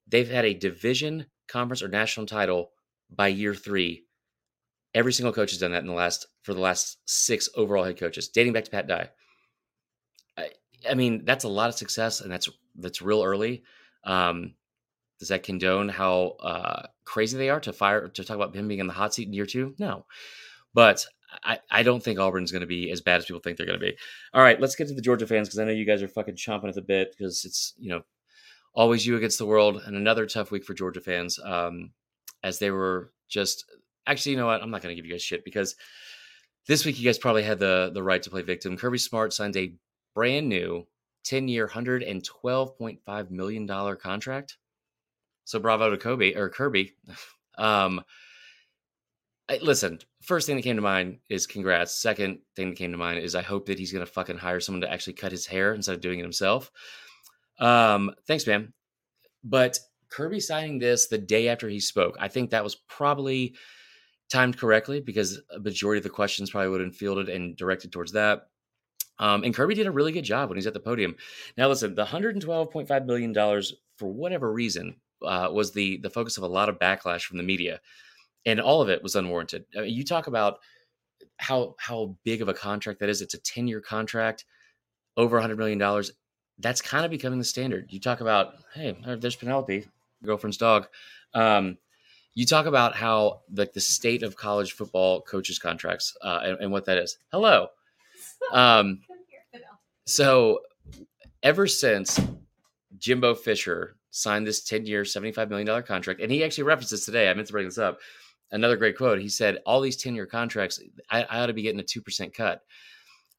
They've 0.07 0.29
had 0.29 0.45
a 0.45 0.53
division, 0.53 1.25
conference, 1.49 1.83
or 1.83 1.87
national 1.87 2.25
title 2.25 2.71
by 3.09 3.27
year 3.27 3.53
three. 3.53 4.05
Every 4.93 5.13
single 5.13 5.33
coach 5.33 5.51
has 5.51 5.59
done 5.59 5.71
that 5.71 5.81
in 5.81 5.87
the 5.87 5.93
last 5.93 6.27
for 6.43 6.53
the 6.53 6.61
last 6.61 6.97
six 7.05 7.49
overall 7.55 7.83
head 7.83 7.99
coaches, 7.99 8.29
dating 8.29 8.53
back 8.53 8.65
to 8.65 8.71
Pat 8.71 8.87
Dye. 8.87 9.09
I, 10.37 10.49
I 10.89 10.93
mean, 10.95 11.25
that's 11.25 11.43
a 11.43 11.49
lot 11.49 11.69
of 11.69 11.75
success, 11.75 12.21
and 12.21 12.31
that's 12.31 12.49
that's 12.75 13.01
real 13.01 13.23
early. 13.23 13.63
Um, 14.03 14.55
does 15.19 15.29
that 15.29 15.43
condone 15.43 15.89
how 15.89 16.37
uh, 16.41 16.87
crazy 17.03 17.37
they 17.37 17.49
are 17.49 17.59
to 17.59 17.73
fire 17.73 18.07
to 18.07 18.23
talk 18.23 18.35
about 18.35 18.55
him 18.55 18.67
being 18.67 18.79
in 18.79 18.87
the 18.87 18.93
hot 18.93 19.13
seat 19.13 19.27
in 19.27 19.33
year 19.33 19.45
two? 19.45 19.75
No, 19.77 20.05
but 20.73 21.05
I, 21.43 21.59
I 21.69 21.83
don't 21.83 22.01
think 22.01 22.19
Auburn's 22.19 22.51
going 22.51 22.61
to 22.61 22.67
be 22.67 22.89
as 22.91 23.01
bad 23.01 23.17
as 23.17 23.25
people 23.25 23.41
think 23.41 23.57
they're 23.57 23.67
going 23.67 23.79
to 23.79 23.85
be. 23.85 23.97
All 24.33 24.41
right, 24.41 24.59
let's 24.59 24.75
get 24.75 24.87
to 24.87 24.93
the 24.93 25.01
Georgia 25.01 25.27
fans 25.27 25.47
because 25.47 25.59
I 25.59 25.65
know 25.65 25.71
you 25.71 25.85
guys 25.85 26.01
are 26.01 26.07
fucking 26.07 26.35
chomping 26.35 26.69
at 26.69 26.75
the 26.75 26.81
bit 26.81 27.13
because 27.15 27.45
it's 27.45 27.73
you 27.77 27.89
know 27.89 28.01
always 28.79 29.05
you 29.05 29.17
against 29.17 29.37
the 29.37 29.45
world 29.45 29.81
and 29.85 29.97
another 29.97 30.25
tough 30.25 30.51
week 30.51 30.63
for 30.63 30.73
Georgia 30.73 31.01
fans 31.01 31.37
um, 31.43 31.91
as 32.43 32.59
they 32.59 32.71
were 32.71 33.11
just 33.27 33.65
actually 34.07 34.31
you 34.31 34.37
know 34.37 34.45
what 34.45 34.63
I'm 34.63 34.71
not 34.71 34.81
going 34.81 34.95
to 34.95 34.95
give 34.95 35.05
you 35.05 35.11
guys 35.11 35.21
shit 35.21 35.43
because 35.43 35.75
this 36.65 36.85
week 36.85 36.97
you 36.97 37.03
guys 37.03 37.17
probably 37.17 37.43
had 37.43 37.59
the 37.59 37.91
the 37.93 38.01
right 38.01 38.23
to 38.23 38.29
play 38.29 38.41
victim. 38.41 38.77
Kirby 38.77 38.97
Smart 38.97 39.33
signed 39.33 39.57
a 39.57 39.75
brand 40.15 40.47
new 40.47 40.87
10 41.25 41.49
year, 41.49 41.67
$112.5 41.67 43.31
million 43.31 43.97
contract. 43.97 44.57
So 45.43 45.59
bravo 45.59 45.89
to 45.89 45.97
Kobe 45.97 46.33
or 46.33 46.49
Kirby. 46.49 46.95
Um, 47.57 48.01
I, 49.49 49.59
listen, 49.61 49.99
first 50.21 50.47
thing 50.47 50.55
that 50.55 50.61
came 50.61 50.77
to 50.77 50.81
mind 50.81 51.17
is 51.27 51.45
congrats. 51.45 51.93
Second 51.93 52.39
thing 52.55 52.69
that 52.69 52.77
came 52.77 52.93
to 52.93 52.97
mind 52.97 53.19
is 53.19 53.35
I 53.35 53.41
hope 53.41 53.65
that 53.65 53.77
he's 53.77 53.91
going 53.91 54.05
to 54.05 54.09
fucking 54.09 54.37
hire 54.37 54.61
someone 54.61 54.79
to 54.79 54.89
actually 54.89 55.13
cut 55.13 55.33
his 55.33 55.45
hair 55.45 55.73
instead 55.73 55.95
of 55.95 55.99
doing 55.99 56.19
it 56.19 56.23
himself. 56.23 56.71
Um, 57.59 58.11
thanks, 58.27 58.47
man. 58.47 58.73
But 59.43 59.79
Kirby 60.09 60.39
signing 60.39 60.79
this 60.79 61.07
the 61.07 61.17
day 61.17 61.49
after 61.49 61.69
he 61.69 61.79
spoke, 61.79 62.17
I 62.19 62.27
think 62.27 62.49
that 62.49 62.63
was 62.63 62.75
probably 62.75 63.55
timed 64.31 64.57
correctly 64.57 65.01
because 65.01 65.41
a 65.53 65.59
majority 65.59 65.97
of 65.97 66.03
the 66.03 66.09
questions 66.09 66.51
probably 66.51 66.69
would 66.69 66.81
have 66.81 66.89
been 66.89 66.97
fielded 66.97 67.29
and 67.29 67.55
directed 67.55 67.91
towards 67.91 68.11
that. 68.13 68.47
Um, 69.17 69.43
and 69.43 69.53
Kirby 69.53 69.75
did 69.75 69.87
a 69.87 69.91
really 69.91 70.11
good 70.11 70.23
job 70.23 70.49
when 70.49 70.57
he's 70.57 70.67
at 70.67 70.73
the 70.73 70.79
podium. 70.79 71.15
Now, 71.57 71.67
listen, 71.67 71.93
the 71.93 72.05
$112.5 72.05 73.05
million, 73.05 73.33
for 73.97 74.07
whatever 74.07 74.51
reason, 74.51 74.95
uh, 75.21 75.49
was 75.51 75.73
the, 75.73 75.97
the 75.97 76.09
focus 76.09 76.37
of 76.37 76.43
a 76.43 76.47
lot 76.47 76.69
of 76.69 76.79
backlash 76.79 77.23
from 77.23 77.37
the 77.37 77.43
media. 77.43 77.81
And 78.45 78.61
all 78.61 78.81
of 78.81 78.89
it 78.89 79.03
was 79.03 79.15
unwarranted. 79.15 79.65
I 79.77 79.81
mean, 79.81 79.93
you 79.93 80.05
talk 80.05 80.27
about 80.27 80.59
how 81.37 81.75
how 81.79 82.15
big 82.23 82.41
of 82.41 82.47
a 82.47 82.53
contract 82.53 82.99
that 82.99 83.09
is. 83.09 83.21
It's 83.21 83.33
a 83.33 83.41
10 83.41 83.67
year 83.67 83.81
contract, 83.81 84.45
over 85.17 85.39
$100 85.39 85.57
million. 85.57 85.79
That's 86.59 86.81
kind 86.81 87.05
of 87.05 87.11
becoming 87.11 87.39
the 87.39 87.45
standard. 87.45 87.87
You 87.89 87.99
talk 87.99 88.21
about, 88.21 88.55
hey, 88.73 88.97
there's 89.17 89.35
Penelope, 89.35 89.87
girlfriend's 90.23 90.57
dog. 90.57 90.87
Um, 91.33 91.77
you 92.33 92.45
talk 92.45 92.65
about 92.65 92.95
how 92.95 93.41
like 93.53 93.73
the 93.73 93.81
state 93.81 94.23
of 94.23 94.35
college 94.35 94.73
football 94.73 95.21
coaches 95.21 95.59
contracts 95.59 96.15
uh, 96.21 96.39
and, 96.43 96.57
and, 96.61 96.71
what 96.71 96.85
that 96.85 96.97
is. 96.97 97.17
Hello. 97.31 97.67
Um, 98.53 99.01
so 100.05 100.61
ever 101.43 101.67
since 101.67 102.19
Jimbo 102.97 103.35
Fisher 103.35 103.97
signed 104.11 104.47
this 104.47 104.63
10 104.63 104.85
year, 104.85 105.03
$75 105.03 105.49
million 105.49 105.83
contract, 105.83 106.21
and 106.21 106.31
he 106.31 106.43
actually 106.43 106.63
references 106.63 107.05
today, 107.05 107.29
I 107.29 107.33
meant 107.33 107.47
to 107.47 107.53
bring 107.53 107.65
this 107.65 107.77
up. 107.77 107.99
Another 108.51 108.77
great 108.77 108.97
quote. 108.97 109.19
He 109.19 109.29
said, 109.29 109.59
All 109.65 109.81
these 109.81 109.97
10 109.97 110.15
year 110.15 110.25
contracts, 110.25 110.81
I, 111.11 111.23
I 111.23 111.41
ought 111.41 111.47
to 111.47 111.53
be 111.53 111.61
getting 111.61 111.79
a 111.79 111.83
2% 111.83 112.33
cut. 112.33 112.63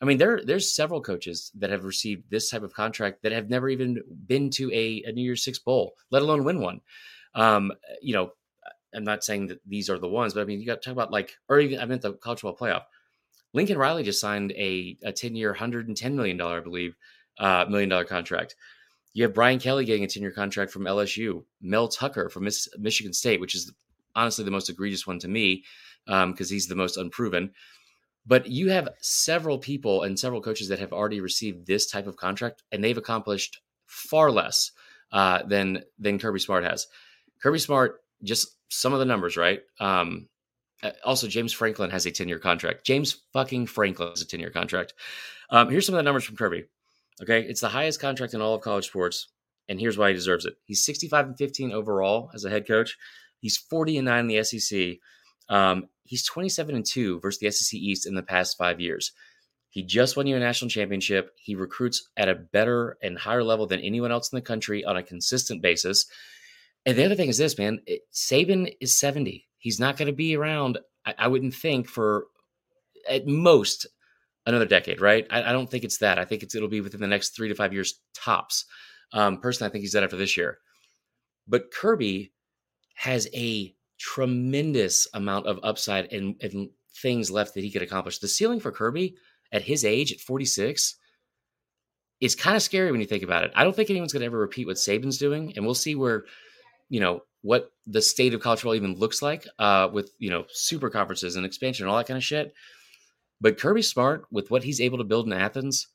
I 0.00 0.06
mean, 0.06 0.18
there 0.18 0.40
there's 0.44 0.74
several 0.74 1.02
coaches 1.02 1.50
that 1.56 1.70
have 1.70 1.84
received 1.84 2.30
this 2.30 2.50
type 2.50 2.62
of 2.62 2.72
contract 2.72 3.22
that 3.22 3.32
have 3.32 3.50
never 3.50 3.68
even 3.68 4.02
been 4.26 4.50
to 4.50 4.72
a, 4.72 5.02
a 5.06 5.12
New 5.12 5.22
Year's 5.22 5.44
Six 5.44 5.58
bowl, 5.58 5.94
let 6.10 6.22
alone 6.22 6.44
win 6.44 6.60
one. 6.60 6.80
Um, 7.34 7.72
you 8.00 8.14
know, 8.14 8.32
I'm 8.94 9.04
not 9.04 9.24
saying 9.24 9.48
that 9.48 9.60
these 9.66 9.90
are 9.90 9.98
the 9.98 10.08
ones, 10.08 10.34
but 10.34 10.40
I 10.40 10.44
mean, 10.44 10.60
you 10.60 10.66
got 10.66 10.80
to 10.82 10.88
talk 10.88 10.92
about 10.92 11.12
like, 11.12 11.36
or 11.48 11.60
even 11.60 11.80
I 11.80 11.84
meant 11.84 12.02
the 12.02 12.14
college 12.14 12.40
football 12.40 12.68
playoff. 12.68 12.84
Lincoln 13.52 13.78
Riley 13.78 14.02
just 14.02 14.20
signed 14.20 14.52
a, 14.52 14.96
a 15.02 15.12
10 15.12 15.34
year, 15.34 15.54
$110 15.54 16.12
million, 16.14 16.40
I 16.40 16.60
believe, 16.60 16.96
uh, 17.38 17.66
million 17.68 17.88
dollar 17.88 18.04
contract. 18.04 18.54
You 19.12 19.24
have 19.24 19.34
Brian 19.34 19.58
Kelly 19.58 19.84
getting 19.84 20.04
a 20.04 20.08
10 20.08 20.22
year 20.22 20.30
contract 20.30 20.70
from 20.70 20.84
LSU, 20.84 21.44
Mel 21.60 21.88
Tucker 21.88 22.28
from 22.28 22.44
Miss, 22.44 22.68
Michigan 22.78 23.12
State, 23.12 23.40
which 23.40 23.54
is 23.54 23.72
honestly 24.14 24.44
the 24.44 24.50
most 24.50 24.70
egregious 24.70 25.06
one 25.06 25.18
to 25.20 25.28
me 25.28 25.64
because 26.06 26.50
um, 26.50 26.54
he's 26.54 26.68
the 26.68 26.76
most 26.76 26.96
unproven. 26.96 27.52
But 28.30 28.46
you 28.46 28.70
have 28.70 28.90
several 29.00 29.58
people 29.58 30.04
and 30.04 30.16
several 30.16 30.40
coaches 30.40 30.68
that 30.68 30.78
have 30.78 30.92
already 30.92 31.20
received 31.20 31.66
this 31.66 31.90
type 31.90 32.06
of 32.06 32.16
contract, 32.16 32.62
and 32.70 32.82
they've 32.82 32.96
accomplished 32.96 33.60
far 33.86 34.30
less 34.30 34.70
uh, 35.10 35.42
than 35.42 35.82
than 35.98 36.20
Kirby 36.20 36.38
Smart 36.38 36.62
has. 36.62 36.86
Kirby 37.42 37.58
Smart, 37.58 38.00
just 38.22 38.56
some 38.68 38.92
of 38.92 39.00
the 39.00 39.04
numbers, 39.04 39.36
right? 39.36 39.62
Um, 39.80 40.28
uh, 40.80 40.92
also, 41.04 41.26
James 41.26 41.52
Franklin 41.52 41.90
has 41.90 42.06
a 42.06 42.12
10 42.12 42.28
year 42.28 42.38
contract. 42.38 42.86
James 42.86 43.20
fucking 43.32 43.66
Franklin 43.66 44.10
has 44.10 44.22
a 44.22 44.26
10 44.26 44.38
year 44.38 44.50
contract. 44.50 44.94
Um, 45.50 45.68
here's 45.68 45.84
some 45.84 45.96
of 45.96 45.98
the 45.98 46.04
numbers 46.04 46.22
from 46.22 46.36
Kirby. 46.36 46.66
Okay. 47.20 47.42
It's 47.42 47.60
the 47.60 47.68
highest 47.68 48.00
contract 48.00 48.32
in 48.34 48.40
all 48.40 48.54
of 48.54 48.62
college 48.62 48.86
sports. 48.86 49.26
And 49.68 49.80
here's 49.80 49.98
why 49.98 50.08
he 50.08 50.14
deserves 50.14 50.46
it. 50.46 50.54
He's 50.66 50.84
65 50.84 51.26
and 51.26 51.36
15 51.36 51.72
overall 51.72 52.30
as 52.32 52.44
a 52.44 52.50
head 52.50 52.66
coach. 52.66 52.96
He's 53.40 53.56
40 53.56 53.98
and 53.98 54.04
9 54.06 54.20
in 54.20 54.26
the 54.28 54.44
SEC. 54.44 54.98
Um, 55.50 55.88
he's 56.04 56.24
27 56.24 56.74
and 56.74 56.86
2 56.86 57.20
versus 57.20 57.40
the 57.40 57.50
SEC 57.50 57.78
East 57.78 58.06
in 58.06 58.14
the 58.14 58.22
past 58.22 58.56
five 58.56 58.80
years. 58.80 59.12
He 59.68 59.82
just 59.82 60.16
won 60.16 60.26
you 60.26 60.36
a 60.36 60.40
national 60.40 60.70
championship. 60.70 61.32
He 61.36 61.54
recruits 61.54 62.08
at 62.16 62.28
a 62.28 62.34
better 62.34 62.96
and 63.02 63.18
higher 63.18 63.44
level 63.44 63.66
than 63.66 63.80
anyone 63.80 64.10
else 64.10 64.32
in 64.32 64.36
the 64.36 64.42
country 64.42 64.84
on 64.84 64.96
a 64.96 65.02
consistent 65.02 65.62
basis. 65.62 66.06
And 66.86 66.96
the 66.96 67.04
other 67.04 67.14
thing 67.14 67.28
is 67.28 67.38
this, 67.38 67.58
man. 67.58 67.80
It, 67.86 68.02
Saban 68.12 68.74
is 68.80 68.98
70. 68.98 69.46
He's 69.58 69.78
not 69.78 69.96
going 69.96 70.06
to 70.06 70.12
be 70.12 70.36
around, 70.36 70.78
I, 71.04 71.14
I, 71.18 71.28
wouldn't 71.28 71.54
think, 71.54 71.86
for 71.86 72.26
at 73.08 73.26
most 73.26 73.86
another 74.46 74.66
decade, 74.66 75.00
right? 75.00 75.26
I, 75.30 75.44
I 75.44 75.52
don't 75.52 75.70
think 75.70 75.84
it's 75.84 75.98
that. 75.98 76.18
I 76.18 76.24
think 76.24 76.42
it'll 76.42 76.68
be 76.68 76.80
within 76.80 77.00
the 77.00 77.06
next 77.06 77.30
three 77.30 77.48
to 77.48 77.54
five 77.54 77.72
years 77.72 78.00
tops. 78.14 78.64
Um, 79.12 79.38
personally, 79.38 79.68
I 79.68 79.72
think 79.72 79.82
he's 79.82 79.92
done 79.92 80.04
after 80.04 80.16
this 80.16 80.36
year. 80.36 80.58
But 81.46 81.70
Kirby 81.72 82.32
has 82.94 83.28
a 83.34 83.74
tremendous 84.00 85.06
amount 85.14 85.46
of 85.46 85.60
upside 85.62 86.12
and, 86.12 86.34
and 86.42 86.70
things 86.96 87.30
left 87.30 87.54
that 87.54 87.62
he 87.62 87.70
could 87.70 87.82
accomplish. 87.82 88.18
The 88.18 88.28
ceiling 88.28 88.58
for 88.58 88.72
Kirby 88.72 89.14
at 89.52 89.62
his 89.62 89.84
age, 89.84 90.12
at 90.12 90.20
46, 90.20 90.96
is 92.20 92.34
kind 92.34 92.56
of 92.56 92.62
scary 92.62 92.90
when 92.90 93.00
you 93.00 93.06
think 93.06 93.22
about 93.22 93.44
it. 93.44 93.52
I 93.54 93.62
don't 93.62 93.76
think 93.76 93.90
anyone's 93.90 94.12
going 94.12 94.20
to 94.20 94.26
ever 94.26 94.38
repeat 94.38 94.66
what 94.66 94.76
Saban's 94.76 95.18
doing, 95.18 95.52
and 95.54 95.64
we'll 95.64 95.74
see 95.74 95.94
where, 95.94 96.24
you 96.88 97.00
know, 97.00 97.22
what 97.42 97.70
the 97.86 98.02
state 98.02 98.34
of 98.34 98.40
college 98.40 98.60
football 98.60 98.74
even 98.74 98.94
looks 98.94 99.22
like 99.22 99.46
uh, 99.58 99.88
with 99.90 100.12
you 100.18 100.28
know 100.28 100.44
super 100.50 100.90
conferences 100.90 101.36
and 101.36 101.46
expansion 101.46 101.84
and 101.84 101.90
all 101.90 101.96
that 101.96 102.06
kind 102.06 102.18
of 102.18 102.24
shit. 102.24 102.52
But 103.40 103.58
Kirby 103.58 103.82
Smart, 103.82 104.24
with 104.30 104.50
what 104.50 104.62
he's 104.62 104.80
able 104.80 104.98
to 104.98 105.04
build 105.04 105.26
in 105.26 105.32
Athens, 105.32 105.88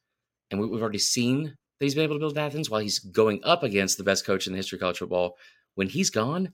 and 0.50 0.60
we've 0.60 0.82
already 0.82 0.98
seen 0.98 1.44
that 1.44 1.86
he's 1.86 1.94
been 1.94 2.04
able 2.04 2.15
to 2.15 2.20
build 2.20 2.38
in 2.38 2.44
Athens 2.44 2.70
while 2.70 2.82
he's 2.82 2.98
going 2.98 3.41
up 3.44 3.62
against 3.62 3.98
the 3.98 4.04
best 4.04 4.26
coach 4.26 4.48
in 4.48 4.54
the 4.54 4.58
history 4.58 4.78
of 4.78 4.82
college 4.82 4.98
football. 4.98 5.38
When 5.76 5.89
he's 5.89 6.10
gone, 6.10 6.54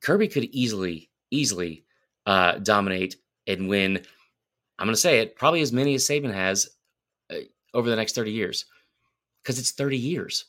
Kirby 0.00 0.28
could 0.28 0.44
easily, 0.44 1.10
easily 1.30 1.84
uh, 2.26 2.58
dominate 2.58 3.16
and 3.46 3.68
win. 3.68 4.00
I'm 4.78 4.86
going 4.86 4.94
to 4.94 5.00
say 5.00 5.20
it, 5.20 5.36
probably 5.36 5.62
as 5.62 5.72
many 5.72 5.94
as 5.94 6.06
Saban 6.06 6.32
has 6.32 6.70
uh, 7.30 7.36
over 7.74 7.88
the 7.88 7.96
next 7.96 8.14
30 8.14 8.30
years, 8.32 8.66
because 9.42 9.58
it's 9.58 9.72
30 9.72 9.96
years. 9.96 10.46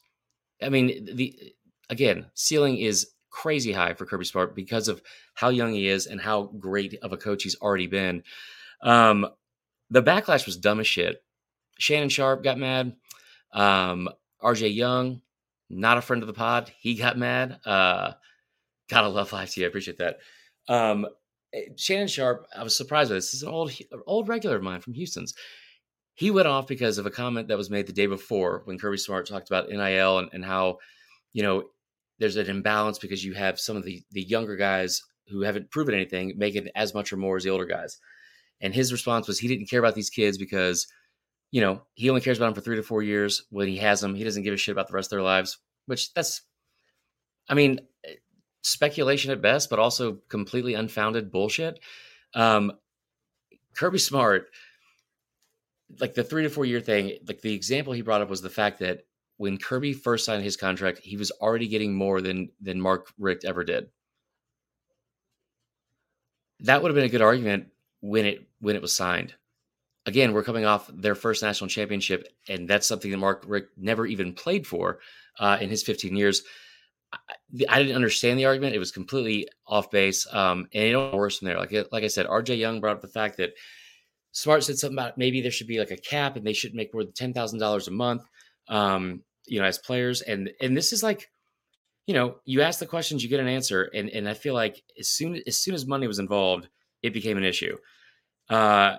I 0.62 0.70
mean, 0.70 1.10
the 1.15 1.54
again, 1.89 2.26
ceiling 2.34 2.78
is 2.78 3.12
crazy 3.30 3.72
high 3.72 3.94
for 3.94 4.06
Kirby 4.06 4.26
Smart 4.26 4.56
because 4.56 4.88
of 4.88 5.02
how 5.34 5.50
young 5.50 5.74
he 5.74 5.88
is 5.88 6.08
and 6.08 6.20
how 6.20 6.44
great 6.60 6.98
of 7.02 7.13
a 7.13 7.17
coach 7.17 7.44
he's 7.44 7.56
already 7.56 7.88
been. 7.88 8.24
Um, 8.84 9.28
the 9.89 10.04
backlash 10.04 10.46
was 10.46 10.58
dumb 10.58 10.80
as 10.80 10.88
shit. 10.88 11.24
Shannon 11.80 12.10
Sharpe 12.10 12.44
got 12.44 12.58
mad. 12.58 12.96
Um, 13.54 14.10
RJ 14.41 14.74
Young, 14.74 15.22
not 15.70 15.98
a 15.98 16.02
friend 16.02 16.24
of 16.24 16.28
the 16.28 16.34
pod, 16.34 16.72
he 16.80 16.96
got 16.96 17.17
mad. 17.17 17.60
Uh, 17.65 18.13
gotta 18.91 19.08
love 19.08 19.32
live 19.32 19.54
I 19.58 19.62
appreciate 19.62 19.97
that. 19.99 20.17
Um, 20.67 21.08
eh, 21.54 21.69
Shannon 21.77 22.08
Sharpe, 22.08 22.45
I 22.56 22.63
was 22.63 22.75
surprised 22.75 23.10
by 23.10 23.15
this. 23.15 23.32
This 23.32 23.36
is 23.36 23.43
an 23.43 23.49
old, 23.49 23.71
old 24.06 24.27
regular 24.27 24.58
of 24.58 24.63
mine 24.63 24.82
from 24.82 24.93
Houston's. 24.93 25.34
He 26.15 26.30
went 26.30 26.47
off 26.47 26.67
because 26.67 26.97
of 26.97 27.06
a 27.06 27.12
comment 27.12 27.47
that 27.47 27.58
was 27.58 27.69
made 27.69 27.88
the 27.88 27.93
day 27.93 28.06
before 28.06 28.62
when 28.65 28.77
Kirby 28.77 28.97
Smart 28.97 29.27
talked 29.27 29.49
about 29.49 29.69
NIL 29.69 30.19
and, 30.19 30.30
and 30.34 30.43
how, 30.43 30.77
you 31.34 31.41
know, 31.41 31.63
there's 32.19 32.36
an 32.36 32.49
imbalance 32.49 32.99
because 32.99 33.23
you 33.23 33.34
have 33.34 33.60
some 33.60 33.77
of 33.77 33.84
the 33.84 34.04
the 34.12 34.21
younger 34.21 34.56
guys 34.56 35.01
who 35.27 35.41
haven't 35.41 35.71
proven 35.71 35.95
anything 35.95 36.34
making 36.38 36.67
as 36.75 36.93
much 36.93 37.12
or 37.12 37.17
more 37.17 37.38
as 37.38 37.43
the 37.43 37.49
older 37.49 37.65
guys. 37.65 37.97
And 38.60 38.73
his 38.75 38.91
response 38.91 39.27
was 39.27 39.39
he 39.39 39.47
didn't 39.47 39.69
care 39.69 39.80
about 39.80 39.95
these 39.95 40.10
kids 40.10 40.38
because, 40.38 40.86
you 41.51 41.62
know, 41.62 41.82
he 41.95 42.10
only 42.10 42.21
cares 42.21 42.38
about 42.38 42.47
them 42.47 42.56
for 42.56 42.62
three 42.62 42.75
to 42.75 42.84
four 42.84 43.01
years. 43.01 43.43
When 43.49 43.67
he 43.67 43.77
has 43.77 44.01
them, 44.01 44.13
he 44.13 44.23
doesn't 44.23 44.43
give 44.43 44.54
a 44.54 44.58
shit 44.58 44.73
about 44.73 44.88
the 44.88 44.93
rest 44.93 45.08
of 45.08 45.17
their 45.17 45.23
lives. 45.23 45.58
Which 45.88 46.13
that's, 46.13 46.41
I 47.49 47.56
mean, 47.56 47.80
speculation 48.62 49.32
at 49.32 49.41
best, 49.41 49.69
but 49.69 49.80
also 49.80 50.19
completely 50.30 50.74
unfounded 50.74 51.32
bullshit. 51.32 51.80
Um, 52.34 52.74
Kirby 53.76 54.00
Smart, 54.00 54.50
like 56.00 56.13
the 56.13 56.24
three 56.24 56.43
to 56.43 56.50
four 56.50 56.65
year 56.65 56.82
thing, 56.82 57.17
like 57.28 57.41
the 57.41 57.54
example 57.54 57.93
he 57.93 58.02
brought 58.02 58.21
up 58.21 58.30
was 58.30 58.41
the 58.41 58.50
fact 58.50 58.80
that 58.80 59.06
when 59.38 59.58
Kirby 59.58 59.93
first 59.93 60.26
signed 60.26 60.43
his 60.43 60.58
contract, 60.58 61.00
he 61.00 61.17
was 61.17 61.32
already 61.32 61.67
getting 61.67 61.95
more 61.95 62.21
than 62.21 62.50
than 62.62 62.80
Mark 62.80 63.12
Richt 63.17 63.43
ever 63.43 63.63
did. 63.63 63.89
That 66.60 66.82
would 66.82 66.89
have 66.89 66.95
been 66.95 67.06
a 67.06 67.10
good 67.10 67.24
argument 67.24 67.67
when 68.02 68.26
it 68.26 68.47
when 68.60 68.76
it 68.76 68.82
was 68.82 68.93
signed. 68.93 69.34
Again, 70.06 70.34
we're 70.34 70.43
coming 70.43 70.65
off 70.65 70.89
their 70.93 71.15
first 71.15 71.43
national 71.43 71.69
championship, 71.69 72.28
and 72.47 72.67
that's 72.67 72.88
something 72.88 73.12
that 73.12 73.17
Mark 73.17 73.43
Richt 73.47 73.69
never 73.78 74.06
even 74.06 74.34
played 74.34 74.65
for 74.65 75.00
uh, 75.39 75.58
in 75.62 75.69
his 75.69 75.84
15 75.84 76.15
years. 76.15 76.41
I, 77.69 77.80
didn't 77.80 77.95
understand 77.95 78.39
the 78.39 78.45
argument; 78.45 78.76
it 78.76 78.80
was 78.80 78.91
completely 78.91 79.47
off 79.67 79.91
base, 79.91 80.26
um, 80.32 80.67
and 80.74 80.84
it 80.84 80.91
don't 80.91 81.13
worse 81.15 81.39
from 81.39 81.47
there. 81.47 81.58
Like 81.58 81.74
like 81.91 82.04
I 82.04 82.08
said, 82.08 82.26
R.J. 82.26 82.56
Young 82.56 82.80
brought 82.80 82.95
up 82.95 83.02
the 83.02 83.08
fact 83.08 83.38
that 83.38 83.52
Smart 84.32 84.63
said 84.63 84.78
something 84.78 84.97
about 84.97 85.17
maybe 85.17 85.41
there 85.41 85.52
should 85.52 85.67
be 85.67 85.80
like 85.80 85.91
a 85.91 85.97
cap, 85.97 86.38
and 86.38 86.45
they 86.47 86.54
shouldn't 86.54 86.78
make 86.78 86.93
more 86.93 87.04
than 87.04 87.13
ten 87.13 87.34
thousand 87.34 87.60
dollars 87.60 87.88
a 87.88 87.91
month. 87.91 88.24
Um, 88.69 89.24
you 89.45 89.60
know, 89.60 89.65
as 89.65 89.78
players. 89.78 90.21
And 90.21 90.52
and 90.62 90.76
this 90.76 90.93
is 90.93 91.04
like, 91.04 91.30
you 92.08 92.13
know, 92.13 92.38
you 92.45 92.62
ask 92.62 92.80
the 92.80 92.86
questions, 92.86 93.24
you 93.24 93.30
get 93.30 93.39
an 93.39 93.47
answer. 93.47 93.89
And 93.93 94.10
and 94.10 94.28
I 94.28 94.34
feel 94.34 94.54
like 94.54 94.82
as 95.00 95.10
soon 95.10 95.41
as 95.47 95.58
soon 95.58 95.74
as 95.74 95.86
money 95.86 96.08
was 96.08 96.19
involved, 96.19 96.69
it 97.02 97.13
became 97.13 97.38
an 97.38 97.43
issue. 97.43 97.78
Uh 98.50 98.97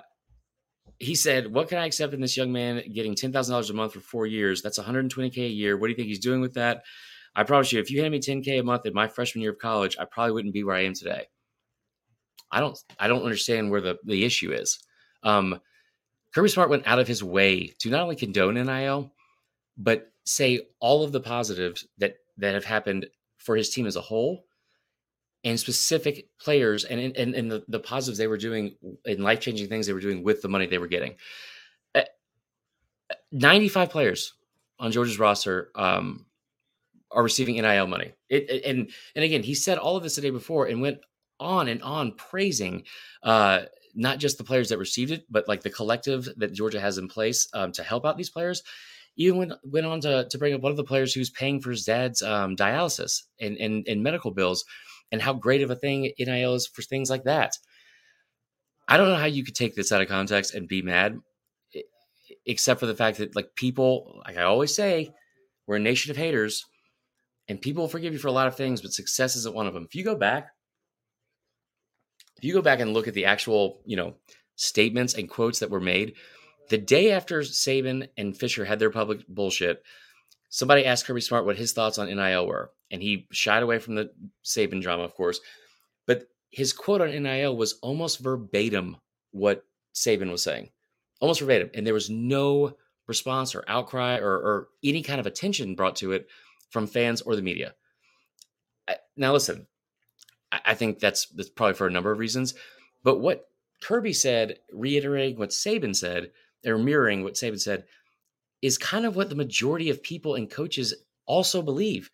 he 0.99 1.15
said, 1.15 1.53
What 1.53 1.69
can 1.69 1.79
I 1.79 1.87
accept 1.87 2.15
in 2.15 2.21
this 2.21 2.37
young 2.37 2.53
man 2.53 2.83
getting 2.93 3.15
ten 3.15 3.33
thousand 3.33 3.53
dollars 3.53 3.71
a 3.71 3.75
month 3.75 3.95
for 3.95 4.01
four 4.01 4.27
years? 4.27 4.63
That's 4.63 4.79
120k 4.79 5.39
a 5.39 5.49
year. 5.49 5.77
What 5.77 5.87
do 5.87 5.91
you 5.91 5.97
think 5.97 6.09
he's 6.09 6.19
doing 6.19 6.41
with 6.41 6.55
that? 6.55 6.83
I 7.35 7.45
promise 7.45 7.73
you, 7.73 7.81
if 7.81 7.91
you 7.91 8.03
handed 8.03 8.27
me 8.27 8.35
10k 8.35 8.61
a 8.61 8.63
month 8.63 8.87
in 8.87 8.95
my 8.95 9.09
freshman 9.09 9.43
year 9.43 9.53
of 9.53 9.59
college, 9.59 9.97
I 9.99 10.05
probably 10.05 10.33
wouldn't 10.33 10.55
be 10.55 10.65
where 10.65 10.77
I 10.77 10.85
am 10.85 10.95
today. 10.95 11.27
I 12.51 12.61
don't 12.61 12.79
I 12.99 13.09
don't 13.09 13.23
understand 13.23 13.71
where 13.71 13.81
the, 13.81 13.99
the 14.05 14.25
issue 14.25 14.53
is. 14.53 14.79
Um, 15.23 15.61
Kirby 16.35 16.49
Smart 16.49 16.71
went 16.71 16.87
out 16.87 16.99
of 16.99 17.09
his 17.09 17.25
way 17.25 17.73
to 17.79 17.91
not 17.91 18.03
only 18.03 18.17
condone 18.17 18.55
NIL, 18.55 19.13
but 19.77 20.13
say 20.25 20.61
all 20.81 21.03
of 21.03 21.13
the 21.13 21.21
positives 21.21 21.87
that 21.99 22.17
that 22.39 22.55
have 22.55 22.65
happened 22.65 23.07
for 23.39 23.57
his 23.57 23.71
team 23.71 23.87
as 23.87 23.97
a 23.97 24.01
whole 24.01 24.45
and 25.45 25.59
specific 25.59 26.29
players 26.39 26.85
and 26.85 27.01
and, 27.17 27.35
and 27.35 27.51
the, 27.51 27.65
the 27.69 27.81
positives 27.81 28.19
they 28.19 28.27
were 28.27 28.37
doing 28.37 28.77
and 29.05 29.25
life-changing 29.25 29.69
things 29.69 29.87
they 29.87 29.93
were 29.93 30.01
doing 30.01 30.23
with 30.23 30.43
the 30.43 30.49
money 30.49 30.67
they 30.67 30.79
were 30.79 30.87
getting 30.87 31.17
uh, 31.95 32.03
95 33.33 33.91
players 33.91 34.35
on 34.79 34.93
georgia's 34.93 35.19
roster 35.19 35.71
um, 35.75 36.27
are 37.13 37.23
receiving 37.23 37.57
nil 37.57 37.87
money. 37.87 38.13
It, 38.29 38.51
it, 38.51 38.65
and 38.65 38.91
and 39.15 39.25
again 39.25 39.43
he 39.43 39.55
said 39.55 39.79
all 39.79 39.97
of 39.97 40.03
this 40.03 40.17
the 40.17 40.23
day 40.23 40.31
before 40.31 40.67
and 40.67 40.81
went 40.81 40.99
on 41.41 41.69
and 41.69 41.83
on 41.83 42.13
praising 42.13 42.85
uh, 43.23 43.63
not 43.95 44.19
just 44.19 44.39
the 44.39 44.45
players 44.45 44.69
that 44.69 44.79
received 44.79 45.11
it 45.11 45.25
but 45.29 45.49
like 45.49 45.63
the 45.63 45.71
collective 45.71 46.29
that 46.37 46.53
georgia 46.53 46.81
has 46.81 46.99
in 46.99 47.09
place 47.09 47.49
um, 47.53 47.73
to 47.73 47.83
help 47.83 48.07
out 48.07 48.17
these 48.17 48.31
players. 48.31 48.63
Even 49.17 49.39
went, 49.39 49.53
went 49.63 49.87
on 49.87 50.01
to, 50.01 50.27
to 50.31 50.39
bring 50.39 50.55
up 50.55 50.63
one 50.63 50.71
of 50.71 50.79
the 50.79 50.85
players 50.85 51.13
who's 51.13 51.29
paying 51.29 51.61
for 51.61 51.71
his 51.71 51.85
dad's 51.85 52.23
um, 52.23 52.57
dialysis 52.57 53.25
and, 53.39 53.59
and, 53.59 53.87
and 53.87 54.03
medical 54.03 54.31
bills 54.31 54.65
and 55.13 55.21
how 55.21 55.35
great 55.35 55.61
of 55.61 55.71
a 55.71 55.77
thing 55.77 56.11
NIL 56.19 56.55
is 56.55 56.67
for 56.67 56.81
things 56.81 57.11
like 57.11 57.25
that. 57.25 57.53
I 58.89 58.97
don't 58.97 59.09
know 59.09 59.17
how 59.17 59.27
you 59.27 59.45
could 59.45 59.55
take 59.55 59.75
this 59.75 59.93
out 59.93 60.01
of 60.01 60.09
context 60.09 60.55
and 60.55 60.67
be 60.67 60.81
mad, 60.81 61.21
except 62.47 62.81
for 62.81 62.87
the 62.87 62.95
fact 62.95 63.19
that, 63.19 63.37
like, 63.37 63.55
people, 63.55 64.23
like 64.27 64.39
I 64.39 64.43
always 64.43 64.75
say, 64.75 65.13
we're 65.67 65.77
a 65.77 65.81
nation 65.81 66.11
of 66.11 66.17
haters 66.17 66.65
and 67.53 67.61
people 67.61 67.87
forgive 67.87 68.15
you 68.15 68.19
for 68.19 68.29
a 68.29 68.33
lot 68.33 68.47
of 68.47 68.57
things, 68.57 68.81
but 68.81 68.95
success 68.95 69.37
isn't 69.37 69.55
one 69.55 69.67
of 69.67 69.75
them. 69.75 69.85
If 69.85 69.95
you 69.95 70.05
go 70.05 70.15
back, 70.15 70.53
if 72.39 72.45
you 72.45 72.55
go 72.55 72.63
back 72.63 72.81
and 72.81 72.95
look 72.95 73.07
at 73.07 73.13
the 73.13 73.27
actual, 73.27 73.83
you 73.85 73.95
know, 73.95 74.15
statements 74.57 75.13
and 75.13 75.29
quotes 75.29 75.59
that 75.59 75.69
were 75.69 75.79
made, 75.79 76.15
the 76.71 76.79
day 76.79 77.13
after 77.13 77.41
Saban 77.41 78.09
and 78.17 78.35
Fisher 78.35 78.65
had 78.65 78.79
their 78.79 78.89
public 78.89 79.29
bullshit, 79.29 79.83
somebody 80.49 80.87
asked 80.87 81.05
Kirby 81.05 81.21
Smart 81.21 81.45
what 81.45 81.59
his 81.59 81.75
thoughts 81.75 81.99
on 81.99 82.07
NIL 82.07 82.47
were, 82.47 82.71
and 82.91 83.03
he 83.03 83.27
shied 83.33 83.63
away 83.63 83.79
from 83.79 83.97
the 83.97 84.11
Saban 84.43 84.81
drama, 84.81 85.03
of 85.03 85.15
course. 85.15 85.39
But 86.07 86.29
his 86.51 86.73
quote 86.73 87.03
on 87.03 87.11
NIL 87.11 87.55
was 87.55 87.75
almost 87.83 88.21
verbatim 88.21 88.97
what 89.33 89.67
Saban 89.95 90.31
was 90.31 90.43
saying, 90.43 90.71
almost 91.21 91.41
verbatim, 91.41 91.69
and 91.75 91.87
there 91.87 91.93
was 91.93 92.09
no 92.09 92.79
response 93.07 93.55
or 93.55 93.63
outcry 93.69 94.17
or, 94.17 94.33
or 94.33 94.69
any 94.83 95.03
kind 95.03 95.21
of 95.21 95.27
attention 95.27 95.75
brought 95.75 95.97
to 95.97 96.13
it 96.13 96.29
from 96.73 96.87
fans 96.87 97.21
or 97.21 97.37
the 97.37 97.43
media. 97.43 97.75
Now, 99.17 99.33
listen, 99.33 99.67
I 100.51 100.75
think 100.75 100.99
that's 100.99 101.27
that's 101.27 101.51
probably 101.51 101.75
for 101.75 101.87
a 101.87 101.91
number 101.91 102.11
of 102.11 102.19
reasons. 102.19 102.55
But 103.05 103.21
what 103.21 103.49
Kirby 103.83 104.13
said, 104.13 104.59
reiterating 104.73 105.39
what 105.39 105.51
Saban 105.51 105.95
said, 105.95 106.31
or 106.67 106.79
mirroring 106.79 107.23
what 107.23 107.35
Saban 107.35 107.61
said, 107.61 107.85
is 108.63 108.79
kind 108.79 109.07
of 109.07 109.17
what 109.17 109.29
the 109.29 109.35
majority 109.35 109.91
of 109.91 110.03
people 110.03 110.35
and 110.35 110.51
coaches 110.51 110.95
also 111.27 111.63
believe. 111.63 112.11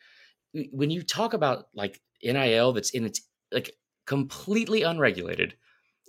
When 0.72 0.90
you 0.90 1.02
talk 1.02 1.34
about 1.34 1.68
like 1.74 2.00
NIL 2.22 2.72
that's 2.72 2.90
in 2.90 3.04
its 3.04 3.20
like 3.52 3.72
completely 4.06 4.82
unregulated 4.82 5.54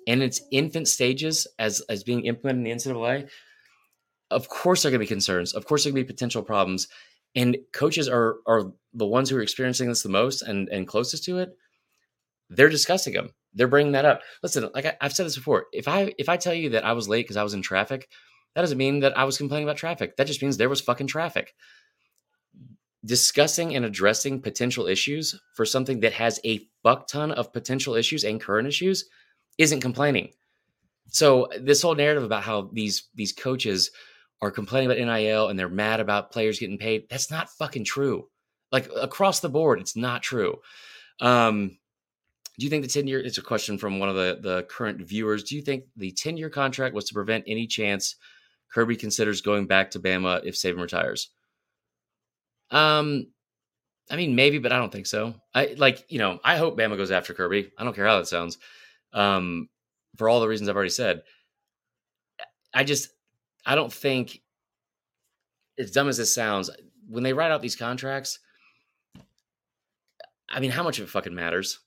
and 0.08 0.24
its 0.24 0.42
infant 0.52 0.88
stages 0.88 1.48
as 1.60 1.82
as 1.90 2.04
being 2.04 2.26
implemented 2.26 2.68
in 2.68 2.78
the 2.78 2.94
NCAA, 2.94 3.30
of 4.32 4.50
course 4.50 4.82
there 4.82 4.90
are 4.90 4.92
going 4.92 5.00
to 5.00 5.06
be 5.06 5.08
concerns. 5.08 5.54
Of 5.54 5.66
course 5.66 5.84
there 5.84 5.92
are 5.92 5.94
going 5.94 6.04
to 6.04 6.08
be 6.08 6.14
potential 6.14 6.44
problems, 6.44 6.88
and 7.36 7.58
coaches 7.74 8.08
are 8.08 8.38
are 8.48 8.72
the 8.94 9.06
ones 9.06 9.30
who 9.30 9.38
are 9.38 9.42
experiencing 9.42 9.88
this 9.88 10.04
the 10.04 10.10
most 10.10 10.42
and 10.42 10.70
and 10.70 10.88
closest 10.88 11.24
to 11.26 11.38
it. 11.40 11.56
They're 12.50 12.70
discussing 12.70 13.14
them. 13.14 13.30
They're 13.54 13.68
bringing 13.68 13.94
that 13.94 14.06
up. 14.06 14.22
Listen, 14.44 14.70
like 14.74 14.86
I, 14.86 14.98
I've 15.02 15.14
said 15.14 15.26
this 15.26 15.36
before. 15.36 15.66
If 15.72 15.88
I 15.88 16.14
if 16.18 16.30
I 16.30 16.38
tell 16.38 16.54
you 16.54 16.70
that 16.72 16.86
I 16.86 16.94
was 16.94 17.08
late 17.08 17.24
because 17.24 17.38
I 17.38 17.44
was 17.44 17.54
in 17.54 17.62
traffic, 17.62 18.10
that 18.56 18.62
doesn't 18.62 18.78
mean 18.78 19.00
that 19.02 19.18
I 19.18 19.24
was 19.24 19.38
complaining 19.38 19.68
about 19.68 19.78
traffic. 19.78 20.18
That 20.18 20.28
just 20.28 20.42
means 20.42 20.58
there 20.58 20.70
was 20.70 20.82
fucking 20.82 21.08
traffic. 21.08 21.54
Discussing 23.06 23.76
and 23.76 23.86
addressing 23.86 24.42
potential 24.42 24.88
issues 24.88 25.40
for 25.56 25.66
something 25.66 26.02
that 26.02 26.14
has 26.14 26.40
a 26.46 26.68
fuck 26.84 27.08
ton 27.08 27.32
of 27.32 27.54
potential 27.54 27.96
issues 27.96 28.24
and 28.24 28.42
current 28.42 28.68
issues 28.68 29.06
isn't 29.58 29.82
complaining. 29.82 30.34
So 31.08 31.48
this 31.60 31.82
whole 31.82 31.96
narrative 31.96 32.24
about 32.24 32.44
how 32.44 32.70
these 32.74 33.10
these 33.16 33.34
coaches 33.34 33.92
are 34.42 34.52
complaining 34.52 34.90
about 34.90 35.04
NIL 35.04 35.50
and 35.50 35.60
they're 35.60 35.70
mad 35.70 36.00
about 36.00 36.32
players 36.32 36.60
getting 36.60 36.78
paid, 36.78 37.08
that's 37.10 37.32
not 37.32 37.50
fucking 37.52 37.84
true. 37.84 38.28
Like 38.72 38.90
across 38.96 39.40
the 39.40 39.50
board, 39.50 39.80
it's 39.80 39.96
not 39.96 40.22
true. 40.22 40.58
Um, 41.20 41.78
do 42.58 42.66
you 42.66 42.70
think 42.70 42.84
the 42.84 42.90
10 42.90 43.08
year 43.08 43.20
it's 43.20 43.38
a 43.38 43.42
question 43.42 43.78
from 43.78 44.00
one 44.00 44.10
of 44.10 44.16
the 44.16 44.40
the 44.42 44.64
current 44.64 45.02
viewers. 45.02 45.44
Do 45.44 45.56
you 45.56 45.62
think 45.62 45.86
the 45.96 46.12
10 46.12 46.38
year 46.38 46.50
contract 46.50 46.94
was 46.94 47.06
to 47.06 47.14
prevent 47.14 47.46
any 47.48 47.68
chance 47.68 48.16
Kirby 48.72 48.98
considers 48.98 49.42
going 49.42 49.66
back 49.66 49.92
to 49.92 50.00
Bama 50.00 50.42
if 50.44 50.56
Saban 50.56 50.82
retires? 50.82 51.30
Um, 52.72 53.28
I 54.12 54.16
mean, 54.16 54.36
maybe, 54.36 54.60
but 54.60 54.72
I 54.72 54.78
don't 54.78 54.92
think 54.92 55.08
so. 55.08 55.36
I 55.54 55.76
like, 55.78 56.06
you 56.10 56.20
know, 56.20 56.40
I 56.44 56.58
hope 56.58 56.78
Bama 56.78 56.98
goes 56.98 57.12
after 57.12 57.34
Kirby. 57.34 57.72
I 57.78 57.84
don't 57.84 57.96
care 57.96 58.06
how 58.06 58.18
that 58.18 58.28
sounds. 58.28 58.58
Um, 59.14 59.70
for 60.18 60.28
all 60.28 60.40
the 60.40 60.48
reasons 60.48 60.70
I've 60.70 60.76
already 60.76 60.90
said. 60.90 61.24
I 62.74 62.84
just, 62.84 63.10
I 63.70 63.76
don't 63.76 63.94
think, 63.94 64.42
as 65.78 65.92
dumb 65.92 66.10
as 66.10 66.18
this 66.18 66.34
sounds, 66.34 66.72
when 67.08 67.22
they 67.22 67.34
write 67.34 67.52
out 67.52 67.62
these 67.62 67.76
contracts, 67.76 68.40
I 70.50 70.60
mean, 70.60 70.72
how 70.72 70.82
much 70.82 70.98
of 70.98 71.04
it 71.04 71.12
fucking 71.12 71.36
matters? 71.36 71.80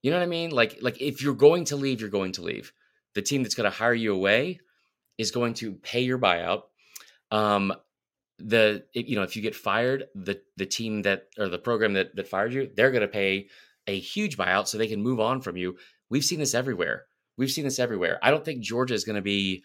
You 0.00 0.10
know 0.10 0.16
what 0.16 0.22
I 0.22 0.28
mean? 0.28 0.52
Like, 0.52 0.78
like 0.80 1.02
if 1.02 1.20
you're 1.20 1.34
going 1.34 1.66
to 1.66 1.76
leave, 1.76 2.00
you're 2.00 2.08
going 2.08 2.32
to 2.32 2.42
leave. 2.42 2.72
The 3.14 3.20
team 3.20 3.42
that's 3.42 3.54
going 3.54 3.70
to 3.70 3.76
hire 3.76 3.92
you 3.92 4.14
away 4.14 4.60
is 5.18 5.30
going 5.30 5.52
to 5.54 5.74
pay 5.74 6.00
your 6.00 6.18
buyout. 6.18 6.62
Um, 7.30 7.74
the 8.38 8.84
you 8.94 9.16
know 9.16 9.22
if 9.22 9.36
you 9.36 9.42
get 9.42 9.54
fired, 9.54 10.04
the 10.14 10.40
the 10.56 10.64
team 10.64 11.02
that 11.02 11.24
or 11.36 11.48
the 11.48 11.58
program 11.58 11.92
that 11.92 12.16
that 12.16 12.28
fired 12.28 12.54
you, 12.54 12.70
they're 12.74 12.92
going 12.92 13.02
to 13.02 13.08
pay 13.08 13.48
a 13.86 13.98
huge 13.98 14.38
buyout 14.38 14.66
so 14.66 14.78
they 14.78 14.86
can 14.86 15.02
move 15.02 15.20
on 15.20 15.42
from 15.42 15.58
you. 15.58 15.76
We've 16.08 16.24
seen 16.24 16.38
this 16.38 16.54
everywhere. 16.54 17.04
We've 17.36 17.50
seen 17.50 17.64
this 17.64 17.78
everywhere. 17.78 18.18
I 18.22 18.30
don't 18.30 18.46
think 18.46 18.62
Georgia 18.62 18.94
is 18.94 19.04
going 19.04 19.16
to 19.16 19.22
be, 19.22 19.62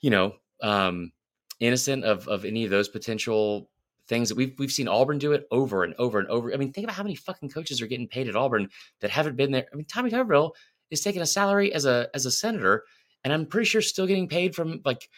you 0.00 0.10
know, 0.10 0.34
um, 0.62 1.12
innocent 1.60 2.04
of 2.04 2.26
of 2.28 2.44
any 2.44 2.64
of 2.64 2.70
those 2.70 2.88
potential 2.88 3.68
things 4.08 4.28
that 4.28 4.36
we've 4.36 4.54
we've 4.58 4.72
seen 4.72 4.88
Auburn 4.88 5.18
do 5.18 5.32
it 5.32 5.46
over 5.50 5.84
and 5.84 5.94
over 5.98 6.18
and 6.18 6.28
over. 6.28 6.52
I 6.52 6.56
mean, 6.56 6.72
think 6.72 6.84
about 6.84 6.96
how 6.96 7.02
many 7.02 7.14
fucking 7.14 7.50
coaches 7.50 7.80
are 7.82 7.86
getting 7.86 8.08
paid 8.08 8.28
at 8.28 8.36
Auburn 8.36 8.68
that 9.00 9.10
haven't 9.10 9.36
been 9.36 9.52
there. 9.52 9.66
I 9.72 9.76
mean, 9.76 9.86
Tommy 9.86 10.10
Tuberville 10.10 10.52
is 10.90 11.00
taking 11.00 11.22
a 11.22 11.26
salary 11.26 11.72
as 11.72 11.84
a 11.84 12.08
as 12.14 12.26
a 12.26 12.30
senator 12.30 12.84
and 13.24 13.32
I'm 13.32 13.46
pretty 13.46 13.66
sure 13.66 13.80
still 13.80 14.06
getting 14.06 14.28
paid 14.28 14.54
from 14.54 14.80
like 14.84 15.08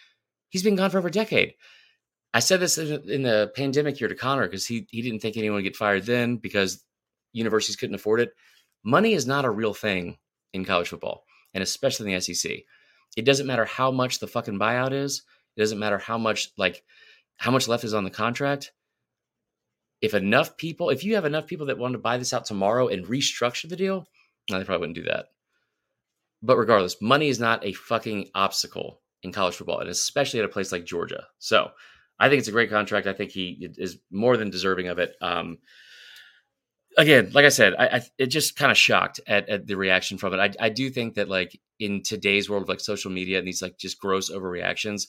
he's 0.51 0.63
been 0.63 0.77
gone 0.77 0.91
for 0.91 0.99
over 0.99 1.09
a 1.09 1.13
decade. 1.13 1.55
I 2.33 2.41
said 2.41 2.61
this 2.61 2.79
in, 2.79 3.23
the 3.23 3.53
pandemic 3.55 4.01
year 4.01 4.09
to 4.09 4.15
Connor 4.15 4.47
because 4.47 4.67
he 4.67 4.87
he 4.91 5.03
didn't 5.03 5.21
think 5.21 5.37
anyone 5.37 5.57
would 5.57 5.65
get 5.65 5.77
fired 5.77 6.05
then 6.05 6.37
because 6.37 6.85
universities 7.33 7.77
couldn't 7.77 7.95
afford 7.95 8.21
it. 8.21 8.33
Money 8.85 9.15
is 9.15 9.27
not 9.27 9.45
a 9.45 9.51
real 9.51 9.75
thing 9.75 10.19
in 10.53 10.65
college 10.65 10.89
football, 10.89 11.25
and 11.55 11.63
especially 11.63 12.13
in 12.13 12.15
the 12.15 12.35
SEC. 12.35 12.53
It 13.17 13.25
doesn't 13.25 13.47
matter 13.47 13.65
how 13.65 13.91
much 13.91 14.19
the 14.19 14.27
fucking 14.27 14.59
buyout 14.59 14.93
is. 14.93 15.23
It 15.57 15.61
doesn't 15.61 15.79
matter 15.79 15.99
how 15.99 16.19
much 16.19 16.51
like 16.57 16.83
how 17.37 17.51
much 17.51 17.69
left 17.69 17.85
is 17.85 17.95
on 17.95 18.05
the 18.05 18.11
contract. 18.11 18.73
If 20.01 20.15
enough 20.15 20.57
people, 20.57 20.91
if 20.91 21.05
you 21.05 21.15
have 21.15 21.25
enough 21.25 21.47
people 21.47 21.67
that 21.67 21.79
want 21.79 21.93
to 21.93 21.99
buy 21.99 22.19
this 22.19 22.33
out 22.33 22.45
tomorrow 22.45 22.89
and 22.89 23.07
restructure 23.07 23.69
the 23.69 23.77
deal, 23.77 24.07
no, 24.51 24.59
they 24.59 24.65
probably 24.65 24.81
wouldn't 24.81 24.97
do 24.97 25.11
that. 25.11 25.27
But 26.43 26.59
regardless, 26.59 27.01
money 27.01 27.29
is 27.29 27.41
not 27.41 27.65
a 27.65 27.73
fucking 27.73 28.29
obstacle 28.35 29.01
in 29.23 29.33
college 29.33 29.55
football, 29.55 29.81
and 29.81 29.89
especially 29.89 30.41
at 30.41 30.45
a 30.45 30.51
place 30.51 30.73
like 30.73 30.85
Georgia. 30.85 31.25
So 31.39 31.71
I 32.19 32.29
think 32.29 32.41
it's 32.41 32.49
a 32.49 32.53
great 32.53 32.71
contract. 32.71 33.07
I 33.07 33.15
think 33.15 33.31
he 33.31 33.71
is 33.79 33.99
more 34.11 34.37
than 34.37 34.51
deserving 34.51 34.89
of 34.89 34.99
it. 34.99 35.15
Um, 35.23 35.59
again, 36.97 37.31
like 37.33 37.45
I 37.45 37.51
said, 37.51 37.75
I, 37.79 37.87
I 37.87 38.03
it 38.19 38.27
just 38.27 38.57
kind 38.57 38.71
of 38.71 38.79
shocked 38.79 39.21
at, 39.27 39.49
at, 39.49 39.67
the 39.67 39.77
reaction 39.77 40.19
from 40.19 40.35
it. 40.35 40.39
I, 40.61 40.67
I 40.67 40.69
do 40.69 40.91
think 40.91 41.15
that 41.15 41.29
like 41.29 41.59
in 41.81 42.03
today's 42.03 42.49
world 42.49 42.63
of 42.63 42.69
like 42.69 42.81
social 42.81 43.11
media 43.11 43.39
and 43.39 43.47
these 43.47 43.63
like 43.63 43.79
just 43.79 43.99
gross 43.99 44.31
overreactions, 44.31 45.09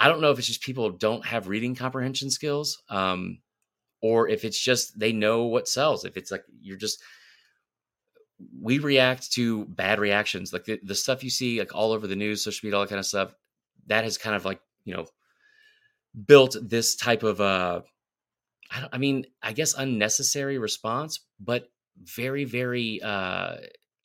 I 0.00 0.08
don't 0.08 0.20
know 0.20 0.30
if 0.32 0.38
it's 0.38 0.48
just 0.48 0.62
people 0.62 0.90
don't 0.90 1.24
have 1.26 1.48
reading 1.48 1.76
comprehension 1.76 2.30
skills, 2.30 2.82
um, 2.88 3.38
or 4.02 4.28
if 4.28 4.44
it's 4.44 4.58
just 4.58 4.98
they 4.98 5.12
know 5.12 5.44
what 5.44 5.68
sells. 5.68 6.04
If 6.04 6.16
it's 6.16 6.30
like 6.30 6.44
you're 6.60 6.78
just 6.78 7.02
we 8.60 8.78
react 8.78 9.32
to 9.32 9.66
bad 9.66 9.98
reactions 9.98 10.52
like 10.52 10.64
the, 10.64 10.80
the 10.82 10.94
stuff 10.94 11.22
you 11.22 11.30
see 11.30 11.58
like 11.58 11.74
all 11.74 11.92
over 11.92 12.06
the 12.06 12.16
news 12.16 12.42
social 12.42 12.66
media 12.66 12.76
all 12.76 12.82
that 12.82 12.88
kind 12.88 12.98
of 12.98 13.06
stuff 13.06 13.34
that 13.86 14.04
has 14.04 14.16
kind 14.16 14.34
of 14.34 14.44
like 14.44 14.60
you 14.84 14.94
know 14.94 15.06
built 16.26 16.56
this 16.62 16.96
type 16.96 17.22
of 17.22 17.40
uh 17.40 17.80
I, 18.70 18.88
I 18.92 18.98
mean 18.98 19.26
i 19.42 19.52
guess 19.52 19.74
unnecessary 19.74 20.58
response 20.58 21.20
but 21.38 21.68
very 22.02 22.44
very 22.44 23.00
uh 23.02 23.56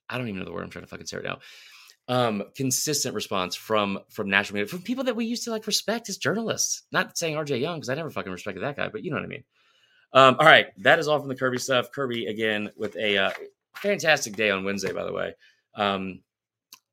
i 0.09 0.17
don't 0.17 0.27
even 0.27 0.39
know 0.39 0.45
the 0.45 0.51
word 0.51 0.63
i'm 0.63 0.69
trying 0.69 0.83
to 0.83 0.89
fucking 0.89 1.05
say 1.05 1.17
right 1.17 1.25
now 1.25 1.39
um 2.07 2.43
consistent 2.55 3.15
response 3.15 3.55
from 3.55 3.99
from 4.09 4.29
national 4.29 4.55
media 4.55 4.67
from 4.67 4.81
people 4.81 5.03
that 5.03 5.15
we 5.15 5.25
used 5.25 5.43
to 5.43 5.49
like 5.49 5.65
respect 5.65 6.07
as 6.07 6.17
journalists 6.17 6.83
not 6.91 7.17
saying 7.17 7.35
rj 7.35 7.59
young 7.59 7.77
because 7.77 7.89
i 7.89 7.95
never 7.95 8.11
fucking 8.11 8.31
respected 8.31 8.61
that 8.61 8.75
guy 8.75 8.87
but 8.87 9.03
you 9.03 9.09
know 9.09 9.17
what 9.17 9.23
i 9.23 9.27
mean 9.27 9.43
um, 10.15 10.37
all 10.39 10.45
right, 10.45 10.67
that 10.81 10.97
is 10.97 11.09
all 11.09 11.19
from 11.19 11.27
the 11.27 11.35
Kirby 11.35 11.57
stuff. 11.57 11.91
Kirby 11.91 12.27
again 12.27 12.71
with 12.77 12.95
a 12.95 13.17
uh, 13.17 13.31
fantastic 13.75 14.37
day 14.37 14.49
on 14.49 14.63
Wednesday, 14.63 14.93
by 14.93 15.03
the 15.03 15.11
way. 15.11 15.35
Um, 15.75 16.21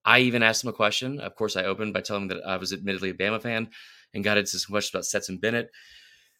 I 0.04 0.18
even 0.20 0.42
asked 0.42 0.64
him 0.64 0.70
a 0.70 0.72
question. 0.72 1.20
Of 1.20 1.36
course, 1.36 1.56
I 1.56 1.64
opened 1.64 1.94
by 1.94 2.00
telling 2.00 2.24
him 2.24 2.28
that 2.30 2.44
I 2.44 2.56
was 2.56 2.72
admittedly 2.72 3.10
a 3.10 3.14
Bama 3.14 3.40
fan 3.40 3.68
and 4.12 4.24
got 4.24 4.38
into 4.38 4.58
some 4.58 4.72
questions 4.72 4.92
about 4.92 5.04
Stetson 5.04 5.38
Bennett. 5.38 5.70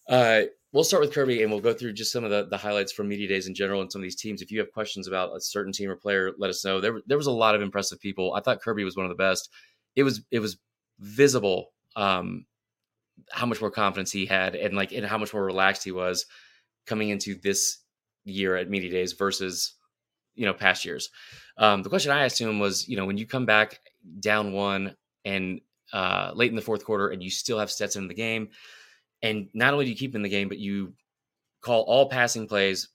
Uh, 0.09 0.43
we'll 0.73 0.85
start 0.85 1.03
with 1.03 1.13
Kirby 1.13 1.43
and 1.43 1.51
we'll 1.53 1.61
go 1.61 1.75
through 1.75 1.93
just 1.93 2.13
some 2.13 2.25
of 2.25 2.31
the, 2.31 2.47
the 2.47 2.57
highlights 2.57 2.93
from 2.93 3.09
media 3.09 3.29
days 3.29 3.47
in 3.47 3.55
general 3.55 3.83
and 3.83 3.93
some 3.93 4.01
of 4.01 4.05
these 4.05 4.17
teams. 4.17 4.41
If 4.41 4.51
you 4.51 4.59
have 4.59 4.73
questions 4.73 5.07
about 5.07 5.37
a 5.37 5.41
certain 5.41 5.73
team 5.73 5.91
or 5.91 5.97
player, 5.97 6.33
let 6.39 6.51
us 6.51 6.65
know. 6.65 6.81
There, 6.81 7.01
there 7.07 7.19
was 7.19 7.27
a 7.27 7.33
lot 7.33 7.55
of 7.55 7.63
impressive 7.63 8.01
people. 8.01 8.35
I 8.35 8.41
thought 8.41 8.63
Kirby 8.63 8.85
was 8.85 8.97
one 8.97 9.07
of 9.07 9.11
the 9.11 9.17
best. 9.17 9.51
It 9.95 10.03
was 10.03 10.23
it 10.31 10.41
was 10.41 10.59
visible 10.99 11.73
um, 11.97 12.47
how 13.31 13.47
much 13.47 13.61
more 13.61 13.71
confidence 13.71 14.11
he 14.11 14.25
had 14.25 14.55
and 14.55 14.75
like 14.75 14.93
and 14.93 15.05
how 15.05 15.19
much 15.19 15.35
more 15.35 15.45
relaxed 15.45 15.85
he 15.85 15.93
was 15.93 16.25
coming 16.87 17.11
into 17.11 17.35
this 17.35 17.79
year 18.25 18.57
at 18.57 18.71
media 18.71 18.91
days 18.91 19.13
versus 19.13 19.75
you 20.35 20.47
know 20.47 20.55
past 20.55 20.85
years. 20.85 21.11
Um, 21.59 21.83
the 21.83 21.91
question 21.91 22.11
I 22.11 22.25
asked 22.25 22.41
him 22.41 22.59
was, 22.59 22.89
you 22.89 22.97
know, 22.97 23.05
when 23.05 23.19
you 23.19 23.27
come 23.27 23.45
back 23.45 23.81
down 24.21 24.53
one 24.53 24.97
and 25.25 25.61
uh, 25.93 26.33
late 26.35 26.51
in 26.51 26.57
the 26.57 26.63
fourth 26.63 26.85
quarter, 26.85 27.09
and 27.09 27.23
you 27.23 27.31
still 27.31 27.59
have 27.59 27.71
Stetson 27.71 28.05
in 28.05 28.09
the 28.09 28.15
game, 28.15 28.49
and 29.23 29.49
not 29.55 29.73
only 29.73 29.85
do 29.85 29.91
you 29.91 29.97
keep 29.97 30.15
in 30.15 30.23
the 30.23 30.29
game, 30.29 30.49
but 30.49 30.59
you 30.59 30.95
call 31.61 31.83
all 31.83 32.09
passing 32.09 32.47
plays 32.47 32.89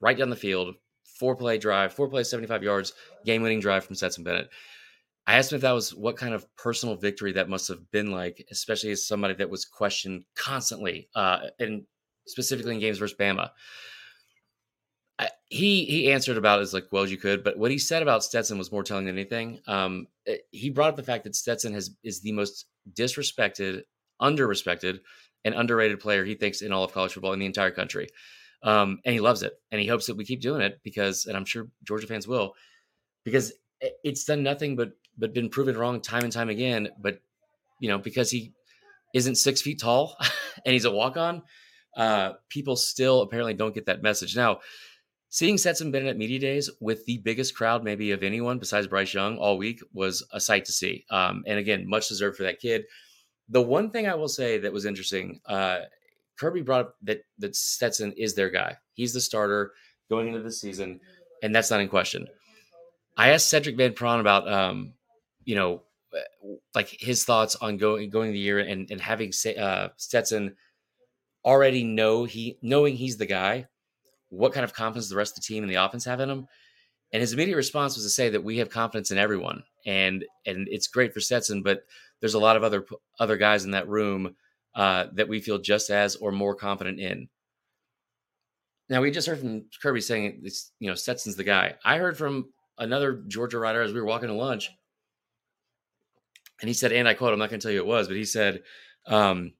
right 0.00 0.16
down 0.16 0.30
the 0.30 0.36
field, 0.36 0.74
four 1.04 1.36
play 1.36 1.58
drive, 1.58 1.92
four 1.92 2.24
seventy 2.24 2.46
five 2.46 2.62
yards, 2.62 2.92
game 3.24 3.42
winning 3.42 3.60
drive 3.60 3.84
from 3.84 3.94
Stetson 3.94 4.24
Bennett. 4.24 4.50
I 5.26 5.34
asked 5.34 5.52
him 5.52 5.56
if 5.56 5.62
that 5.62 5.72
was 5.72 5.94
what 5.94 6.16
kind 6.16 6.34
of 6.34 6.46
personal 6.56 6.96
victory 6.96 7.32
that 7.32 7.48
must 7.48 7.68
have 7.68 7.90
been 7.90 8.10
like, 8.10 8.44
especially 8.50 8.90
as 8.90 9.06
somebody 9.06 9.34
that 9.34 9.50
was 9.50 9.64
questioned 9.64 10.24
constantly, 10.34 11.08
uh, 11.14 11.48
and 11.58 11.84
specifically 12.26 12.74
in 12.74 12.80
games 12.80 12.98
versus 12.98 13.16
Bama 13.16 13.50
he 15.48 15.84
he 15.84 16.12
answered 16.12 16.36
about 16.36 16.60
as 16.60 16.72
like 16.72 16.86
well 16.92 17.02
as 17.02 17.10
you 17.10 17.16
could, 17.16 17.42
but 17.42 17.58
what 17.58 17.70
he 17.70 17.78
said 17.78 18.02
about 18.02 18.24
Stetson 18.24 18.58
was 18.58 18.72
more 18.72 18.82
telling 18.82 19.04
than 19.04 19.16
anything. 19.16 19.60
Um, 19.66 20.06
eh, 20.26 20.36
he 20.50 20.70
brought 20.70 20.90
up 20.90 20.96
the 20.96 21.02
fact 21.02 21.24
that 21.24 21.34
Stetson 21.34 21.74
has 21.74 21.90
is 22.02 22.20
the 22.20 22.32
most 22.32 22.66
disrespected, 22.92 23.82
underrespected, 24.22 25.00
and 25.44 25.54
underrated 25.54 26.00
player 26.00 26.24
he 26.24 26.34
thinks 26.34 26.62
in 26.62 26.72
all 26.72 26.84
of 26.84 26.92
college 26.92 27.12
football 27.12 27.32
in 27.32 27.38
the 27.38 27.46
entire 27.46 27.70
country, 27.70 28.08
um, 28.62 28.98
and 29.04 29.14
he 29.14 29.20
loves 29.20 29.42
it, 29.42 29.54
and 29.70 29.80
he 29.80 29.86
hopes 29.86 30.06
that 30.06 30.16
we 30.16 30.24
keep 30.24 30.40
doing 30.40 30.60
it 30.60 30.80
because, 30.82 31.26
and 31.26 31.36
I'm 31.36 31.44
sure 31.44 31.68
Georgia 31.84 32.06
fans 32.06 32.28
will, 32.28 32.54
because 33.24 33.52
it's 34.04 34.24
done 34.24 34.42
nothing 34.42 34.76
but 34.76 34.90
but 35.16 35.34
been 35.34 35.50
proven 35.50 35.76
wrong 35.76 36.00
time 36.00 36.24
and 36.24 36.32
time 36.32 36.48
again. 36.48 36.88
But 37.00 37.20
you 37.80 37.88
know 37.88 37.98
because 37.98 38.30
he 38.30 38.52
isn't 39.14 39.36
six 39.36 39.60
feet 39.60 39.80
tall 39.80 40.16
and 40.64 40.72
he's 40.72 40.84
a 40.84 40.90
walk 40.90 41.16
on, 41.16 41.42
uh, 41.96 42.32
people 42.48 42.76
still 42.76 43.22
apparently 43.22 43.54
don't 43.54 43.74
get 43.74 43.86
that 43.86 44.02
message. 44.02 44.36
Now, 44.36 44.60
seeing 45.28 45.58
Stetson 45.58 45.90
Bennett 45.90 46.10
at 46.10 46.18
Media 46.18 46.38
Days 46.38 46.70
with 46.80 47.04
the 47.06 47.18
biggest 47.18 47.56
crowd, 47.56 47.82
maybe 47.82 48.12
of 48.12 48.22
anyone 48.22 48.58
besides 48.58 48.86
Bryce 48.86 49.14
Young, 49.14 49.38
all 49.38 49.58
week 49.58 49.80
was 49.92 50.24
a 50.32 50.40
sight 50.40 50.66
to 50.66 50.72
see. 50.72 51.04
Um, 51.10 51.42
and 51.46 51.58
again, 51.58 51.88
much 51.88 52.08
deserved 52.08 52.36
for 52.36 52.44
that 52.44 52.60
kid. 52.60 52.84
The 53.50 53.62
one 53.62 53.90
thing 53.90 54.08
I 54.08 54.14
will 54.14 54.28
say 54.28 54.58
that 54.58 54.72
was 54.72 54.86
interesting, 54.86 55.40
uh, 55.46 55.80
Kirby 56.38 56.62
brought 56.62 56.80
up 56.80 56.94
that 57.02 57.24
that 57.38 57.54
Stetson 57.54 58.12
is 58.12 58.34
their 58.34 58.50
guy. 58.50 58.76
He's 58.94 59.12
the 59.12 59.20
starter 59.20 59.72
going 60.08 60.28
into 60.28 60.40
the 60.40 60.52
season, 60.52 61.00
and 61.42 61.54
that's 61.54 61.70
not 61.70 61.80
in 61.80 61.88
question. 61.88 62.28
I 63.16 63.30
asked 63.30 63.52
Sedrick 63.52 63.76
Van 63.76 63.92
Pran 63.92 64.20
about, 64.20 64.50
um, 64.50 64.94
you 65.44 65.54
know, 65.54 65.82
like 66.74 66.88
his 66.88 67.24
thoughts 67.24 67.56
on 67.56 67.76
going 67.76 68.10
going 68.10 68.32
the 68.32 68.38
year 68.38 68.58
and, 68.58 68.90
and 68.90 69.00
having 69.00 69.32
uh, 69.58 69.88
Stetson 69.96 70.56
already 71.44 71.84
know 71.84 72.24
he 72.24 72.58
knowing 72.62 72.96
he's 72.96 73.16
the 73.16 73.26
guy. 73.26 73.66
What 74.28 74.52
kind 74.52 74.64
of 74.64 74.72
confidence 74.72 75.08
the 75.08 75.16
rest 75.16 75.36
of 75.36 75.42
the 75.42 75.46
team 75.46 75.62
and 75.64 75.70
the 75.70 75.82
offense 75.84 76.04
have 76.04 76.20
in 76.20 76.30
him? 76.30 76.46
And 77.12 77.20
his 77.20 77.32
immediate 77.32 77.56
response 77.56 77.96
was 77.96 78.04
to 78.04 78.10
say 78.10 78.30
that 78.30 78.44
we 78.44 78.58
have 78.58 78.70
confidence 78.70 79.10
in 79.10 79.18
everyone, 79.18 79.64
and 79.84 80.24
and 80.46 80.68
it's 80.70 80.86
great 80.86 81.12
for 81.12 81.20
Stetson, 81.20 81.62
but 81.62 81.82
there's 82.20 82.34
a 82.34 82.38
lot 82.38 82.56
of 82.56 82.62
other 82.62 82.84
other 83.18 83.36
guys 83.36 83.64
in 83.64 83.72
that 83.72 83.88
room 83.88 84.36
uh, 84.74 85.06
that 85.14 85.28
we 85.28 85.40
feel 85.40 85.58
just 85.58 85.90
as 85.90 86.16
or 86.16 86.32
more 86.32 86.54
confident 86.54 87.00
in. 87.00 87.28
Now 88.88 89.00
we 89.00 89.10
just 89.10 89.28
heard 89.28 89.38
from 89.38 89.64
Kirby 89.82 90.00
saying 90.00 90.40
it's 90.44 90.72
you 90.78 90.88
know 90.88 90.94
Stetson's 90.94 91.36
the 91.36 91.44
guy. 91.44 91.74
I 91.84 91.98
heard 91.98 92.16
from 92.16 92.50
another 92.78 93.22
Georgia 93.28 93.58
writer 93.58 93.82
as 93.82 93.92
we 93.92 94.00
were 94.00 94.06
walking 94.06 94.28
to 94.28 94.34
lunch, 94.34 94.70
and 96.60 96.68
he 96.68 96.74
said, 96.74 96.92
and 96.92 97.08
I 97.08 97.14
quote, 97.14 97.32
I'm 97.32 97.38
not 97.38 97.50
going 97.50 97.60
to 97.60 97.64
tell 97.64 97.72
you 97.72 97.80
it 97.80 97.86
was, 97.86 98.08
but 98.08 98.16
he 98.16 98.24
said, 98.24 98.62
um, 99.06 99.52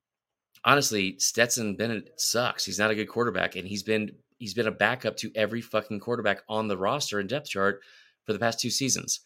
honestly, 0.64 1.18
Stetson 1.18 1.76
Bennett 1.76 2.10
sucks. 2.20 2.64
He's 2.64 2.78
not 2.78 2.90
a 2.90 2.94
good 2.94 3.08
quarterback, 3.08 3.56
and 3.56 3.66
he's 3.66 3.82
been 3.82 4.12
he's 4.38 4.54
been 4.54 4.66
a 4.66 4.72
backup 4.72 5.16
to 5.18 5.30
every 5.34 5.60
fucking 5.60 6.00
quarterback 6.00 6.42
on 6.48 6.68
the 6.68 6.76
roster 6.76 7.18
and 7.18 7.28
depth 7.28 7.48
chart 7.48 7.80
for 8.26 8.32
the 8.32 8.38
past 8.38 8.60
two 8.60 8.70
seasons. 8.70 9.20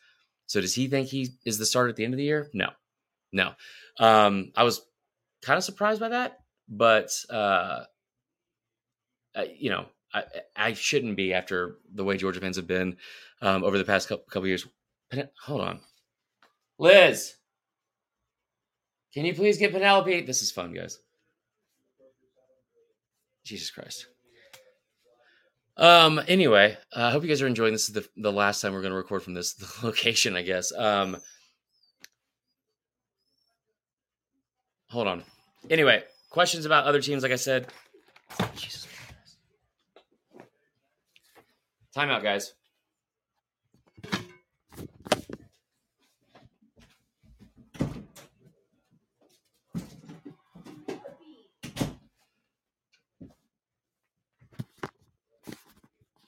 So 0.46 0.60
does 0.60 0.74
he 0.74 0.86
think 0.88 1.08
he 1.08 1.30
is 1.44 1.58
the 1.58 1.66
starter 1.66 1.88
at 1.88 1.96
the 1.96 2.04
end 2.04 2.14
of 2.14 2.18
the 2.18 2.24
year? 2.24 2.50
No, 2.52 2.70
no. 3.34 3.52
Um, 3.98 4.52
I 4.56 4.64
was 4.64 4.80
kind 5.42 5.58
of 5.58 5.64
surprised 5.64 6.00
by 6.00 6.08
that, 6.10 6.38
but 6.68 7.10
uh, 7.28 7.84
I, 9.36 9.54
you 9.58 9.70
know, 9.70 9.86
I, 10.12 10.24
I 10.56 10.72
shouldn't 10.72 11.16
be 11.16 11.34
after 11.34 11.76
the 11.92 12.04
way 12.04 12.16
Georgia 12.16 12.40
fans 12.40 12.56
have 12.56 12.66
been 12.66 12.96
um, 13.42 13.64
over 13.64 13.76
the 13.76 13.84
past 13.84 14.08
couple, 14.08 14.24
couple 14.30 14.48
years. 14.48 14.66
Hold 15.44 15.60
on, 15.60 15.80
Liz. 16.78 17.34
Can 19.12 19.24
you 19.24 19.34
please 19.34 19.58
get 19.58 19.72
Penelope? 19.72 20.22
This 20.22 20.42
is 20.42 20.50
fun, 20.50 20.72
guys. 20.72 20.98
Jesus 23.44 23.70
Christ. 23.70 24.06
Um. 25.76 26.20
Anyway, 26.28 26.76
uh, 26.96 27.02
I 27.02 27.10
hope 27.10 27.24
you 27.24 27.28
guys 27.28 27.42
are 27.42 27.48
enjoying. 27.48 27.72
This 27.72 27.88
is 27.88 27.94
the 27.94 28.08
the 28.16 28.32
last 28.32 28.60
time 28.60 28.72
we're 28.72 28.80
going 28.80 28.92
to 28.92 28.96
record 28.96 29.22
from 29.22 29.34
this 29.34 29.56
location, 29.82 30.36
I 30.36 30.42
guess. 30.42 30.72
Um. 30.72 31.16
Hold 34.94 35.08
on. 35.08 35.24
Anyway, 35.70 36.04
questions 36.30 36.66
about 36.66 36.84
other 36.84 37.00
teams? 37.00 37.24
Like 37.24 37.32
I 37.32 37.34
said, 37.34 37.66
Jesus. 38.54 38.86
Timeout, 41.96 42.22
guys. 42.22 42.52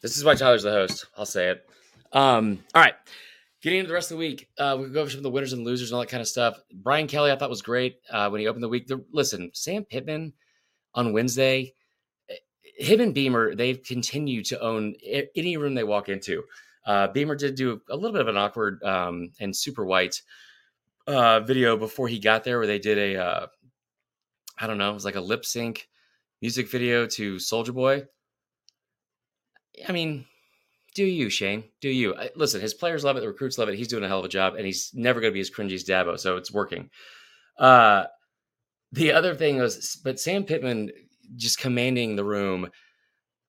This 0.02 0.16
is 0.16 0.24
why 0.24 0.34
Tyler's 0.34 0.64
the 0.64 0.72
host. 0.72 1.06
I'll 1.16 1.24
say 1.24 1.50
it. 1.50 1.68
Um, 2.12 2.64
all 2.74 2.82
right. 2.82 2.94
Getting 3.66 3.80
into 3.80 3.88
the 3.88 3.94
rest 3.94 4.12
of 4.12 4.16
the 4.16 4.20
week, 4.20 4.48
uh, 4.58 4.76
we 4.78 4.88
go 4.90 5.00
over 5.00 5.10
some 5.10 5.18
of 5.18 5.24
the 5.24 5.30
winners 5.30 5.52
and 5.52 5.64
losers 5.64 5.90
and 5.90 5.96
all 5.96 6.00
that 6.00 6.08
kind 6.08 6.20
of 6.20 6.28
stuff. 6.28 6.56
Brian 6.72 7.08
Kelly, 7.08 7.32
I 7.32 7.36
thought 7.36 7.50
was 7.50 7.62
great 7.62 7.96
uh, 8.12 8.28
when 8.28 8.40
he 8.40 8.46
opened 8.46 8.62
the 8.62 8.68
week. 8.68 8.86
The, 8.86 9.04
listen, 9.10 9.50
Sam 9.54 9.84
Pittman 9.84 10.32
on 10.94 11.12
Wednesday, 11.12 11.74
eh, 12.30 12.34
him 12.78 13.00
and 13.00 13.12
Beamer, 13.12 13.56
they've 13.56 13.82
continued 13.82 14.44
to 14.44 14.60
own 14.60 14.94
any 15.34 15.56
room 15.56 15.74
they 15.74 15.82
walk 15.82 16.08
into. 16.08 16.44
Uh, 16.86 17.08
Beamer 17.08 17.34
did 17.34 17.56
do 17.56 17.80
a 17.90 17.96
little 17.96 18.12
bit 18.12 18.20
of 18.20 18.28
an 18.28 18.36
awkward 18.36 18.80
um, 18.84 19.32
and 19.40 19.56
super 19.56 19.84
white 19.84 20.22
uh, 21.08 21.40
video 21.40 21.76
before 21.76 22.06
he 22.06 22.20
got 22.20 22.44
there, 22.44 22.58
where 22.58 22.68
they 22.68 22.78
did 22.78 22.98
a, 22.98 23.20
uh, 23.20 23.46
I 24.60 24.68
don't 24.68 24.78
know, 24.78 24.92
it 24.92 24.94
was 24.94 25.04
like 25.04 25.16
a 25.16 25.20
lip 25.20 25.44
sync 25.44 25.88
music 26.40 26.70
video 26.70 27.04
to 27.04 27.34
Soulja 27.34 27.74
Boy. 27.74 28.04
I 29.88 29.90
mean, 29.90 30.24
do 30.96 31.04
you, 31.04 31.28
Shane? 31.28 31.64
Do 31.82 31.90
you? 31.90 32.14
Listen, 32.34 32.62
his 32.62 32.72
players 32.72 33.04
love 33.04 33.18
it, 33.18 33.20
the 33.20 33.28
recruits 33.28 33.58
love 33.58 33.68
it. 33.68 33.76
He's 33.76 33.86
doing 33.86 34.02
a 34.02 34.08
hell 34.08 34.20
of 34.20 34.24
a 34.24 34.30
job, 34.30 34.54
and 34.54 34.64
he's 34.64 34.90
never 34.94 35.20
going 35.20 35.30
to 35.30 35.34
be 35.34 35.40
as 35.40 35.50
cringy 35.50 35.74
as 35.74 35.84
Dabo, 35.84 36.18
so 36.18 36.38
it's 36.38 36.50
working. 36.50 36.88
Uh, 37.58 38.04
the 38.92 39.12
other 39.12 39.34
thing 39.34 39.58
was, 39.58 40.00
but 40.02 40.18
Sam 40.18 40.44
Pittman 40.44 40.90
just 41.36 41.58
commanding 41.58 42.16
the 42.16 42.24
room. 42.24 42.70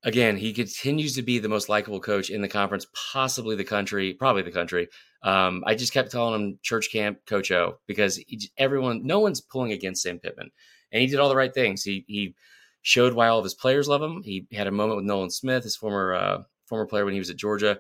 Again, 0.04 0.36
he 0.36 0.52
continues 0.52 1.16
to 1.16 1.22
be 1.22 1.40
the 1.40 1.48
most 1.48 1.70
likable 1.70 2.02
coach 2.02 2.30
in 2.30 2.42
the 2.42 2.50
conference, 2.50 2.86
possibly 3.14 3.56
the 3.56 3.64
country, 3.64 4.14
probably 4.14 4.42
the 4.42 4.52
country. 4.52 4.90
Um, 5.24 5.64
I 5.66 5.74
just 5.74 5.94
kept 5.94 6.12
calling 6.12 6.40
him 6.40 6.60
Church 6.62 6.92
Camp 6.92 7.20
Coach 7.26 7.50
O 7.52 7.80
because 7.88 8.18
he, 8.18 8.42
everyone, 8.58 9.08
no 9.08 9.20
one's 9.20 9.40
pulling 9.40 9.72
against 9.72 10.04
Sam 10.04 10.20
Pittman, 10.20 10.52
and 10.92 11.02
he 11.02 11.08
did 11.08 11.20
all 11.20 11.30
the 11.30 11.36
right 11.36 11.54
things. 11.54 11.84
He 11.84 12.04
he 12.08 12.36
showed 12.82 13.14
why 13.14 13.30
all 13.30 13.40
of 13.40 13.46
his 13.46 13.54
players 13.54 13.88
love 13.88 14.02
him. 14.02 14.22
He 14.22 14.48
had 14.52 14.68
a 14.68 14.72
moment 14.72 14.98
with 14.98 15.06
Nolan 15.06 15.30
Smith, 15.30 15.64
his 15.64 15.78
former 15.78 16.14
uh, 16.14 16.44
former 16.68 16.86
player 16.86 17.06
when 17.06 17.14
he 17.14 17.20
was 17.20 17.30
at 17.30 17.38
Georgia. 17.38 17.80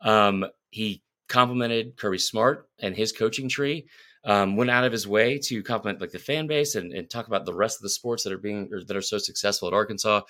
Um, 0.00 0.46
he 0.70 1.02
complimented 1.28 1.96
Kirby 1.96 2.18
Smart 2.18 2.68
and 2.80 2.96
his 2.96 3.12
coaching 3.12 3.48
tree. 3.48 3.86
Um, 4.24 4.56
went 4.56 4.70
out 4.70 4.84
of 4.84 4.92
his 4.92 5.08
way 5.08 5.38
to 5.38 5.62
compliment 5.62 6.00
like 6.00 6.10
the 6.10 6.18
fan 6.18 6.46
base 6.46 6.74
and, 6.74 6.92
and, 6.92 7.08
talk 7.08 7.26
about 7.26 7.46
the 7.46 7.54
rest 7.54 7.78
of 7.78 7.82
the 7.82 7.88
sports 7.88 8.22
that 8.24 8.34
are 8.34 8.38
being 8.38 8.68
that 8.68 8.94
are 8.94 9.00
so 9.00 9.16
successful 9.16 9.66
at 9.66 9.72
Arkansas. 9.72 10.20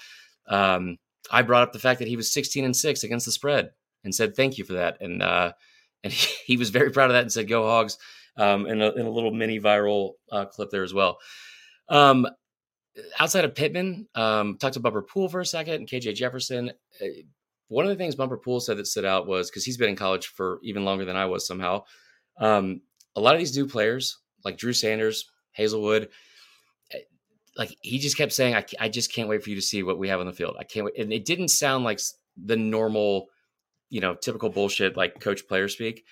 Um, 0.46 0.96
I 1.28 1.42
brought 1.42 1.64
up 1.64 1.72
the 1.72 1.80
fact 1.80 1.98
that 1.98 2.06
he 2.06 2.16
was 2.16 2.32
16 2.32 2.64
and 2.64 2.76
six 2.76 3.02
against 3.02 3.26
the 3.26 3.32
spread 3.32 3.70
and 4.04 4.14
said 4.14 4.36
thank 4.36 4.58
you 4.58 4.64
for 4.64 4.74
that. 4.74 5.00
And 5.00 5.22
uh, 5.22 5.52
and 6.04 6.12
he, 6.12 6.34
he, 6.46 6.56
was 6.56 6.70
very 6.70 6.90
proud 6.90 7.10
of 7.10 7.14
that 7.14 7.22
and 7.22 7.32
said 7.32 7.48
go 7.48 7.66
Hogs 7.66 7.98
um, 8.36 8.66
in, 8.66 8.80
a, 8.80 8.90
in 8.92 9.06
a 9.06 9.10
little 9.10 9.32
mini 9.32 9.58
viral 9.58 10.12
uh, 10.30 10.44
clip 10.44 10.70
there 10.70 10.84
as 10.84 10.94
well. 10.94 11.18
Um, 11.88 12.26
outside 13.18 13.44
of 13.44 13.54
Pittman, 13.54 14.08
um, 14.14 14.56
talked 14.58 14.74
to 14.74 14.80
Bumper 14.80 15.02
Pool 15.02 15.28
for 15.28 15.40
a 15.40 15.46
second 15.46 15.74
and 15.74 15.88
KJ 15.88 16.14
Jefferson. 16.14 16.72
One 17.70 17.84
of 17.84 17.88
the 17.88 17.96
things 17.96 18.16
Bumper 18.16 18.36
Pool 18.36 18.58
said 18.58 18.78
that 18.78 18.88
stood 18.88 19.04
out 19.04 19.28
was 19.28 19.48
because 19.48 19.64
he's 19.64 19.76
been 19.76 19.90
in 19.90 19.96
college 19.96 20.26
for 20.26 20.58
even 20.64 20.84
longer 20.84 21.04
than 21.04 21.14
I 21.14 21.26
was 21.26 21.46
somehow. 21.46 21.84
Um, 22.36 22.80
a 23.14 23.20
lot 23.20 23.34
of 23.34 23.38
these 23.38 23.56
new 23.56 23.68
players, 23.68 24.18
like 24.44 24.58
Drew 24.58 24.72
Sanders, 24.72 25.30
Haselwood, 25.56 26.08
eh, 26.92 26.98
like 27.56 27.76
he 27.80 28.00
just 28.00 28.16
kept 28.16 28.32
saying, 28.32 28.56
I, 28.56 28.64
I 28.80 28.88
just 28.88 29.14
can't 29.14 29.28
wait 29.28 29.44
for 29.44 29.50
you 29.50 29.56
to 29.56 29.62
see 29.62 29.84
what 29.84 29.98
we 29.98 30.08
have 30.08 30.18
on 30.18 30.26
the 30.26 30.32
field. 30.32 30.56
I 30.58 30.64
can't 30.64 30.84
wait. 30.84 30.98
And 30.98 31.12
it 31.12 31.24
didn't 31.24 31.48
sound 31.48 31.84
like 31.84 32.00
the 32.36 32.56
normal, 32.56 33.26
you 33.88 34.00
know, 34.00 34.16
typical 34.16 34.50
bullshit 34.50 34.96
like 34.96 35.20
coach 35.20 35.46
player 35.46 35.68
speak. 35.68 36.04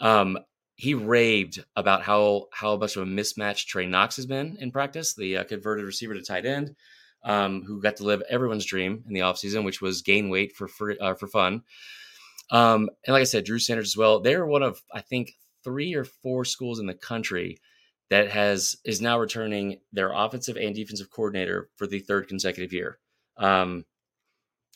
Um, 0.00 0.38
he 0.74 0.92
raved 0.92 1.64
about 1.76 2.02
how 2.02 2.48
how 2.52 2.76
much 2.76 2.94
of 2.94 3.02
a 3.04 3.10
mismatch 3.10 3.64
Trey 3.64 3.86
Knox 3.86 4.16
has 4.16 4.26
been 4.26 4.58
in 4.60 4.70
practice, 4.70 5.14
the 5.14 5.38
uh, 5.38 5.44
converted 5.44 5.86
receiver 5.86 6.12
to 6.12 6.20
tight 6.20 6.44
end 6.44 6.76
um, 7.26 7.62
who 7.64 7.82
got 7.82 7.96
to 7.96 8.04
live 8.04 8.22
everyone's 8.30 8.64
dream 8.64 9.02
in 9.06 9.12
the 9.12 9.20
offseason, 9.20 9.64
which 9.64 9.82
was 9.82 10.00
gain 10.00 10.30
weight 10.30 10.54
for 10.54 10.68
free, 10.68 10.96
uh, 10.98 11.14
for 11.14 11.26
fun. 11.26 11.62
Um, 12.50 12.88
and 13.04 13.12
like 13.12 13.22
I 13.22 13.24
said, 13.24 13.44
Drew 13.44 13.58
Sanders 13.58 13.88
as 13.88 13.96
well. 13.96 14.20
They're 14.20 14.46
one 14.46 14.62
of 14.62 14.80
I 14.94 15.00
think 15.00 15.34
three 15.64 15.94
or 15.94 16.04
four 16.04 16.44
schools 16.44 16.78
in 16.78 16.86
the 16.86 16.94
country 16.94 17.58
that 18.08 18.30
has 18.30 18.76
is 18.84 19.00
now 19.00 19.18
returning 19.18 19.80
their 19.92 20.12
offensive 20.12 20.56
and 20.56 20.74
defensive 20.74 21.10
coordinator 21.10 21.68
for 21.74 21.88
the 21.88 21.98
third 21.98 22.28
consecutive 22.28 22.72
year. 22.72 22.98
Um, 23.36 23.84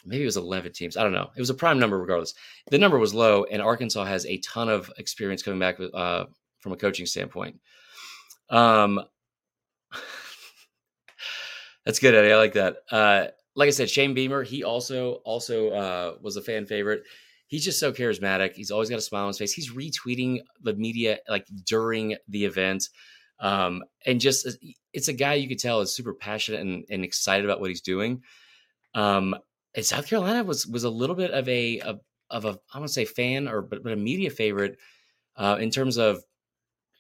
maybe 0.04 0.22
it 0.22 0.26
was 0.26 0.36
11 0.36 0.72
teams. 0.72 0.96
I 0.96 1.04
don't 1.04 1.12
know. 1.12 1.30
It 1.36 1.40
was 1.40 1.50
a 1.50 1.54
prime 1.54 1.78
number 1.78 2.00
regardless. 2.00 2.34
The 2.70 2.78
number 2.78 2.98
was 2.98 3.14
low, 3.14 3.44
and 3.44 3.62
Arkansas 3.62 4.04
has 4.04 4.26
a 4.26 4.38
ton 4.38 4.68
of 4.68 4.90
experience 4.98 5.44
coming 5.44 5.60
back 5.60 5.78
uh, 5.94 6.24
from 6.58 6.72
a 6.72 6.76
coaching 6.76 7.06
standpoint. 7.06 7.60
Um, 8.48 9.00
that's 11.84 11.98
good, 11.98 12.14
Eddie. 12.14 12.32
I 12.32 12.36
like 12.36 12.54
that. 12.54 12.76
Uh, 12.90 13.26
like 13.56 13.68
I 13.68 13.70
said, 13.70 13.90
Shane 13.90 14.14
Beamer, 14.14 14.42
he 14.42 14.64
also 14.64 15.14
also 15.24 15.70
uh, 15.70 16.14
was 16.20 16.36
a 16.36 16.42
fan 16.42 16.66
favorite. 16.66 17.02
He's 17.46 17.64
just 17.64 17.80
so 17.80 17.92
charismatic. 17.92 18.54
He's 18.54 18.70
always 18.70 18.88
got 18.88 18.98
a 18.98 19.02
smile 19.02 19.22
on 19.22 19.28
his 19.28 19.38
face. 19.38 19.52
He's 19.52 19.72
retweeting 19.72 20.40
the 20.62 20.74
media 20.74 21.18
like 21.28 21.46
during 21.66 22.16
the 22.28 22.44
event. 22.44 22.88
Um, 23.40 23.82
and 24.06 24.20
just 24.20 24.46
uh, 24.46 24.52
it's 24.92 25.08
a 25.08 25.12
guy 25.12 25.34
you 25.34 25.48
could 25.48 25.58
tell 25.58 25.80
is 25.80 25.94
super 25.94 26.14
passionate 26.14 26.60
and, 26.60 26.84
and 26.90 27.04
excited 27.04 27.44
about 27.44 27.60
what 27.60 27.70
he's 27.70 27.80
doing. 27.80 28.22
Um, 28.94 29.34
and 29.74 29.84
South 29.84 30.06
Carolina 30.06 30.44
was 30.44 30.66
was 30.66 30.84
a 30.84 30.90
little 30.90 31.16
bit 31.16 31.30
of 31.32 31.48
a 31.48 31.80
of, 31.80 32.00
a 32.44 32.58
I 32.72 32.78
want 32.78 32.88
to 32.88 32.92
say 32.92 33.04
fan 33.04 33.48
or 33.48 33.62
but, 33.62 33.82
but 33.82 33.92
a 33.92 33.96
media 33.96 34.30
favorite 34.30 34.78
uh, 35.36 35.56
in 35.60 35.70
terms 35.70 35.96
of 35.96 36.22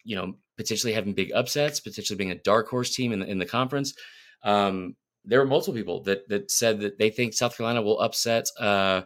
you 0.04 0.16
know 0.16 0.34
potentially 0.56 0.92
having 0.92 1.14
big 1.14 1.32
upsets, 1.32 1.80
potentially 1.80 2.16
being 2.16 2.30
a 2.30 2.42
dark 2.42 2.68
horse 2.68 2.94
team 2.94 3.12
in 3.12 3.20
the, 3.20 3.26
in 3.26 3.38
the 3.38 3.46
conference. 3.46 3.94
Um, 4.42 4.96
there 5.24 5.38
were 5.38 5.46
multiple 5.46 5.74
people 5.74 6.02
that 6.04 6.28
that 6.28 6.50
said 6.50 6.80
that 6.80 6.98
they 6.98 7.10
think 7.10 7.34
South 7.34 7.56
Carolina 7.56 7.82
will 7.82 8.00
upset 8.00 8.48
uh, 8.58 9.02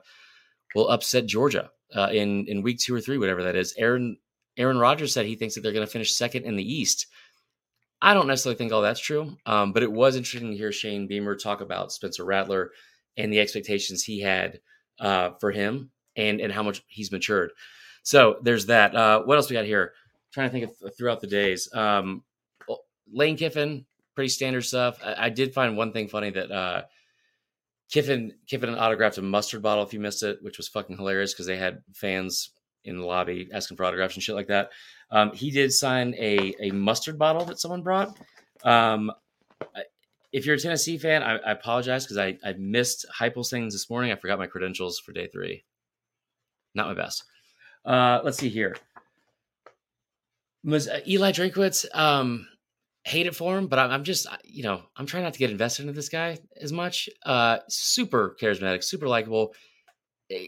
will 0.75 0.89
upset 0.89 1.27
Georgia 1.27 1.71
uh, 1.95 2.09
in 2.13 2.47
in 2.47 2.63
week 2.63 2.79
two 2.79 2.95
or 2.95 3.01
three, 3.01 3.19
whatever 3.19 3.43
that 3.43 3.57
is. 3.57 3.75
Aaron 3.77 4.17
Aaron 4.57 4.79
Rodgers 4.79 5.13
said 5.13 5.27
he 5.27 5.37
thinks 5.37 5.55
that 5.55 5.63
they're 5.63 5.73
going 5.73 5.87
to 5.87 5.93
finish 5.93 6.15
second 6.15 6.45
in 6.45 6.57
the 6.57 6.73
East. 6.73 7.07
I 8.01 8.15
don't 8.15 8.27
necessarily 8.27 8.59
think 8.59 8.73
all 8.73 8.83
that's 8.83 9.01
true, 9.01 9.37
um, 9.47 9.73
but 9.73 9.83
it 9.83 9.91
was 9.91 10.17
interesting 10.17 10.51
to 10.51 10.57
hear 10.57 10.73
Shane 10.73 11.07
Beamer 11.07 11.37
talk 11.37 11.61
about 11.61 11.93
Spencer 11.93 12.25
Rattler 12.25 12.71
and 13.17 13.33
the 13.33 13.41
expectations 13.41 14.03
he 14.03 14.21
had 14.21 14.61
uh, 15.01 15.31
for 15.41 15.51
him 15.51 15.91
and 16.17 16.41
and 16.41 16.53
how 16.53 16.63
much 16.63 16.83
he's 16.87 17.13
matured. 17.13 17.51
So 18.03 18.37
there's 18.43 18.67
that. 18.67 18.95
Uh, 18.95 19.23
what 19.23 19.37
else 19.37 19.49
we 19.49 19.55
got 19.55 19.65
here? 19.65 19.93
Trying 20.33 20.49
to 20.49 20.53
think 20.53 20.71
of 20.71 20.97
throughout 20.97 21.21
the 21.21 21.27
days. 21.27 21.69
Um, 21.73 22.23
Lane 23.13 23.37
Kiffin, 23.37 23.87
pretty 24.15 24.29
standard 24.29 24.63
stuff. 24.63 24.99
I, 25.05 25.27
I, 25.27 25.29
did 25.29 25.55
find 25.55 25.77
one 25.77 25.93
thing 25.93 26.09
funny 26.09 26.31
that 26.31 26.51
uh, 26.51 26.83
Kiffin 27.91 28.33
Kiffin 28.49 28.75
autographed 28.75 29.19
a 29.19 29.23
mustard 29.23 29.63
bottle 29.63 29.85
if 29.85 29.93
you 29.93 30.01
missed 30.01 30.23
it, 30.23 30.39
which 30.43 30.57
was 30.57 30.69
fucking 30.69 30.97
hilarious 30.97 31.33
because 31.33 31.47
they 31.47 31.57
had 31.57 31.83
fans 31.95 32.51
in 32.85 32.99
the 32.99 33.05
lobby 33.05 33.49
asking 33.53 33.77
for 33.77 33.85
autographs 33.85 34.15
and 34.15 34.23
shit 34.23 34.35
like 34.35 34.49
that. 34.49 34.71
Um, 35.11 35.33
he 35.33 35.51
did 35.51 35.73
sign 35.73 36.15
a 36.19 36.55
a 36.61 36.71
mustard 36.71 37.19
bottle 37.19 37.45
that 37.47 37.61
someone 37.61 37.83
brought. 37.83 38.19
Um, 38.63 39.11
if 40.35 40.45
you're 40.45 40.57
a 40.57 40.59
Tennessee 40.59 40.99
fan, 40.99 41.23
I, 41.23 41.37
I 41.37 41.53
apologize 41.53 42.05
because 42.05 42.19
I, 42.19 42.37
I 42.45 42.55
missed 42.59 43.07
Heupel's 43.21 43.51
things 43.51 43.73
this 43.73 43.89
morning. 43.89 44.11
I 44.11 44.17
forgot 44.17 44.37
my 44.37 44.49
credentials 44.49 44.99
for 44.99 45.13
day 45.13 45.29
three. 45.29 45.65
Not 46.75 46.89
my 46.89 46.95
best. 46.95 47.23
Uh, 47.85 48.21
let's 48.25 48.39
see 48.39 48.49
here. 48.49 48.77
Was 50.65 50.89
uh, 50.89 51.01
Eli 51.07 51.31
Drinkwitz? 51.31 51.87
Um, 51.95 52.49
hate 53.05 53.27
it 53.27 53.37
for 53.37 53.59
him, 53.59 53.67
but 53.67 53.79
I'm, 53.79 54.03
just, 54.03 54.27
you 54.45 54.63
know, 54.63 54.83
I'm 54.97 55.07
trying 55.07 55.25
not 55.25 55.35
to 55.35 55.39
get 55.39 55.51
invested 55.51 55.83
into 55.83 55.93
this 55.93 56.09
guy 56.09 56.39
as 56.61 56.73
much. 56.73 57.09
Uh, 57.25 57.59
super 57.69 58.37
charismatic, 58.41 58.83
super 58.83 59.07
likable. 59.07 59.55
Eh, 60.31 60.47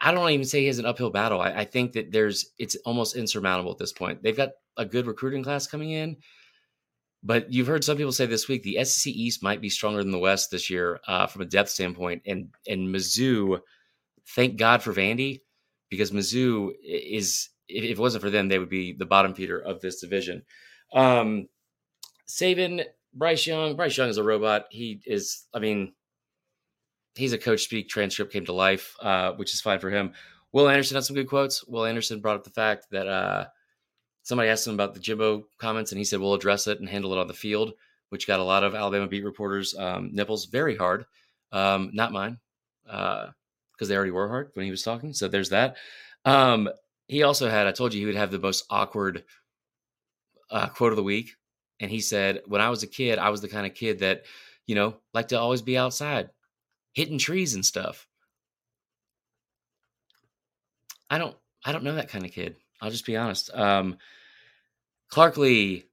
I 0.00 0.12
don't 0.12 0.30
even 0.30 0.46
say 0.46 0.60
he 0.60 0.68
has 0.68 0.78
an 0.78 0.86
uphill 0.86 1.10
battle. 1.10 1.40
I, 1.40 1.50
I 1.50 1.64
think 1.64 1.92
that 1.92 2.12
there's, 2.12 2.52
it's 2.56 2.76
almost 2.86 3.16
insurmountable 3.16 3.72
at 3.72 3.78
this 3.78 3.92
point. 3.92 4.22
They've 4.22 4.36
got 4.36 4.50
a 4.76 4.84
good 4.84 5.08
recruiting 5.08 5.42
class 5.42 5.66
coming 5.66 5.90
in. 5.90 6.16
But 7.22 7.52
you've 7.52 7.66
heard 7.66 7.82
some 7.82 7.96
people 7.96 8.12
say 8.12 8.26
this 8.26 8.46
week 8.46 8.62
the 8.62 8.84
SEC 8.84 9.12
East 9.12 9.42
might 9.42 9.60
be 9.60 9.70
stronger 9.70 10.02
than 10.02 10.12
the 10.12 10.20
West 10.20 10.52
this 10.52 10.70
year 10.70 11.00
uh, 11.08 11.26
from 11.26 11.42
a 11.42 11.46
depth 11.46 11.70
standpoint, 11.70 12.22
and 12.26 12.50
and 12.68 12.94
Mizzou, 12.94 13.58
thank 14.36 14.56
God 14.56 14.84
for 14.84 14.92
Vandy, 14.92 15.40
because 15.90 16.12
Mizzou 16.12 16.70
is 16.80 17.48
if 17.68 17.82
it 17.82 17.98
wasn't 17.98 18.22
for 18.22 18.30
them, 18.30 18.46
they 18.46 18.60
would 18.60 18.68
be 18.68 18.92
the 18.96 19.04
bottom 19.04 19.34
feeder 19.34 19.58
of 19.58 19.80
this 19.80 20.00
division. 20.00 20.44
Um, 20.94 21.48
Saban, 22.28 22.84
Bryce 23.14 23.46
Young, 23.46 23.74
Bryce 23.74 23.96
Young 23.96 24.08
is 24.08 24.18
a 24.18 24.22
robot. 24.22 24.66
He 24.70 25.00
is, 25.06 25.46
I 25.54 25.58
mean, 25.58 25.94
he's 27.14 27.32
a 27.32 27.38
coach 27.38 27.64
speak 27.64 27.88
transcript 27.88 28.32
came 28.32 28.44
to 28.46 28.52
life, 28.52 28.94
uh, 29.00 29.32
which 29.32 29.52
is 29.52 29.60
fine 29.60 29.78
for 29.78 29.90
him. 29.90 30.12
Will 30.52 30.68
Anderson 30.68 30.94
had 30.94 31.04
some 31.04 31.16
good 31.16 31.28
quotes. 31.28 31.64
Will 31.64 31.84
Anderson 31.84 32.20
brought 32.20 32.36
up 32.36 32.44
the 32.44 32.50
fact 32.50 32.86
that 32.90 33.06
uh, 33.06 33.46
somebody 34.22 34.48
asked 34.48 34.66
him 34.66 34.74
about 34.74 34.94
the 34.94 35.00
Jimbo 35.00 35.44
comments, 35.58 35.92
and 35.92 35.98
he 35.98 36.04
said, 36.04 36.20
"We'll 36.20 36.34
address 36.34 36.66
it 36.66 36.80
and 36.80 36.88
handle 36.88 37.12
it 37.12 37.18
on 37.18 37.28
the 37.28 37.34
field," 37.34 37.72
which 38.08 38.26
got 38.26 38.40
a 38.40 38.44
lot 38.44 38.64
of 38.64 38.74
Alabama 38.74 39.06
beat 39.06 39.24
reporters 39.24 39.74
um, 39.74 40.10
nipples 40.12 40.46
very 40.46 40.76
hard. 40.76 41.04
Um, 41.52 41.90
not 41.92 42.12
mine, 42.12 42.38
because 42.84 43.32
uh, 43.80 43.86
they 43.86 43.96
already 43.96 44.10
were 44.10 44.28
hard 44.28 44.50
when 44.54 44.64
he 44.64 44.70
was 44.70 44.82
talking. 44.82 45.12
So 45.12 45.28
there's 45.28 45.50
that. 45.50 45.76
Um, 46.24 46.68
he 47.08 47.22
also 47.22 47.48
had. 47.48 47.66
I 47.66 47.72
told 47.72 47.92
you 47.92 48.00
he 48.00 48.06
would 48.06 48.14
have 48.14 48.30
the 48.30 48.38
most 48.38 48.64
awkward 48.70 49.24
uh, 50.50 50.68
quote 50.68 50.92
of 50.92 50.96
the 50.96 51.02
week, 51.02 51.34
and 51.80 51.90
he 51.90 52.00
said, 52.00 52.42
"When 52.46 52.60
I 52.60 52.70
was 52.70 52.82
a 52.82 52.88
kid, 52.88 53.18
I 53.18 53.30
was 53.30 53.40
the 53.40 53.48
kind 53.48 53.66
of 53.66 53.74
kid 53.74 54.00
that, 54.00 54.24
you 54.66 54.74
know, 54.74 54.96
liked 55.14 55.30
to 55.30 55.38
always 55.38 55.62
be 55.62 55.78
outside, 55.78 56.30
hitting 56.92 57.18
trees 57.18 57.54
and 57.54 57.64
stuff." 57.64 58.06
I 61.10 61.18
don't. 61.18 61.36
I 61.64 61.72
don't 61.72 61.84
know 61.84 61.94
that 61.94 62.08
kind 62.08 62.24
of 62.24 62.32
kid. 62.32 62.56
I'll 62.80 62.90
just 62.90 63.06
be 63.06 63.16
honest. 63.16 63.50
Um, 63.52 63.98
Clark 65.08 65.36
Lea, 65.36 65.84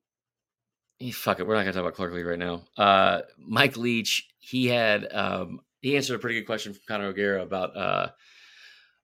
eh, 1.01 1.11
fuck 1.11 1.39
it, 1.39 1.47
we're 1.47 1.55
not 1.55 1.61
gonna 1.61 1.73
talk 1.73 1.81
about 1.81 1.95
Clark 1.95 2.13
Lea 2.13 2.23
right 2.23 2.39
now. 2.39 2.63
Uh, 2.77 3.21
Mike 3.37 3.77
Leach, 3.77 4.27
he 4.39 4.67
had 4.67 5.11
um, 5.13 5.61
he 5.81 5.95
answered 5.95 6.15
a 6.15 6.19
pretty 6.19 6.39
good 6.39 6.45
question 6.45 6.73
from 6.73 6.81
Connor 6.87 7.07
O'Gara 7.07 7.41
about 7.41 7.75
uh, 7.75 8.09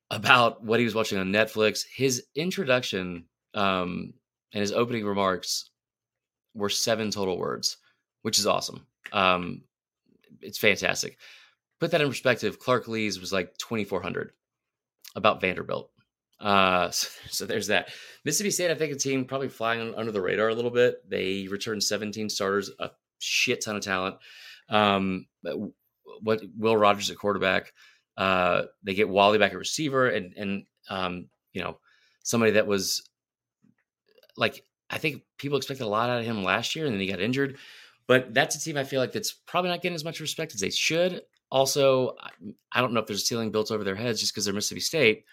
about 0.09 0.63
what 0.63 0.79
he 0.79 0.85
was 0.85 0.95
watching 0.95 1.17
on 1.17 1.31
Netflix. 1.31 1.83
His 1.93 2.25
introduction 2.35 3.25
um, 3.53 4.13
and 4.53 4.61
his 4.61 4.71
opening 4.71 5.05
remarks 5.05 5.70
were 6.53 6.69
seven 6.69 7.11
total 7.11 7.37
words, 7.37 7.77
which 8.21 8.39
is 8.39 8.47
awesome. 8.47 8.85
Um, 9.11 9.63
it's 10.41 10.57
fantastic. 10.57 11.17
Put 11.79 11.91
that 11.91 12.01
in 12.01 12.09
perspective. 12.09 12.59
Clark 12.59 12.87
Lea's 12.87 13.19
was 13.19 13.33
like 13.33 13.57
twenty 13.57 13.83
four 13.83 14.01
hundred 14.01 14.31
about 15.15 15.41
Vanderbilt. 15.41 15.91
Uh, 16.39 16.89
so, 16.89 17.07
so, 17.29 17.45
there's 17.45 17.67
that. 17.67 17.89
Mississippi 18.25 18.51
State, 18.51 18.71
I 18.71 18.75
think 18.75 18.93
a 18.93 18.97
team 18.97 19.25
probably 19.25 19.49
flying 19.49 19.93
under 19.95 20.11
the 20.11 20.21
radar 20.21 20.49
a 20.49 20.55
little 20.55 20.71
bit. 20.71 21.07
They 21.07 21.47
returned 21.47 21.83
17 21.83 22.29
starters, 22.29 22.71
a 22.79 22.89
shit 23.19 23.63
ton 23.63 23.75
of 23.75 23.83
talent. 23.83 24.15
Um, 24.69 25.27
what 26.21 26.41
Will 26.57 26.77
Rogers 26.77 27.09
at 27.09 27.17
quarterback. 27.17 27.73
Uh, 28.17 28.63
they 28.83 28.93
get 28.93 29.09
Walley 29.09 29.37
back 29.37 29.51
at 29.51 29.57
receiver, 29.57 30.07
and 30.07 30.33
and 30.35 30.65
um, 30.89 31.29
you 31.53 31.61
know 31.61 31.79
somebody 32.23 32.53
that 32.53 32.67
was 32.67 33.07
like 34.37 34.63
I 34.91 34.97
think 34.97 35.23
people 35.37 35.57
expected 35.57 35.85
a 35.85 35.87
lot 35.87 36.09
out 36.09 36.19
of 36.19 36.25
him 36.25 36.43
last 36.43 36.75
year, 36.75 36.85
and 36.85 36.93
then 36.93 37.01
he 37.01 37.07
got 37.07 37.21
injured. 37.21 37.57
But 38.07 38.33
that's 38.33 38.55
a 38.55 38.59
team 38.59 38.77
I 38.77 38.83
feel 38.83 38.99
like 38.99 39.13
that's 39.13 39.31
probably 39.31 39.69
not 39.69 39.81
getting 39.81 39.95
as 39.95 40.03
much 40.03 40.19
respect 40.19 40.53
as 40.53 40.59
they 40.59 40.69
should. 40.69 41.21
Also, 41.49 42.15
I 42.71 42.81
don't 42.81 42.93
know 42.93 42.99
if 42.99 43.07
there's 43.07 43.21
a 43.21 43.25
ceiling 43.25 43.51
built 43.51 43.71
over 43.71 43.83
their 43.83 43.95
heads 43.95 44.19
just 44.19 44.33
because 44.33 44.45
they're 44.45 44.53
Mississippi 44.53 44.81
State 44.81 45.25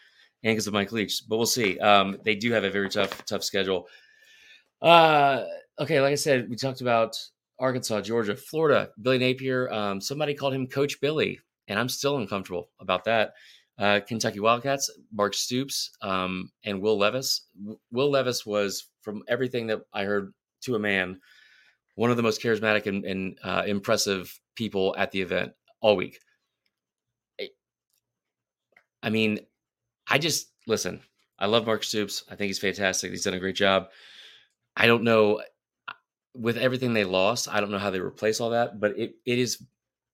and 0.43 0.53
because 0.53 0.67
of 0.67 0.75
Mike 0.75 0.93
Leach. 0.93 1.23
But 1.29 1.37
we'll 1.39 1.47
see. 1.47 1.79
Um, 1.79 2.19
they 2.25 2.35
do 2.35 2.53
have 2.53 2.65
a 2.65 2.71
very 2.71 2.89
tough, 2.89 3.25
tough 3.25 3.43
schedule. 3.43 3.89
Uh, 4.81 5.45
okay, 5.79 6.01
like 6.01 6.13
I 6.13 6.17
said, 6.17 6.49
we 6.49 6.57
talked 6.57 6.81
about 6.81 7.19
Arkansas, 7.59 8.03
Georgia, 8.03 8.37
Florida. 8.37 8.91
Billy 9.01 9.19
Napier. 9.19 9.71
Um, 9.73 10.01
somebody 10.01 10.35
called 10.35 10.55
him 10.55 10.67
Coach 10.67 11.01
Billy, 11.01 11.41
and 11.67 11.79
I'm 11.79 11.89
still 11.89 12.19
uncomfortable 12.19 12.71
about 12.81 13.05
that. 13.05 13.35
Uh, 13.79 14.01
Kentucky 14.01 14.41
Wildcats, 14.41 14.91
Mark 15.13 15.35
Stoops, 15.35 15.91
um, 16.03 16.51
and 16.65 16.81
Will 16.81 16.99
Levis. 16.99 17.47
Will 17.93 18.11
Levis 18.11 18.45
was, 18.45 18.89
from 19.09 19.23
everything 19.27 19.69
that 19.69 19.81
I 19.91 20.05
heard 20.05 20.35
to 20.65 20.75
a 20.75 20.79
man, 20.79 21.19
one 21.95 22.11
of 22.11 22.19
the 22.19 22.23
most 22.23 22.43
charismatic 22.43 22.85
and, 22.85 23.07
and 23.07 23.39
uh, 23.43 23.63
impressive 23.67 24.39
people 24.55 24.95
at 24.99 25.13
the 25.13 25.23
event 25.23 25.53
all 25.81 25.97
week. 25.97 26.19
I 29.03 29.09
mean, 29.09 29.41
I 30.07 30.19
just 30.19 30.51
listen. 30.67 31.01
I 31.39 31.47
love 31.47 31.65
Mark 31.65 31.85
Stoops. 31.85 32.23
I 32.31 32.35
think 32.35 32.49
he's 32.49 32.59
fantastic. 32.59 33.13
He's 33.13 33.25
done 33.25 33.33
a 33.33 33.41
great 33.41 33.57
job. 33.57 33.89
I 34.77 34.87
don't 34.87 35.05
know 35.05 35.41
with 36.35 36.59
everything 36.59 36.93
they 36.93 37.05
lost. 37.05 37.49
I 37.49 37.61
don't 37.61 37.71
know 37.71 37.79
how 37.79 37.91
they 37.91 38.01
replace 38.01 38.43
all 38.43 38.51
that, 38.51 38.79
but 38.79 38.99
it, 38.99 39.15
it 39.25 39.39
is 39.39 39.65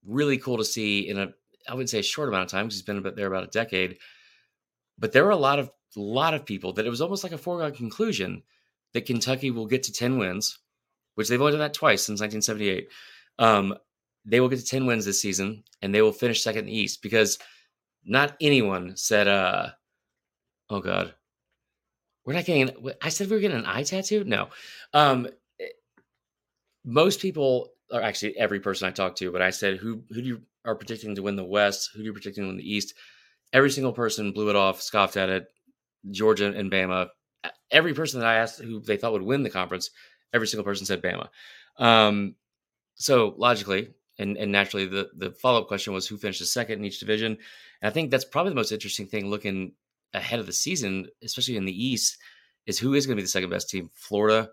really 0.07 0.39
cool 0.39 0.59
to 0.59 0.65
see 0.65 1.09
in 1.09 1.19
a 1.19 1.33
I 1.69 1.73
wouldn't 1.73 1.91
say 1.91 1.99
a 1.99 2.05
short 2.05 2.29
amount 2.29 2.45
of 2.45 2.51
time 2.51 2.67
because 2.67 2.77
he's 2.77 2.83
been 2.83 3.03
there 3.17 3.27
about 3.27 3.43
a 3.43 3.49
decade. 3.49 3.99
But 4.99 5.11
there 5.11 5.25
were 5.25 5.31
a 5.31 5.37
lot 5.37 5.59
of 5.59 5.73
a 5.97 6.01
lot 6.01 6.35
of 6.35 6.47
people 6.47 6.75
that 6.75 6.87
it 6.87 6.91
was 6.91 7.01
almost 7.01 7.25
like 7.25 7.33
a 7.33 7.39
foregone 7.39 7.75
conclusion 7.75 8.45
that 8.95 9.07
Kentucky 9.07 9.51
will 9.51 9.67
get 9.67 9.85
to 9.85 9.93
ten 9.93 10.19
wins, 10.19 10.59
which 11.15 11.29
they've 11.29 11.41
only 11.41 11.53
done 11.53 11.61
that 11.61 11.75
twice 11.75 12.03
since 12.03 12.21
1978. 12.21 12.89
Um, 13.39 13.75
they 14.25 14.41
will 14.41 14.49
get 14.49 14.59
to 14.61 14.65
ten 14.65 14.87
wins 14.87 15.05
this 15.05 15.21
season, 15.21 15.65
and 15.83 15.95
they 15.95 16.03
will 16.03 16.13
finish 16.13 16.43
second 16.43 16.61
in 16.61 16.67
the 16.67 16.79
East 16.79 17.03
because 17.03 17.39
not 18.05 18.37
anyone 18.41 18.97
said 18.97 19.29
uh, 19.29 19.71
Oh 20.71 20.81
God, 20.81 21.15
we're 22.25 22.35
not 22.35 22.47
getting. 22.47 22.75
I 23.03 23.11
said 23.11 23.29
we 23.29 23.37
were 23.37 23.41
getting 23.41 23.59
an 23.59 23.67
eye 23.67 23.83
tattoo. 23.83 24.25
No, 24.25 24.49
um, 24.93 25.29
most 26.85 27.21
people, 27.21 27.69
or 27.91 28.03
actually 28.03 28.37
every 28.37 28.61
person 28.61 28.89
I 28.89 28.93
talked 28.93 29.19
to, 29.19 29.31
but 29.31 29.43
I 29.43 29.51
said 29.51 29.77
who 29.77 30.03
who 30.09 30.23
do 30.23 30.29
you 30.29 30.43
are 30.65 30.75
predicting 30.75 31.15
to 31.15 31.23
win 31.23 31.37
the 31.37 31.45
West? 31.45 31.91
Who 31.93 32.01
do 32.01 32.07
you 32.07 32.13
predicting 32.13 32.45
to 32.45 32.49
win 32.49 32.57
the 32.57 32.69
East? 32.69 32.95
Every 33.53 33.71
single 33.71 33.93
person 33.93 34.33
blew 34.33 34.49
it 34.49 34.57
off, 34.57 34.81
scoffed 34.81 35.17
at 35.17 35.29
it. 35.29 35.47
Georgia 36.11 36.53
and 36.55 36.71
Bama. 36.71 37.09
Every 37.71 37.95
person 37.95 38.21
that 38.21 38.29
I 38.29 38.37
asked 38.37 38.61
who 38.61 38.81
they 38.81 38.97
thought 38.97 39.12
would 39.12 39.23
win 39.23 39.43
the 39.43 39.51
conference, 39.51 39.91
every 40.33 40.47
single 40.47 40.65
person 40.65 40.87
said 40.87 41.03
Bama. 41.03 41.29
Um, 41.79 42.37
so 42.95 43.35
logically 43.37 43.91
and, 44.19 44.37
and 44.37 44.53
naturally, 44.53 44.87
the 44.87 45.11
the 45.17 45.33
follow 45.33 45.61
up 45.61 45.69
question 45.69 45.93
was 45.93 46.07
who 46.07 46.17
finishes 46.17 46.53
second 46.53 46.79
in 46.79 46.85
each 46.85 47.01
division. 47.01 47.33
And 47.83 47.91
I 47.91 47.91
think 47.91 48.11
that's 48.11 48.25
probably 48.25 48.51
the 48.51 48.57
most 48.57 48.73
interesting 48.73 49.07
thing 49.07 49.29
looking 49.29 49.73
ahead 50.12 50.39
of 50.39 50.47
the 50.47 50.53
season, 50.53 51.09
especially 51.23 51.57
in 51.57 51.65
the 51.65 51.85
East, 51.85 52.19
is 52.67 52.79
who 52.79 52.95
is 52.95 53.07
going 53.07 53.17
to 53.17 53.21
be 53.21 53.25
the 53.25 53.29
second 53.29 53.51
best 53.51 53.69
team. 53.69 53.91
Florida, 53.95 54.51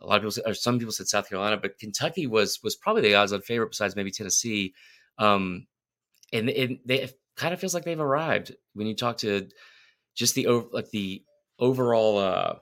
a 0.00 0.06
lot 0.06 0.24
of 0.24 0.34
people, 0.34 0.50
or 0.50 0.54
some 0.54 0.78
people 0.78 0.92
said 0.92 1.06
South 1.06 1.28
Carolina, 1.28 1.56
but 1.56 1.78
Kentucky 1.78 2.26
was 2.26 2.60
was 2.64 2.74
probably 2.74 3.02
the 3.02 3.14
odds-on 3.14 3.42
favorite 3.42 3.70
besides 3.70 3.94
maybe 3.94 4.10
Tennessee. 4.10 4.74
Um, 5.18 5.66
and 6.32 6.48
it, 6.48 6.86
they 6.86 7.10
kind 7.36 7.54
of 7.54 7.60
feels 7.60 7.74
like 7.74 7.84
they've 7.84 8.00
arrived 8.00 8.56
when 8.74 8.88
you 8.88 8.96
talk 8.96 9.18
to 9.18 9.48
just 10.16 10.34
the 10.34 10.48
like 10.72 10.90
the 10.90 11.22
overall. 11.60 12.18
Uh, 12.18 12.54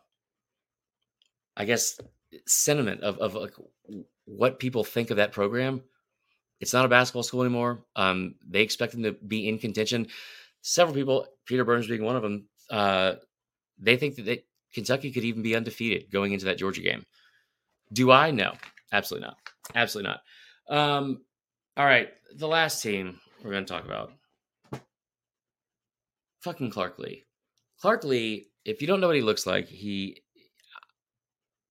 I 1.58 1.64
guess, 1.64 1.98
sentiment 2.46 3.02
of 3.02 3.18
of 3.18 3.34
like 3.34 3.54
what 4.24 4.60
people 4.60 4.84
think 4.84 5.10
of 5.10 5.16
that 5.16 5.32
program. 5.32 5.82
It's 6.60 6.72
not 6.72 6.84
a 6.84 6.88
basketball 6.88 7.22
school 7.22 7.42
anymore. 7.42 7.84
Um, 7.96 8.34
they 8.48 8.62
expect 8.62 8.92
them 8.92 9.02
to 9.04 9.12
be 9.12 9.48
in 9.48 9.58
contention. 9.58 10.08
Several 10.60 10.94
people, 10.94 11.26
Peter 11.46 11.64
Burns 11.64 11.86
being 11.86 12.02
one 12.02 12.16
of 12.16 12.22
them, 12.22 12.48
uh, 12.70 13.14
they 13.78 13.96
think 13.96 14.16
that 14.16 14.24
they, 14.24 14.44
Kentucky 14.74 15.12
could 15.12 15.24
even 15.24 15.42
be 15.42 15.54
undefeated 15.54 16.10
going 16.10 16.32
into 16.32 16.46
that 16.46 16.58
Georgia 16.58 16.82
game. 16.82 17.04
Do 17.92 18.10
I? 18.10 18.30
know 18.32 18.54
absolutely 18.92 19.28
not. 19.28 19.36
Absolutely 19.74 20.10
not. 20.10 20.76
Um, 20.76 21.22
all 21.76 21.86
right, 21.86 22.08
the 22.36 22.48
last 22.48 22.82
team 22.82 23.20
we're 23.42 23.52
going 23.52 23.64
to 23.64 23.72
talk 23.72 23.84
about. 23.84 24.12
Fucking 26.40 26.70
Clark 26.70 26.98
Lea. 26.98 27.24
Clark 27.80 28.04
Lea, 28.04 28.46
if 28.68 28.82
you 28.82 28.86
don't 28.86 29.00
know 29.00 29.06
what 29.06 29.16
he 29.16 29.22
looks 29.22 29.46
like, 29.46 29.66
he. 29.68 30.22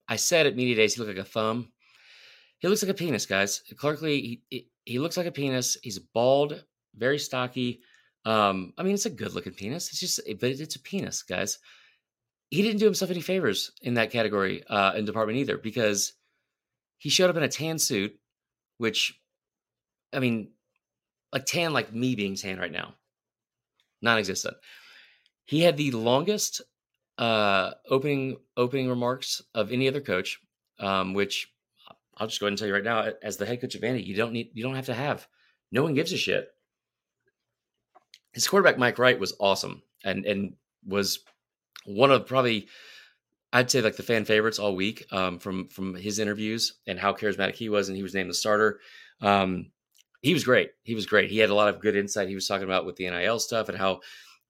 I 0.09 0.15
said 0.15 0.47
at 0.47 0.55
media 0.55 0.75
days 0.75 0.95
he 0.95 1.01
looked 1.01 1.15
like 1.15 1.25
a 1.25 1.29
thumb. 1.29 1.71
He 2.59 2.67
looks 2.67 2.81
like 2.81 2.91
a 2.91 2.95
penis, 2.95 3.25
guys. 3.25 3.61
Clark 3.77 4.01
Lea, 4.01 4.41
he, 4.49 4.67
he 4.83 4.99
looks 4.99 5.17
like 5.17 5.27
a 5.27 5.31
penis. 5.31 5.77
He's 5.83 5.99
bald, 5.99 6.63
very 6.95 7.19
stocky. 7.19 7.81
Um, 8.25 8.73
I 8.77 8.83
mean, 8.83 8.93
it's 8.93 9.05
a 9.05 9.11
good 9.11 9.33
looking 9.33 9.53
penis. 9.53 9.89
It's 9.89 9.99
just, 9.99 10.21
but 10.39 10.49
it's 10.49 10.75
a 10.75 10.81
penis, 10.81 11.23
guys. 11.23 11.59
He 12.49 12.61
didn't 12.61 12.79
do 12.79 12.85
himself 12.85 13.11
any 13.11 13.21
favors 13.21 13.71
in 13.81 13.95
that 13.95 14.11
category 14.11 14.63
uh, 14.67 14.93
in 14.93 15.05
department 15.05 15.39
either 15.39 15.57
because 15.57 16.13
he 16.97 17.09
showed 17.09 17.29
up 17.29 17.35
in 17.35 17.43
a 17.43 17.49
tan 17.49 17.77
suit, 17.77 18.17
which, 18.77 19.13
I 20.13 20.19
mean, 20.19 20.51
like 21.31 21.45
tan, 21.45 21.73
like 21.73 21.93
me 21.93 22.15
being 22.15 22.35
tan 22.35 22.57
right 22.57 22.71
now, 22.71 22.95
non-existent. 24.01 24.55
He 25.45 25.61
had 25.61 25.77
the 25.77 25.91
longest 25.91 26.61
uh, 27.17 27.71
opening 27.89 28.37
opening 28.55 28.89
remarks 28.89 29.41
of 29.55 29.71
any 29.71 29.87
other 29.87 30.01
coach, 30.01 30.39
um, 30.79 31.13
which 31.13 31.51
I'll 32.17 32.27
just 32.27 32.39
go 32.39 32.45
ahead 32.45 32.51
and 32.51 32.57
tell 32.57 32.67
you 32.67 32.73
right 32.73 32.83
now, 32.83 33.11
as 33.23 33.37
the 33.37 33.45
head 33.45 33.61
coach 33.61 33.75
of 33.75 33.81
Vandy, 33.81 34.05
you 34.05 34.15
don't 34.15 34.33
need 34.33 34.51
you 34.53 34.63
don't 34.63 34.75
have 34.75 34.85
to 34.87 34.93
have. 34.93 35.27
No 35.71 35.83
one 35.83 35.93
gives 35.93 36.13
a 36.13 36.17
shit. 36.17 36.47
His 38.33 38.47
quarterback 38.47 38.77
Mike 38.77 38.99
Wright 38.99 39.19
was 39.19 39.35
awesome 39.39 39.81
and 40.03 40.25
and 40.25 40.53
was 40.85 41.19
one 41.85 42.11
of 42.11 42.27
probably 42.27 42.67
I'd 43.53 43.71
say 43.71 43.81
like 43.81 43.95
the 43.95 44.03
fan 44.03 44.25
favorites 44.25 44.59
all 44.59 44.75
week 44.75 45.05
um, 45.11 45.39
from 45.39 45.67
from 45.69 45.95
his 45.95 46.19
interviews 46.19 46.73
and 46.85 46.99
how 46.99 47.13
charismatic 47.13 47.55
he 47.55 47.69
was, 47.69 47.87
and 47.87 47.95
he 47.95 48.03
was 48.03 48.13
named 48.13 48.29
the 48.29 48.35
starter. 48.35 48.79
Um, 49.21 49.71
he 50.21 50.33
was 50.33 50.43
great. 50.43 50.71
He 50.83 50.95
was 50.95 51.05
great. 51.05 51.29
He 51.29 51.37
had 51.37 51.49
a 51.49 51.55
lot 51.55 51.69
of 51.69 51.79
good 51.79 51.95
insight. 51.95 52.27
He 52.27 52.35
was 52.35 52.47
talking 52.47 52.65
about 52.65 52.85
with 52.85 52.95
the 52.97 53.09
NIL 53.09 53.39
stuff 53.39 53.69
and 53.69 53.77
how 53.77 54.01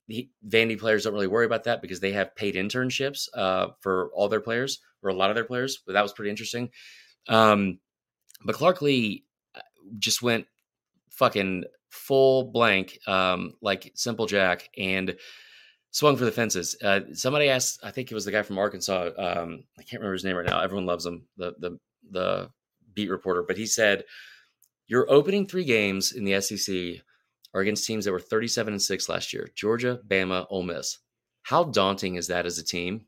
he, 0.08 0.30
Vandy 0.48 0.80
players 0.80 1.04
don't 1.04 1.14
really 1.14 1.28
worry 1.28 1.46
about 1.46 1.66
that 1.66 1.82
because 1.82 2.00
they 2.00 2.14
have 2.14 2.36
paid 2.36 2.56
internships 2.56 3.28
uh, 3.34 3.68
for 3.82 4.10
all 4.14 4.30
their 4.30 4.42
players 4.42 4.80
or 5.04 5.10
a 5.10 5.14
lot 5.14 5.30
of 5.30 5.36
their 5.36 5.44
players. 5.44 5.80
But 5.86 5.94
that 5.94 6.02
was 6.02 6.14
pretty 6.14 6.30
interesting. 6.30 6.70
Um, 7.28 7.80
but 8.44 8.56
Clark 8.56 8.82
Lea 8.82 9.24
uh, 9.56 9.62
just 10.00 10.22
went 10.22 10.46
fucking 11.12 11.66
full 11.90 12.46
blank, 12.52 13.00
um, 13.08 13.54
like 13.62 13.92
Simple 13.96 14.28
Jack, 14.28 14.70
and 14.78 15.16
swung 15.92 16.16
for 16.16 16.26
the 16.26 16.32
fences. 16.32 16.78
Uh, 16.82 17.02
somebody 17.14 17.50
asked, 17.50 17.80
I 17.84 17.92
think 17.92 18.12
it 18.12 18.16
was 18.16 18.26
the 18.26 18.32
guy 18.32 18.44
from 18.44 18.58
Arkansas. 18.58 19.10
Um, 19.18 19.64
I 19.78 19.84
can't 19.84 20.02
remember 20.02 20.14
his 20.14 20.24
name 20.24 20.36
right 20.36 20.46
now. 20.46 20.62
Everyone 20.62 20.86
loves 20.86 21.06
him, 21.06 21.28
the 21.38 21.54
the 21.60 21.80
the 22.10 22.50
beat 22.94 23.10
reporter. 23.10 23.44
But 23.44 23.58
he 23.58 23.66
said, 23.66 24.06
"Your 24.88 25.10
opening 25.12 25.48
three 25.48 25.66
games 25.66 26.14
in 26.14 26.24
the 26.24 26.40
SEC 26.40 27.04
are 27.54 27.62
against 27.62 27.86
teams 27.86 28.06
that 28.06 28.12
were 28.12 28.20
37 28.20 28.74
and 28.74 28.82
six 28.82 29.10
last 29.10 29.34
year: 29.34 29.50
Georgia, 29.56 30.00
Bama, 30.08 30.48
Ole 30.50 30.64
Miss. 30.64 31.00
How 31.44 31.64
daunting 31.64 32.16
is 32.16 32.28
that 32.28 32.46
as 32.46 32.58
a 32.58 32.64
team?" 32.64 33.06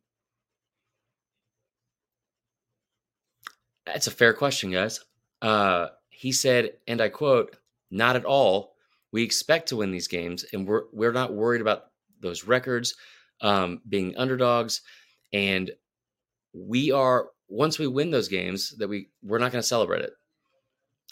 That's 3.86 4.08
a 4.08 4.12
fair 4.12 4.34
question, 4.34 4.72
guys. 4.72 5.00
Uh, 5.42 5.88
he 6.10 6.32
said, 6.32 6.74
and 6.88 7.02
I 7.02 7.10
quote, 7.10 7.56
"Not 7.92 8.16
at 8.16 8.26
all. 8.26 8.76
We 9.12 9.24
expect 9.24 9.70
to 9.70 9.78
win 9.78 9.92
these 9.92 10.08
games, 10.08 10.46
and 10.54 10.68
we're 10.68 10.84
we're 10.92 11.12
not 11.12 11.34
worried 11.34 11.62
about 11.62 11.86
those 12.20 12.44
records, 12.44 12.96
um, 13.42 13.82
being 13.88 14.16
underdogs, 14.18 14.82
and 15.34 15.72
we 16.54 16.92
are 16.92 17.30
once 17.48 17.80
we 17.80 17.88
win 17.88 18.12
those 18.12 18.28
games 18.28 18.76
that 18.78 18.88
we 18.88 19.10
we're 19.24 19.40
not 19.40 19.52
going 19.52 19.62
to 19.62 19.68
celebrate 19.68 20.02
it. 20.02 20.14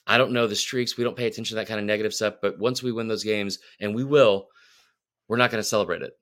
I 0.08 0.18
don't 0.18 0.32
know 0.32 0.48
the 0.48 0.56
streaks. 0.56 0.98
We 0.98 1.04
don't 1.04 1.18
pay 1.18 1.28
attention 1.28 1.56
to 1.56 1.56
that 1.56 1.68
kind 1.68 1.80
of 1.80 1.86
negative 1.86 2.14
stuff. 2.14 2.36
But 2.42 2.58
once 2.58 2.82
we 2.82 2.92
win 2.92 3.08
those 3.08 3.26
games, 3.26 3.60
and 3.80 3.94
we 3.94 4.04
will, 4.04 4.48
we're 5.28 5.38
not 5.38 5.52
going 5.52 5.62
to 5.62 5.68
celebrate 5.68 6.02
it. 6.02 6.14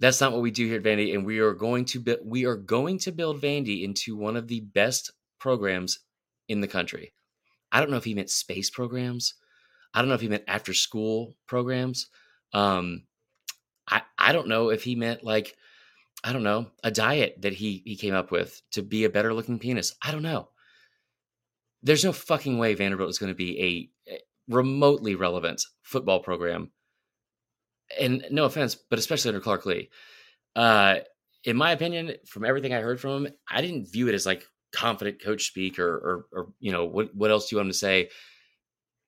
That's 0.00 0.20
not 0.20 0.32
what 0.32 0.42
we 0.42 0.50
do 0.50 0.66
here 0.66 0.76
at 0.76 0.82
Vandy, 0.82 1.14
and 1.14 1.26
we 1.26 1.40
are 1.40 1.52
going 1.52 1.84
to 1.86 2.00
be, 2.00 2.16
we 2.24 2.46
are 2.46 2.56
going 2.56 2.98
to 3.00 3.12
build 3.12 3.40
Vandy 3.40 3.82
into 3.82 4.16
one 4.16 4.36
of 4.36 4.48
the 4.48 4.60
best 4.60 5.12
programs 5.38 6.00
in 6.48 6.60
the 6.60 6.68
country. 6.68 7.12
I 7.70 7.80
don't 7.80 7.90
know 7.90 7.96
if 7.96 8.04
he 8.04 8.14
meant 8.14 8.30
space 8.30 8.70
programs. 8.70 9.34
I 9.92 10.00
don't 10.00 10.08
know 10.08 10.14
if 10.14 10.20
he 10.20 10.28
meant 10.28 10.44
after 10.46 10.72
school 10.72 11.34
programs. 11.46 12.06
Um, 12.52 13.02
I, 13.88 14.02
I 14.16 14.32
don't 14.32 14.48
know 14.48 14.70
if 14.70 14.84
he 14.84 14.94
meant 14.94 15.24
like, 15.24 15.56
I 16.24 16.32
don't 16.32 16.42
know, 16.42 16.70
a 16.82 16.90
diet 16.90 17.36
that 17.42 17.52
he 17.52 17.82
he 17.84 17.96
came 17.96 18.14
up 18.14 18.30
with 18.30 18.62
to 18.72 18.82
be 18.82 19.04
a 19.04 19.10
better 19.10 19.34
looking 19.34 19.58
penis. 19.58 19.94
I 20.02 20.12
don't 20.12 20.22
know. 20.22 20.48
There's 21.82 22.04
no 22.04 22.12
fucking 22.12 22.58
way 22.58 22.74
Vanderbilt 22.74 23.10
is 23.10 23.18
going 23.18 23.32
to 23.32 23.36
be 23.36 23.90
a, 24.08 24.18
remotely 24.48 25.14
relevant 25.14 25.62
football 25.82 26.20
program. 26.20 26.70
And 28.00 28.24
no 28.30 28.44
offense, 28.44 28.74
but 28.74 28.98
especially 28.98 29.30
under 29.30 29.40
Clark 29.40 29.66
Lea. 29.66 29.90
Uh, 30.56 30.96
in 31.44 31.56
my 31.56 31.72
opinion, 31.72 32.14
from 32.26 32.44
everything 32.44 32.72
I 32.72 32.80
heard 32.80 33.00
from 33.00 33.26
him, 33.26 33.32
I 33.50 33.60
didn't 33.60 33.92
view 33.92 34.08
it 34.08 34.14
as 34.14 34.26
like 34.26 34.44
confident 34.72 35.22
coach 35.22 35.46
speak 35.46 35.78
or, 35.78 35.94
or, 35.94 36.26
or 36.32 36.48
you 36.60 36.72
know, 36.72 36.86
what, 36.86 37.14
what 37.14 37.30
else 37.30 37.48
do 37.48 37.54
you 37.54 37.58
want 37.58 37.66
him 37.66 37.72
to 37.72 37.78
say? 37.78 38.08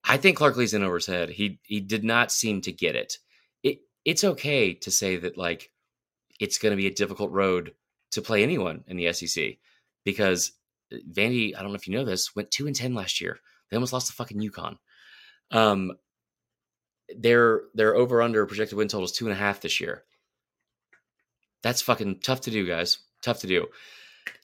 I 0.04 0.16
think 0.16 0.36
Clark 0.36 0.56
Lea's 0.56 0.74
in 0.74 0.82
over 0.82 0.96
his 0.96 1.06
head. 1.06 1.30
He 1.30 1.60
he 1.62 1.80
did 1.80 2.04
not 2.04 2.32
seem 2.32 2.62
to 2.62 2.72
get 2.72 2.96
it 2.96 3.18
it 3.62 3.80
it's 4.04 4.24
okay 4.24 4.74
to 4.74 4.90
say 4.90 5.16
that 5.16 5.36
like 5.36 5.70
it's 6.38 6.58
going 6.58 6.72
to 6.72 6.76
be 6.76 6.86
a 6.86 6.94
difficult 6.94 7.30
road 7.30 7.72
to 8.12 8.22
play 8.22 8.42
anyone 8.42 8.84
in 8.86 8.96
the 8.96 9.12
SEC 9.12 9.56
because 10.04 10.52
Vandy, 11.10 11.56
I 11.56 11.62
don't 11.62 11.70
know 11.70 11.76
if 11.76 11.86
you 11.86 11.94
know 11.94 12.04
this, 12.04 12.34
went 12.34 12.50
two 12.50 12.66
and 12.66 12.76
ten 12.76 12.94
last 12.94 13.20
year. 13.20 13.38
They 13.68 13.76
almost 13.76 13.92
lost 13.92 14.08
to 14.08 14.12
fucking 14.12 14.40
UConn. 14.40 14.76
Um, 15.50 15.92
their 17.16 17.62
their 17.74 17.96
over 17.96 18.22
under 18.22 18.46
projected 18.46 18.76
win 18.76 18.88
total 18.88 19.04
is 19.04 19.12
two 19.12 19.26
and 19.26 19.32
a 19.32 19.38
half 19.38 19.60
this 19.60 19.80
year. 19.80 20.04
That's 21.62 21.82
fucking 21.82 22.20
tough 22.20 22.42
to 22.42 22.50
do, 22.50 22.66
guys. 22.66 22.98
Tough 23.22 23.40
to 23.40 23.46
do. 23.46 23.66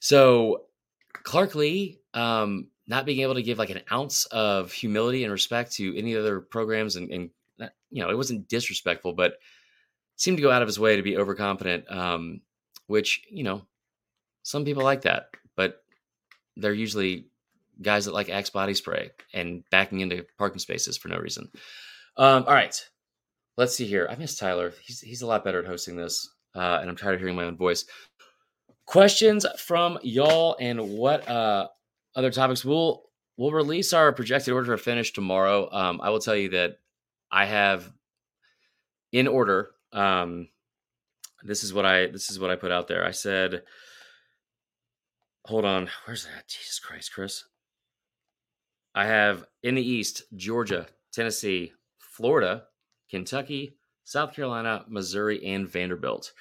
So 0.00 0.64
Clark 1.22 1.54
Lea, 1.54 1.98
um, 2.14 2.68
not 2.86 3.06
being 3.06 3.20
able 3.20 3.34
to 3.34 3.42
give 3.42 3.58
like 3.58 3.70
an 3.70 3.82
ounce 3.90 4.26
of 4.26 4.72
humility 4.72 5.24
and 5.24 5.32
respect 5.32 5.72
to 5.74 5.96
any 5.96 6.16
other 6.16 6.40
programs 6.40 6.96
and, 6.96 7.10
and 7.10 7.30
you 7.90 8.02
know, 8.02 8.10
it 8.10 8.16
wasn't 8.16 8.48
disrespectful, 8.48 9.12
but 9.12 9.38
seemed 10.16 10.36
to 10.36 10.42
go 10.42 10.50
out 10.50 10.62
of 10.62 10.68
his 10.68 10.78
way 10.78 10.96
to 10.96 11.02
be 11.02 11.16
overconfident, 11.16 11.90
um, 11.90 12.40
which, 12.86 13.22
you 13.30 13.42
know, 13.42 13.62
some 14.42 14.64
people 14.64 14.82
like 14.82 15.02
that, 15.02 15.30
but 15.56 15.82
they're 16.56 16.72
usually 16.72 17.26
guys 17.80 18.06
that 18.06 18.14
like 18.14 18.30
Axe 18.30 18.50
body 18.50 18.74
spray 18.74 19.10
and 19.34 19.62
backing 19.70 20.00
into 20.00 20.24
parking 20.38 20.58
spaces 20.58 20.96
for 20.96 21.08
no 21.08 21.18
reason. 21.18 21.50
Um, 22.16 22.44
all 22.46 22.54
right. 22.54 22.74
Let's 23.56 23.74
see 23.74 23.86
here. 23.86 24.06
I 24.10 24.16
miss 24.16 24.36
Tyler. 24.36 24.72
He's, 24.82 25.00
he's 25.00 25.22
a 25.22 25.26
lot 25.26 25.44
better 25.44 25.60
at 25.60 25.66
hosting 25.66 25.96
this, 25.96 26.28
uh, 26.54 26.78
and 26.80 26.90
I'm 26.90 26.96
tired 26.96 27.14
of 27.14 27.20
hearing 27.20 27.36
my 27.36 27.44
own 27.44 27.56
voice. 27.56 27.86
Questions 28.86 29.46
from 29.58 29.98
y'all 30.02 30.56
and 30.60 30.90
what 30.90 31.26
uh, 31.28 31.68
other 32.14 32.30
topics? 32.30 32.64
We'll 32.64 33.04
we'll 33.36 33.52
release 33.52 33.92
our 33.92 34.12
projected 34.12 34.52
order 34.52 34.72
of 34.72 34.80
finish 34.80 35.12
tomorrow. 35.12 35.70
Um, 35.72 36.00
I 36.02 36.10
will 36.10 36.20
tell 36.20 36.36
you 36.36 36.50
that 36.50 36.78
I 37.30 37.46
have 37.46 37.90
in 39.12 39.26
order. 39.26 39.70
Um, 39.92 40.48
this 41.42 41.64
is 41.64 41.72
what 41.72 41.86
I 41.86 42.06
this 42.08 42.30
is 42.30 42.38
what 42.38 42.50
I 42.50 42.56
put 42.56 42.72
out 42.72 42.88
there. 42.88 43.04
I 43.04 43.10
said, 43.10 43.62
hold 45.46 45.64
on, 45.64 45.88
where's 46.04 46.24
that? 46.24 46.48
Jesus 46.48 46.78
Christ, 46.78 47.12
Chris. 47.12 47.44
I 48.94 49.06
have 49.06 49.44
in 49.62 49.74
the 49.74 49.88
East 49.88 50.22
Georgia, 50.34 50.86
Tennessee, 51.12 51.72
Florida, 51.98 52.64
Kentucky, 53.10 53.76
South 54.04 54.34
Carolina, 54.34 54.84
Missouri, 54.88 55.44
and 55.44 55.68
Vanderbilt. 55.68 56.32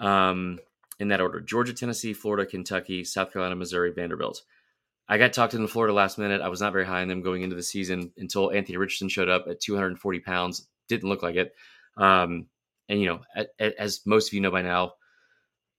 Um, 0.00 0.58
in 1.00 1.08
that 1.08 1.20
order: 1.20 1.40
Georgia, 1.40 1.72
Tennessee, 1.72 2.12
Florida, 2.12 2.48
Kentucky, 2.48 3.04
South 3.04 3.32
Carolina, 3.32 3.56
Missouri, 3.56 3.92
Vanderbilt. 3.92 4.42
I 5.08 5.16
got 5.16 5.32
talked 5.32 5.54
into 5.54 5.68
Florida 5.68 5.94
last 5.94 6.18
minute. 6.18 6.42
I 6.42 6.48
was 6.48 6.60
not 6.60 6.72
very 6.72 6.84
high 6.84 7.00
on 7.00 7.08
them 7.08 7.22
going 7.22 7.42
into 7.42 7.56
the 7.56 7.62
season 7.62 8.12
until 8.18 8.50
Anthony 8.50 8.76
Richardson 8.76 9.08
showed 9.08 9.30
up 9.30 9.46
at 9.48 9.60
240 9.60 10.20
pounds. 10.20 10.68
Didn't 10.88 11.08
look 11.08 11.22
like 11.22 11.36
it. 11.36 11.54
Um, 11.96 12.46
and, 12.90 13.00
you 13.00 13.06
know, 13.06 13.46
as 13.58 14.00
most 14.04 14.28
of 14.28 14.34
you 14.34 14.40
know 14.40 14.50
by 14.50 14.62
now, 14.62 14.92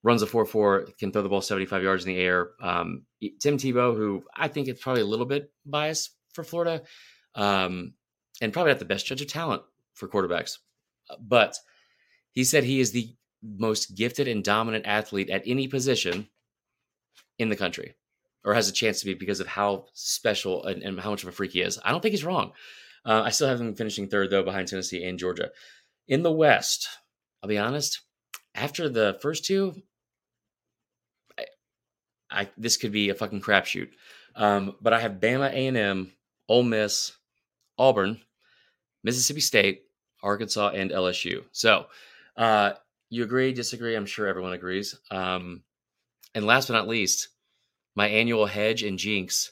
runs 0.04 0.22
a 0.22 0.28
4 0.28 0.45
4, 0.45 0.88
can 0.97 1.12
throw 1.12 1.22
the 1.22 1.30
ball 1.30 1.41
75 1.41 1.84
yards 1.84 2.06
in 2.06 2.14
the 2.14 2.20
air. 2.20 2.52
Um, 2.62 3.04
Tim 3.39 3.58
Tebow, 3.58 3.95
who 3.95 4.24
I 4.36 4.47
think 4.47 4.68
is 4.68 4.80
probably 4.80 5.02
a 5.02 5.06
little 5.06 5.26
bit 5.26 5.52
biased 5.66 6.12
for 6.34 6.43
Florida, 6.43 6.84
um, 7.36 7.93
and 8.41 8.54
probably 8.54 8.72
not 8.72 8.80
the 8.80 8.86
best 8.86 9.06
judge 9.06 9.22
of 9.22 9.28
talent 9.28 9.64
for 9.93 10.08
quarterbacks. 10.08 10.58
But 11.20 11.58
he 12.32 12.43
said 12.43 12.64
he 12.64 12.80
is 12.80 12.91
the 12.91 13.14
most 13.41 13.95
gifted 13.95 14.28
and 14.28 14.43
dominant 14.43 14.86
athlete 14.86 15.30
at 15.30 15.43
any 15.45 15.68
position 15.68 16.28
in 17.38 17.50
the 17.50 17.56
country, 17.56 17.95
or 18.43 18.54
has 18.54 18.70
a 18.70 18.74
chance 18.74 19.00
to 19.00 19.06
be 19.06 19.14
because 19.14 19.39
of 19.39 19.47
how 19.47 19.86
special 19.93 20.66
and, 20.66 20.84
and 20.84 21.00
how 21.00 21.10
much 21.10 21.24
of 21.24 21.30
a 21.30 21.32
freak 21.32 21.52
he 21.52 21.62
is. 21.62 21.80
I 21.84 21.91
don't 21.91 22.02
think 22.02 22.12
he's 22.12 22.26
wrong. 22.26 22.52
Uh, 23.06 23.24
I 23.26 23.30
still 23.30 23.47
have 23.47 23.62
him 23.62 23.76
finishing 23.76 24.08
third 24.08 24.30
though, 24.30 24.43
behind 24.43 24.68
Tennessee 24.68 25.04
and 25.04 25.20
Georgia. 25.20 25.50
In 26.08 26.24
the 26.24 26.32
West, 26.32 26.89
I'll 27.41 27.50
be 27.50 27.58
honest. 27.58 28.02
After 28.56 28.89
the 28.89 29.18
first 29.22 29.45
two, 29.45 29.82
I 32.30 32.50
this 32.58 32.78
could 32.78 32.92
be 32.92 33.10
a 33.10 33.16
fucking 33.16 33.42
crapshoot. 33.42 33.90
Um, 34.36 34.76
but 34.82 34.94
I 34.94 35.00
have 35.00 35.14
Bama, 35.14 35.50
A 35.50 35.68
and 35.68 35.78
M, 35.78 36.12
Ole 36.48 36.64
Miss, 36.64 37.14
Auburn, 37.78 38.20
Mississippi 39.04 39.42
State, 39.42 39.84
Arkansas, 40.24 40.70
and 40.70 40.92
LSU. 40.92 41.44
So, 41.52 41.88
uh, 42.38 42.74
you 43.10 43.24
agree, 43.24 43.54
disagree? 43.54 43.96
I'm 43.96 44.06
sure 44.06 44.28
everyone 44.28 44.54
agrees. 44.54 44.98
Um, 45.10 45.64
and 46.36 46.46
last 46.46 46.68
but 46.68 46.76
not 46.76 46.88
least, 46.88 47.30
my 47.96 48.08
annual 48.08 48.46
hedge 48.46 48.84
and 48.84 49.00
jinx. 49.00 49.52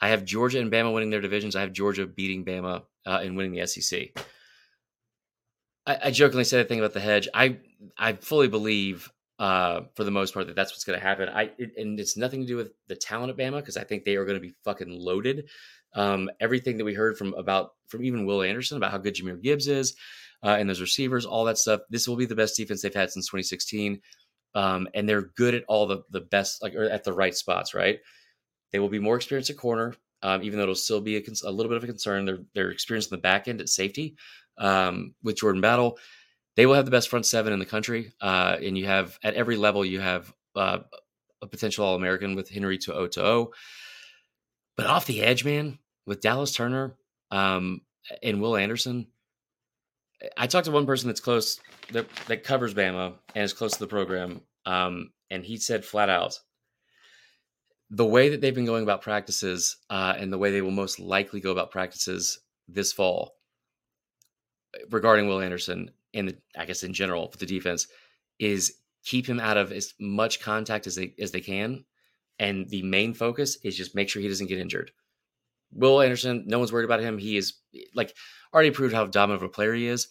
I 0.00 0.08
have 0.08 0.24
Georgia 0.24 0.58
and 0.58 0.72
Bama 0.72 0.92
winning 0.94 1.10
their 1.10 1.20
divisions. 1.20 1.54
I 1.54 1.60
have 1.60 1.72
Georgia 1.72 2.06
beating 2.06 2.44
Bama 2.44 2.82
uh, 3.06 3.20
and 3.22 3.36
winning 3.36 3.52
the 3.52 3.66
SEC. 3.66 4.18
I, 5.86 5.98
I 6.04 6.10
jokingly 6.10 6.44
said 6.44 6.64
a 6.64 6.68
thing 6.68 6.78
about 6.78 6.94
the 6.94 7.00
hedge. 7.00 7.28
I 7.34 7.58
I 7.98 8.14
fully 8.14 8.48
believe, 8.48 9.10
uh, 9.40 9.80
for 9.96 10.04
the 10.04 10.10
most 10.10 10.34
part, 10.34 10.46
that 10.46 10.54
that's 10.54 10.70
what's 10.70 10.84
going 10.84 10.98
to 10.98 11.04
happen. 11.04 11.28
I 11.30 11.50
it, 11.56 11.72
and 11.78 11.98
it's 11.98 12.16
nothing 12.16 12.42
to 12.42 12.46
do 12.46 12.56
with 12.56 12.72
the 12.88 12.94
talent 12.94 13.30
at 13.30 13.38
Bama 13.38 13.56
because 13.56 13.78
I 13.78 13.84
think 13.84 14.04
they 14.04 14.16
are 14.16 14.26
going 14.26 14.36
to 14.36 14.46
be 14.46 14.54
fucking 14.64 14.90
loaded. 14.90 15.48
Um, 15.94 16.30
everything 16.40 16.76
that 16.76 16.84
we 16.84 16.92
heard 16.92 17.16
from 17.16 17.32
about 17.34 17.70
from 17.88 18.04
even 18.04 18.26
Will 18.26 18.42
Anderson 18.42 18.76
about 18.76 18.92
how 18.92 18.98
good 18.98 19.14
Jahmyr 19.14 19.42
Gibbs 19.42 19.66
is 19.66 19.96
uh, 20.44 20.56
and 20.58 20.68
those 20.68 20.82
receivers, 20.82 21.24
all 21.24 21.46
that 21.46 21.56
stuff. 21.56 21.80
This 21.88 22.06
will 22.06 22.16
be 22.16 22.26
the 22.26 22.34
best 22.34 22.54
defense 22.54 22.82
they've 22.82 22.94
had 22.94 23.10
since 23.10 23.26
2016, 23.28 24.02
um, 24.54 24.86
and 24.92 25.08
they're 25.08 25.30
good 25.36 25.54
at 25.54 25.64
all 25.68 25.86
the 25.86 26.02
the 26.10 26.20
best 26.20 26.62
like 26.62 26.74
or 26.74 26.84
at 26.84 27.04
the 27.04 27.12
right 27.14 27.34
spots. 27.34 27.72
Right, 27.72 27.98
they 28.72 28.78
will 28.78 28.90
be 28.90 28.98
more 28.98 29.16
experienced 29.16 29.48
at 29.48 29.56
corner, 29.56 29.94
um, 30.22 30.42
even 30.42 30.58
though 30.58 30.64
it'll 30.64 30.74
still 30.74 31.00
be 31.00 31.16
a, 31.16 31.22
a, 31.44 31.50
little 31.50 31.70
bit 31.70 31.78
of 31.78 31.84
a 31.84 31.86
concern. 31.86 32.26
They're 32.26 32.44
they're 32.54 32.70
experienced 32.70 33.10
in 33.10 33.16
the 33.16 33.22
back 33.22 33.48
end 33.48 33.62
at 33.62 33.70
safety 33.70 34.16
um, 34.58 35.14
with 35.22 35.36
Jordan 35.36 35.62
Battle. 35.62 35.98
They 36.56 36.66
will 36.66 36.74
have 36.74 36.84
the 36.84 36.90
best 36.90 37.08
front 37.08 37.26
seven 37.26 37.52
in 37.52 37.58
the 37.58 37.66
country, 37.66 38.12
uh, 38.20 38.56
and 38.62 38.76
you 38.76 38.86
have 38.86 39.18
at 39.22 39.34
every 39.34 39.56
level 39.56 39.84
you 39.84 40.00
have 40.00 40.32
uh, 40.56 40.80
a 41.42 41.46
potential 41.46 41.84
All 41.84 41.94
American 41.94 42.34
with 42.34 42.50
Henry 42.50 42.78
To'oTo'o. 42.78 43.52
but 44.76 44.86
off 44.86 45.06
the 45.06 45.22
edge, 45.22 45.44
man, 45.44 45.78
with 46.06 46.20
Dallas 46.20 46.52
Turner 46.52 46.96
um, 47.30 47.82
and 48.22 48.40
Will 48.40 48.56
Anderson, 48.56 49.06
I 50.36 50.46
talked 50.46 50.66
to 50.66 50.72
one 50.72 50.86
person 50.86 51.08
that's 51.08 51.20
close 51.20 51.60
that, 51.92 52.06
that 52.26 52.44
covers 52.44 52.74
Bama 52.74 53.14
and 53.34 53.44
is 53.44 53.52
close 53.52 53.72
to 53.72 53.78
the 53.78 53.86
program, 53.86 54.42
um, 54.66 55.12
and 55.30 55.44
he 55.44 55.56
said 55.56 55.84
flat 55.84 56.10
out, 56.10 56.38
the 57.90 58.06
way 58.06 58.28
that 58.28 58.40
they've 58.40 58.54
been 58.54 58.66
going 58.66 58.82
about 58.82 59.02
practices 59.02 59.76
uh, 59.88 60.14
and 60.16 60.32
the 60.32 60.38
way 60.38 60.50
they 60.50 60.62
will 60.62 60.70
most 60.70 61.00
likely 61.00 61.40
go 61.40 61.50
about 61.50 61.70
practices 61.70 62.40
this 62.68 62.92
fall 62.92 63.34
regarding 64.90 65.26
Will 65.26 65.40
Anderson 65.40 65.90
and 66.14 66.36
I 66.56 66.64
guess 66.64 66.82
in 66.82 66.92
general 66.92 67.30
for 67.30 67.38
the 67.38 67.46
defense 67.46 67.86
is 68.38 68.74
keep 69.04 69.26
him 69.26 69.40
out 69.40 69.56
of 69.56 69.72
as 69.72 69.94
much 70.00 70.40
contact 70.40 70.86
as 70.86 70.94
they 70.94 71.14
as 71.20 71.30
they 71.30 71.40
can 71.40 71.84
and 72.40 72.68
the 72.70 72.82
main 72.82 73.12
focus 73.12 73.58
is 73.62 73.76
just 73.76 73.94
make 73.94 74.08
sure 74.08 74.22
he 74.22 74.28
doesn't 74.28 74.46
get 74.46 74.58
injured. 74.58 74.90
Will 75.72 76.00
Anderson, 76.00 76.44
no 76.46 76.58
one's 76.58 76.72
worried 76.72 76.86
about 76.86 77.00
him. 77.00 77.18
He 77.18 77.36
is 77.36 77.52
like 77.94 78.16
already 78.52 78.70
proved 78.70 78.94
how 78.94 79.06
dominant 79.06 79.42
of 79.42 79.48
a 79.48 79.52
player 79.52 79.74
he 79.74 79.86
is. 79.86 80.08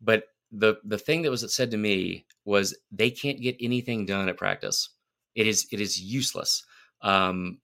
But 0.00 0.24
the 0.50 0.74
the 0.84 0.98
thing 0.98 1.22
that 1.22 1.30
was 1.30 1.54
said 1.54 1.70
to 1.70 1.76
me 1.76 2.26
was 2.44 2.76
they 2.90 3.10
can't 3.10 3.40
get 3.40 3.56
anything 3.60 4.04
done 4.04 4.28
at 4.28 4.36
practice. 4.36 4.90
It 5.36 5.46
is 5.46 5.66
it 5.72 5.80
is 5.80 6.00
useless. 6.00 6.64
Um, 7.00 7.60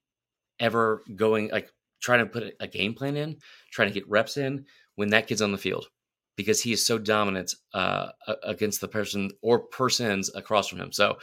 ever 0.61 1.03
going 1.17 1.51
like 1.51 1.71
trying 2.01 2.21
to 2.21 2.27
put 2.27 2.55
a 2.61 2.69
game 2.69 2.95
plan 2.95 3.17
in, 3.17 3.39
trying 3.73 3.89
to 3.89 3.95
get 3.95 4.09
reps 4.09 4.37
in 4.37 4.67
when 4.95 5.11
that 5.11 5.27
kid's 5.27 5.43
on 5.43 5.53
the 5.53 5.59
field 5.59 5.89
because 6.37 6.63
he 6.63 6.73
is 6.73 6.85
so 6.85 6.99
dominant 6.99 7.55
uh, 7.75 8.09
against 8.43 8.81
the 8.81 8.89
person 8.89 9.31
or 9.43 9.61
persons 9.61 10.31
across 10.35 10.69
from 10.69 10.81
him. 10.81 10.93
So 10.93 11.19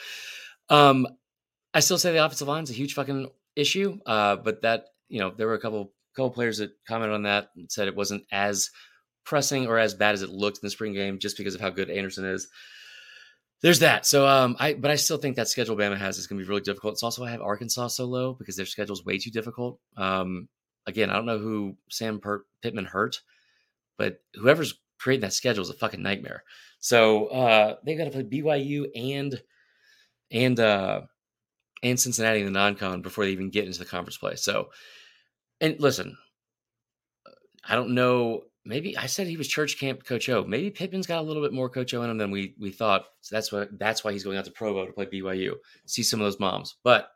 um, 0.70 1.08
I 1.74 1.80
still 1.80 1.98
say 1.98 2.12
the 2.12 2.24
offensive 2.24 2.48
line 2.48 2.64
is 2.64 2.70
a 2.70 2.74
huge 2.74 2.94
fucking 2.94 3.30
issue. 3.56 4.00
Uh, 4.06 4.38
but 4.38 4.62
that 4.62 4.86
you 5.10 5.20
know 5.20 5.34
there 5.36 5.48
were 5.48 5.56
a 5.56 5.60
couple 5.60 5.92
couple 6.16 6.32
players 6.32 6.60
that 6.60 6.72
commented 6.88 7.16
on 7.16 7.24
that 7.24 7.50
and 7.56 7.72
said 7.72 7.88
it 7.88 7.96
wasn't 7.96 8.24
as 8.32 8.70
pressing 9.26 9.68
or 9.68 9.78
as 9.78 9.94
bad 9.94 10.14
as 10.14 10.22
it 10.22 10.30
looked 10.30 10.58
in 10.58 10.66
the 10.66 10.70
spring 10.70 10.94
game 10.94 11.20
just 11.20 11.38
because 11.38 11.54
of 11.54 11.62
how 11.62 11.70
good 11.70 11.90
Anderson 11.90 12.26
is. 12.26 12.48
There's 13.62 13.80
that. 13.80 14.06
So 14.06 14.28
um 14.28 14.56
I 14.60 14.74
but 14.74 14.92
I 14.92 14.96
still 14.96 15.18
think 15.18 15.36
that 15.36 15.48
schedule 15.48 15.76
Bama 15.76 15.98
has 15.98 16.18
is 16.18 16.28
gonna 16.28 16.42
be 16.42 16.48
really 16.48 16.62
difficult. 16.62 16.94
It's 16.94 17.04
also 17.04 17.24
I 17.24 17.32
have 17.32 17.42
Arkansas 17.42 17.88
so 17.88 18.06
low 18.06 18.34
because 18.34 18.56
their 18.56 18.66
schedule 18.66 18.94
is 18.94 19.06
way 19.06 19.18
too 19.18 19.32
difficult. 19.32 19.80
Um 19.98 20.48
again, 20.86 21.10
I 21.10 21.14
don't 21.14 21.26
know 21.26 21.40
who 21.40 21.76
Sam 21.90 22.22
Pittman 22.62 22.86
hurt, 22.86 23.22
but 23.98 24.22
whoever's 24.36 24.80
creating 24.98 25.22
that 25.22 25.34
schedule 25.34 25.64
is 25.64 25.70
a 25.70 25.74
fucking 25.74 26.02
nightmare. 26.02 26.44
So 26.80 27.28
uh 27.28 27.76
they 27.86 27.96
gotta 27.96 28.12
play 28.12 28.24
BYU 28.24 28.86
and 28.96 29.42
and 30.32 30.60
uh 30.60 31.02
and 31.84 32.00
Cincinnati 32.00 32.40
in 32.40 32.46
the 32.46 32.52
non-con 32.52 33.02
before 33.02 33.26
they 33.26 33.32
even 33.32 33.50
get 33.50 33.66
into 33.66 33.80
the 33.80 33.86
conference 33.86 34.18
play. 34.18 34.36
So, 34.36 34.70
and 35.62 35.80
listen, 35.80 36.18
I 37.68 37.76
don't 37.76 37.94
know. 37.94 38.44
Maybe 38.66 38.98
I 38.98 39.06
said 39.06 39.28
he 39.28 39.38
was 39.38 39.48
church 39.48 39.80
camp 39.80 40.04
Coach 40.04 40.28
O. 40.30 40.44
Maybe 40.44 40.70
Pittman's 40.70 41.08
got 41.08 41.20
a 41.20 41.26
little 41.26 41.42
bit 41.42 41.54
more 41.54 41.70
Coach 41.70 41.94
O 41.94 42.02
in 42.02 42.10
him 42.10 42.18
than 42.18 42.32
we 42.32 42.56
we 42.60 42.72
thought. 42.72 43.06
So 43.22 43.36
that's 43.36 43.52
why 43.52 43.68
that's 43.74 44.04
why 44.04 44.12
he's 44.12 44.24
going 44.24 44.38
out 44.38 44.46
to 44.46 44.52
Provo 44.52 44.86
to 44.86 44.92
play 44.92 45.06
BYU. 45.06 45.54
See 45.86 46.04
some 46.04 46.20
of 46.20 46.26
those 46.26 46.40
moms, 46.40 46.76
but 46.84 47.10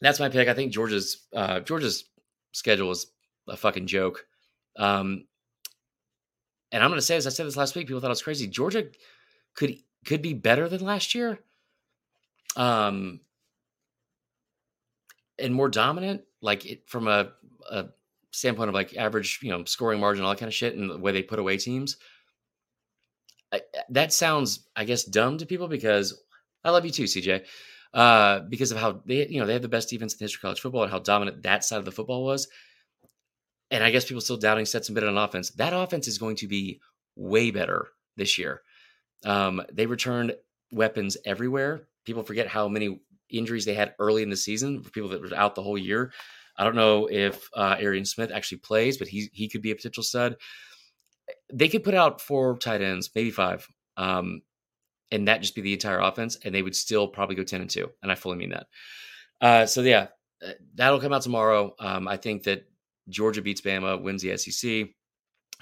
that's 0.00 0.20
my 0.20 0.28
pick. 0.28 0.48
I 0.48 0.54
think 0.54 0.72
Georgia's 0.72 1.26
uh, 1.34 1.60
Georgia's 1.60 2.04
schedule 2.52 2.90
is 2.90 3.06
a 3.48 3.56
fucking 3.56 3.86
joke. 3.86 4.24
Um, 4.76 5.26
and 6.74 6.82
I'm 6.82 6.90
going 6.90 6.98
to 6.98 7.06
say, 7.06 7.14
as 7.16 7.24
I 7.24 7.30
said 7.30 7.46
this 7.46 7.56
last 7.56 7.76
week, 7.76 7.86
people 7.86 8.00
thought 8.00 8.08
I 8.08 8.10
was 8.10 8.22
crazy. 8.22 8.48
Georgia 8.48 8.88
could 9.54 9.76
could 10.04 10.22
be 10.22 10.34
better 10.34 10.68
than 10.68 10.80
last 10.80 11.14
year 11.14 11.38
um, 12.56 13.20
and 15.38 15.54
more 15.54 15.68
dominant, 15.68 16.22
like 16.42 16.66
it, 16.66 16.88
from 16.88 17.06
a, 17.06 17.30
a 17.70 17.86
standpoint 18.32 18.70
of 18.70 18.74
like 18.74 18.96
average, 18.96 19.38
you 19.40 19.50
know, 19.50 19.64
scoring 19.64 20.00
margin, 20.00 20.24
all 20.24 20.30
that 20.30 20.40
kind 20.40 20.48
of 20.48 20.54
shit, 20.54 20.74
and 20.74 20.90
the 20.90 20.98
way 20.98 21.12
they 21.12 21.22
put 21.22 21.38
away 21.38 21.58
teams. 21.58 21.96
I, 23.52 23.60
that 23.90 24.12
sounds, 24.12 24.66
I 24.74 24.84
guess, 24.84 25.04
dumb 25.04 25.38
to 25.38 25.46
people 25.46 25.68
because 25.68 26.20
I 26.64 26.70
love 26.70 26.84
you 26.84 26.90
too, 26.90 27.04
CJ. 27.04 27.44
Uh, 27.94 28.40
because 28.40 28.72
of 28.72 28.78
how 28.78 29.00
they, 29.06 29.28
you 29.28 29.38
know, 29.38 29.46
they 29.46 29.52
have 29.52 29.62
the 29.62 29.68
best 29.68 29.90
defense 29.90 30.14
in 30.14 30.18
the 30.18 30.24
history 30.24 30.38
of 30.38 30.42
college 30.42 30.60
football 30.60 30.82
and 30.82 30.90
how 30.90 30.98
dominant 30.98 31.44
that 31.44 31.64
side 31.64 31.78
of 31.78 31.84
the 31.84 31.92
football 31.92 32.24
was. 32.24 32.48
And 33.70 33.82
I 33.82 33.90
guess 33.90 34.04
people 34.04 34.20
still 34.20 34.36
doubting 34.36 34.66
Stetson 34.66 34.94
Bennett 34.94 35.10
on 35.10 35.18
offense. 35.18 35.50
That 35.50 35.72
offense 35.72 36.06
is 36.06 36.18
going 36.18 36.36
to 36.36 36.48
be 36.48 36.80
way 37.16 37.50
better 37.50 37.88
this 38.16 38.38
year. 38.38 38.62
Um, 39.24 39.62
they 39.72 39.86
returned 39.86 40.34
weapons 40.70 41.16
everywhere 41.24 41.86
people 42.04 42.22
forget 42.22 42.46
how 42.46 42.68
many 42.68 43.00
injuries 43.30 43.64
they 43.64 43.74
had 43.74 43.94
early 43.98 44.22
in 44.22 44.30
the 44.30 44.36
season 44.36 44.82
for 44.82 44.90
people 44.90 45.08
that 45.10 45.20
were 45.20 45.34
out 45.34 45.54
the 45.54 45.62
whole 45.62 45.78
year. 45.78 46.12
I 46.56 46.64
don't 46.64 46.76
know 46.76 47.08
if 47.10 47.48
uh, 47.54 47.76
Arian 47.78 48.04
Smith 48.04 48.30
actually 48.32 48.58
plays, 48.58 48.96
but 48.96 49.08
he 49.08 49.28
he 49.32 49.48
could 49.48 49.62
be 49.62 49.72
a 49.72 49.76
potential 49.76 50.02
stud. 50.02 50.36
They 51.52 51.68
could 51.68 51.82
put 51.82 51.94
out 51.94 52.20
four 52.20 52.56
tight 52.58 52.80
ends, 52.80 53.10
maybe 53.14 53.30
five, 53.30 53.66
um, 53.96 54.42
and 55.10 55.26
that 55.26 55.40
just 55.40 55.54
be 55.54 55.62
the 55.62 55.72
entire 55.72 55.98
offense, 55.98 56.38
and 56.44 56.54
they 56.54 56.62
would 56.62 56.76
still 56.76 57.08
probably 57.08 57.34
go 57.34 57.42
ten 57.42 57.60
and 57.60 57.70
two. 57.70 57.90
And 58.02 58.12
I 58.12 58.14
fully 58.14 58.36
mean 58.36 58.50
that. 58.50 58.66
Uh, 59.40 59.66
so 59.66 59.80
yeah, 59.80 60.08
uh, 60.46 60.52
that'll 60.74 61.00
come 61.00 61.12
out 61.12 61.22
tomorrow. 61.22 61.74
Um, 61.80 62.06
I 62.06 62.16
think 62.18 62.44
that 62.44 62.68
Georgia 63.08 63.42
beats 63.42 63.60
Bama, 63.60 64.00
wins 64.00 64.22
the 64.22 64.36
SEC. 64.36 64.88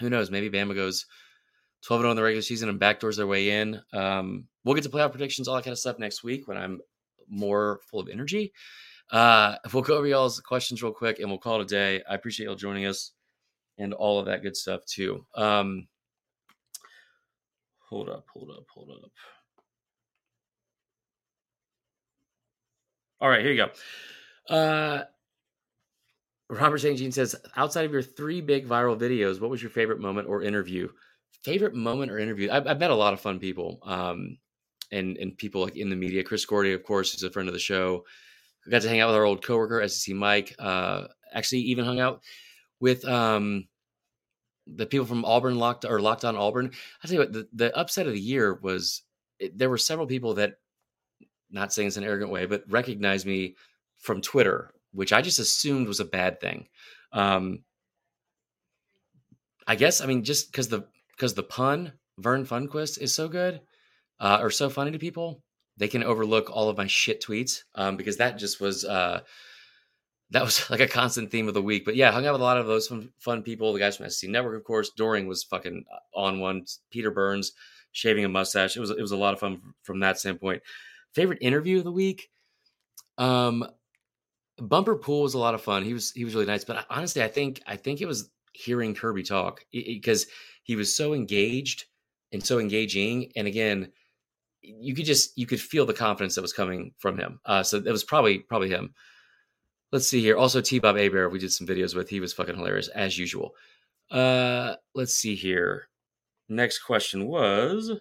Who 0.00 0.10
knows? 0.10 0.30
Maybe 0.30 0.50
Bama 0.50 0.74
goes 0.74 1.06
12 1.82 2.02
0 2.02 2.10
in 2.10 2.16
the 2.16 2.22
regular 2.22 2.42
season 2.42 2.68
and 2.68 2.80
backdoors 2.80 3.16
their 3.16 3.26
way 3.26 3.60
in. 3.60 3.80
Um, 3.92 4.46
we'll 4.64 4.74
get 4.74 4.84
to 4.84 4.90
playoff 4.90 5.10
predictions, 5.10 5.48
all 5.48 5.56
that 5.56 5.64
kind 5.64 5.72
of 5.72 5.78
stuff 5.78 5.98
next 5.98 6.22
week 6.22 6.48
when 6.48 6.56
I'm 6.56 6.80
more 7.28 7.80
full 7.90 8.00
of 8.00 8.08
energy. 8.08 8.52
Uh, 9.10 9.56
we'll 9.72 9.82
go 9.82 9.96
over 9.96 10.06
y'all's 10.06 10.40
questions 10.40 10.82
real 10.82 10.92
quick 10.92 11.18
and 11.18 11.28
we'll 11.28 11.38
call 11.38 11.60
it 11.60 11.64
a 11.64 11.66
day. 11.66 12.02
I 12.08 12.14
appreciate 12.14 12.46
y'all 12.46 12.54
joining 12.54 12.86
us 12.86 13.12
and 13.78 13.92
all 13.92 14.18
of 14.18 14.26
that 14.26 14.42
good 14.42 14.56
stuff 14.56 14.84
too. 14.86 15.26
Um, 15.34 15.88
hold 17.78 18.08
up, 18.08 18.26
hold 18.32 18.50
up, 18.50 18.64
hold 18.72 18.90
up. 18.90 19.10
All 23.20 23.28
right, 23.28 23.42
here 23.42 23.52
you 23.52 23.66
go. 24.48 24.54
Uh, 24.54 25.04
Robert 26.60 26.78
St. 26.78 26.98
Jean 26.98 27.12
says, 27.12 27.34
outside 27.56 27.84
of 27.84 27.92
your 27.92 28.02
three 28.02 28.40
big 28.40 28.68
viral 28.68 28.98
videos, 28.98 29.40
what 29.40 29.50
was 29.50 29.62
your 29.62 29.70
favorite 29.70 30.00
moment 30.00 30.28
or 30.28 30.42
interview? 30.42 30.88
Favorite 31.42 31.74
moment 31.74 32.12
or 32.12 32.18
interview? 32.18 32.50
I've, 32.50 32.66
I've 32.66 32.80
met 32.80 32.90
a 32.90 32.94
lot 32.94 33.14
of 33.14 33.20
fun 33.20 33.38
people. 33.38 33.80
Um, 33.82 34.36
and 34.92 35.16
and 35.16 35.36
people 35.36 35.62
like 35.62 35.76
in 35.76 35.90
the 35.90 35.96
media. 35.96 36.22
Chris 36.22 36.44
Gordy, 36.44 36.72
of 36.74 36.84
course, 36.84 37.14
is 37.14 37.22
a 37.22 37.30
friend 37.30 37.48
of 37.48 37.54
the 37.54 37.58
show. 37.58 38.04
Got 38.70 38.82
to 38.82 38.88
hang 38.88 39.00
out 39.00 39.08
with 39.08 39.16
our 39.16 39.24
old 39.24 39.44
coworker, 39.44 39.86
SEC 39.88 40.14
Mike. 40.14 40.54
Uh, 40.58 41.06
actually, 41.32 41.62
even 41.62 41.84
hung 41.84 41.98
out 41.98 42.22
with 42.78 43.04
um, 43.06 43.66
the 44.66 44.86
people 44.86 45.06
from 45.06 45.24
Auburn 45.24 45.56
locked 45.56 45.84
or 45.84 46.00
locked 46.00 46.24
on 46.24 46.36
Auburn. 46.36 46.70
I 47.02 47.06
tell 47.08 47.14
you 47.14 47.20
what, 47.20 47.32
the, 47.32 47.48
the 47.52 47.76
upset 47.76 48.06
of 48.06 48.12
the 48.12 48.20
year 48.20 48.54
was 48.62 49.02
it, 49.40 49.58
there 49.58 49.70
were 49.70 49.78
several 49.78 50.06
people 50.06 50.34
that 50.34 50.54
not 51.50 51.72
saying 51.72 51.88
it's 51.88 51.96
an 51.96 52.04
arrogant 52.04 52.30
way, 52.30 52.46
but 52.46 52.64
recognized 52.68 53.26
me 53.26 53.56
from 53.98 54.20
Twitter, 54.20 54.72
which 54.92 55.12
I 55.12 55.22
just 55.22 55.38
assumed 55.38 55.88
was 55.88 56.00
a 56.00 56.04
bad 56.04 56.40
thing. 56.40 56.68
Um, 57.12 57.60
I 59.66 59.76
guess 59.76 60.00
I 60.00 60.06
mean 60.06 60.24
just 60.24 60.50
because 60.50 60.68
the 60.68 60.86
because 61.16 61.34
the 61.34 61.42
pun 61.42 61.92
Vern 62.18 62.44
Funquist 62.44 63.00
is 63.00 63.14
so 63.14 63.28
good 63.28 63.60
uh, 64.20 64.38
or 64.40 64.50
so 64.50 64.68
funny 64.68 64.90
to 64.90 64.98
people, 64.98 65.42
they 65.76 65.88
can 65.88 66.02
overlook 66.04 66.50
all 66.50 66.68
of 66.68 66.76
my 66.76 66.86
shit 66.86 67.22
tweets 67.22 67.60
um, 67.74 67.96
because 67.96 68.16
that 68.18 68.38
just 68.38 68.60
was 68.60 68.84
uh, 68.84 69.20
that 70.30 70.42
was 70.42 70.68
like 70.70 70.80
a 70.80 70.88
constant 70.88 71.30
theme 71.30 71.48
of 71.48 71.54
the 71.54 71.62
week. 71.62 71.84
But 71.84 71.96
yeah, 71.96 72.10
hung 72.10 72.26
out 72.26 72.32
with 72.32 72.40
a 72.40 72.44
lot 72.44 72.58
of 72.58 72.66
those 72.66 72.88
fun, 72.88 73.10
fun 73.18 73.42
people. 73.42 73.72
The 73.72 73.78
guys 73.78 73.96
from 73.96 74.08
SEC 74.10 74.30
Network, 74.30 74.56
of 74.56 74.64
course. 74.64 74.90
Doering 74.96 75.26
was 75.26 75.44
fucking 75.44 75.84
uh, 75.92 76.18
on 76.18 76.40
one. 76.40 76.64
Peter 76.90 77.10
Burns 77.10 77.52
shaving 77.92 78.24
a 78.24 78.28
mustache. 78.28 78.76
It 78.76 78.80
was 78.80 78.90
it 78.90 79.00
was 79.00 79.12
a 79.12 79.16
lot 79.16 79.34
of 79.34 79.40
fun 79.40 79.60
from 79.82 80.00
that 80.00 80.18
standpoint. 80.18 80.62
Favorite 81.14 81.38
interview 81.40 81.78
of 81.78 81.84
the 81.84 81.92
week. 81.92 82.28
Um, 83.18 83.66
Bumper 84.58 84.96
Pool 84.96 85.22
was 85.22 85.34
a 85.34 85.38
lot 85.38 85.54
of 85.54 85.62
fun. 85.62 85.84
He 85.84 85.94
was 85.94 86.12
he 86.12 86.24
was 86.24 86.34
really 86.34 86.46
nice. 86.46 86.64
But 86.64 86.86
honestly, 86.90 87.22
I 87.22 87.28
think 87.28 87.62
I 87.66 87.76
think 87.76 88.00
it 88.00 88.06
was 88.06 88.30
hearing 88.52 88.94
Kirby 88.94 89.22
talk 89.22 89.64
because 89.72 90.26
he 90.62 90.76
was 90.76 90.94
so 90.94 91.14
engaged 91.14 91.86
and 92.32 92.44
so 92.44 92.58
engaging. 92.58 93.32
And 93.36 93.46
again, 93.46 93.92
you 94.60 94.94
could 94.94 95.06
just 95.06 95.36
you 95.36 95.46
could 95.46 95.60
feel 95.60 95.86
the 95.86 95.94
confidence 95.94 96.34
that 96.34 96.42
was 96.42 96.52
coming 96.52 96.92
from 96.98 97.18
him. 97.18 97.40
Uh, 97.44 97.62
so 97.62 97.78
it 97.78 97.86
was 97.86 98.04
probably 98.04 98.40
probably 98.40 98.68
him. 98.68 98.94
Let's 99.90 100.08
see 100.08 100.22
here. 100.22 100.38
Also, 100.38 100.62
T-Bob 100.62 100.96
Hebert, 100.96 101.30
we 101.32 101.38
did 101.38 101.52
some 101.52 101.66
videos 101.66 101.94
with. 101.94 102.08
He 102.08 102.20
was 102.20 102.32
fucking 102.32 102.56
hilarious 102.56 102.88
as 102.88 103.18
usual. 103.18 103.54
Uh, 104.10 104.76
let's 104.94 105.14
see 105.14 105.34
here. 105.34 105.88
Next 106.48 106.80
question 106.80 107.26
was 107.26 107.92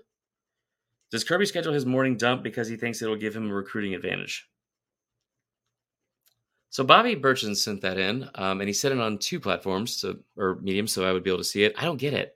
Does 1.12 1.24
Kirby 1.24 1.46
schedule 1.46 1.74
his 1.74 1.86
morning 1.86 2.18
dump 2.18 2.44
because 2.44 2.68
he 2.68 2.78
thinks 2.78 3.02
it'll 3.02 3.16
give 3.18 3.36
him 3.36 3.50
a 3.50 3.54
recruiting 3.54 3.94
advantage? 3.94 4.48
So 6.72 6.86
Bobby 6.86 7.18
Burchin 7.18 7.56
sent 7.56 7.82
that 7.82 7.98
in, 7.98 8.30
um, 8.36 8.62
and 8.62 8.68
he 8.68 8.74
sent 8.74 8.94
it 8.94 9.02
on 9.02 9.18
two 9.18 9.42
platforms, 9.42 10.06
or 10.38 10.58
medium, 10.62 10.88
so 10.88 11.06
I 11.06 11.12
would 11.12 11.24
be 11.24 11.30
able 11.30 11.40
to 11.40 11.44
see 11.44 11.66
it. 11.66 11.76
I 11.78 11.84
don't 11.84 11.98
get 11.98 12.14
it. 12.14 12.34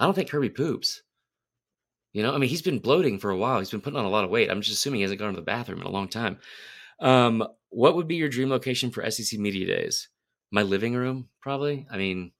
I 0.00 0.06
don't 0.06 0.14
think 0.14 0.30
Kirby 0.30 0.48
poops. 0.48 1.02
You 2.14 2.22
know, 2.22 2.34
I 2.34 2.38
mean, 2.38 2.48
he's 2.48 2.62
been 2.62 2.78
bloating 2.78 3.18
for 3.18 3.30
a 3.30 3.36
while. 3.36 3.58
He's 3.58 3.70
been 3.70 3.82
putting 3.82 3.98
on 3.98 4.06
a 4.06 4.10
lot 4.10 4.24
of 4.24 4.30
weight. 4.30 4.50
I'm 4.50 4.62
just 4.62 4.78
assuming 4.78 4.98
he 4.98 5.02
hasn't 5.02 5.20
gone 5.20 5.34
to 5.34 5.36
the 5.36 5.44
bathroom 5.44 5.80
in 5.80 5.86
a 5.86 5.90
long 5.90 6.08
time. 6.08 6.38
Um, 7.00 7.46
what 7.68 7.96
would 7.96 8.08
be 8.08 8.16
your 8.16 8.30
dream 8.30 8.48
location 8.48 8.90
for 8.90 9.08
SEC 9.10 9.38
Media 9.38 9.66
Days? 9.66 10.08
My 10.50 10.62
living 10.62 10.94
room, 10.94 11.28
probably. 11.42 11.86
I 11.90 11.98
mean, 11.98 12.32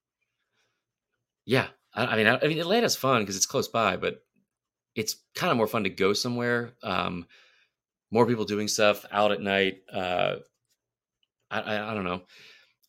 yeah. 1.45 1.67
I, 1.93 2.05
I 2.05 2.15
mean, 2.15 2.25
I, 2.25 2.39
I, 2.41 2.47
mean, 2.47 2.59
Atlanta's 2.59 2.95
fun 2.95 3.21
because 3.21 3.35
it's 3.35 3.45
close 3.45 3.67
by, 3.67 3.97
but 3.97 4.23
it's 4.95 5.17
kind 5.35 5.51
of 5.51 5.57
more 5.57 5.67
fun 5.67 5.83
to 5.83 5.89
go 5.91 6.13
somewhere. 6.13 6.73
Um, 6.81 7.27
more 8.09 8.25
people 8.25 8.45
doing 8.45 8.67
stuff 8.67 9.05
out 9.11 9.31
at 9.31 9.41
night. 9.41 9.81
Uh, 9.91 10.37
I, 11.55 11.75
I, 11.75 11.91
I 11.91 11.93
don't 11.93 12.03
know. 12.03 12.21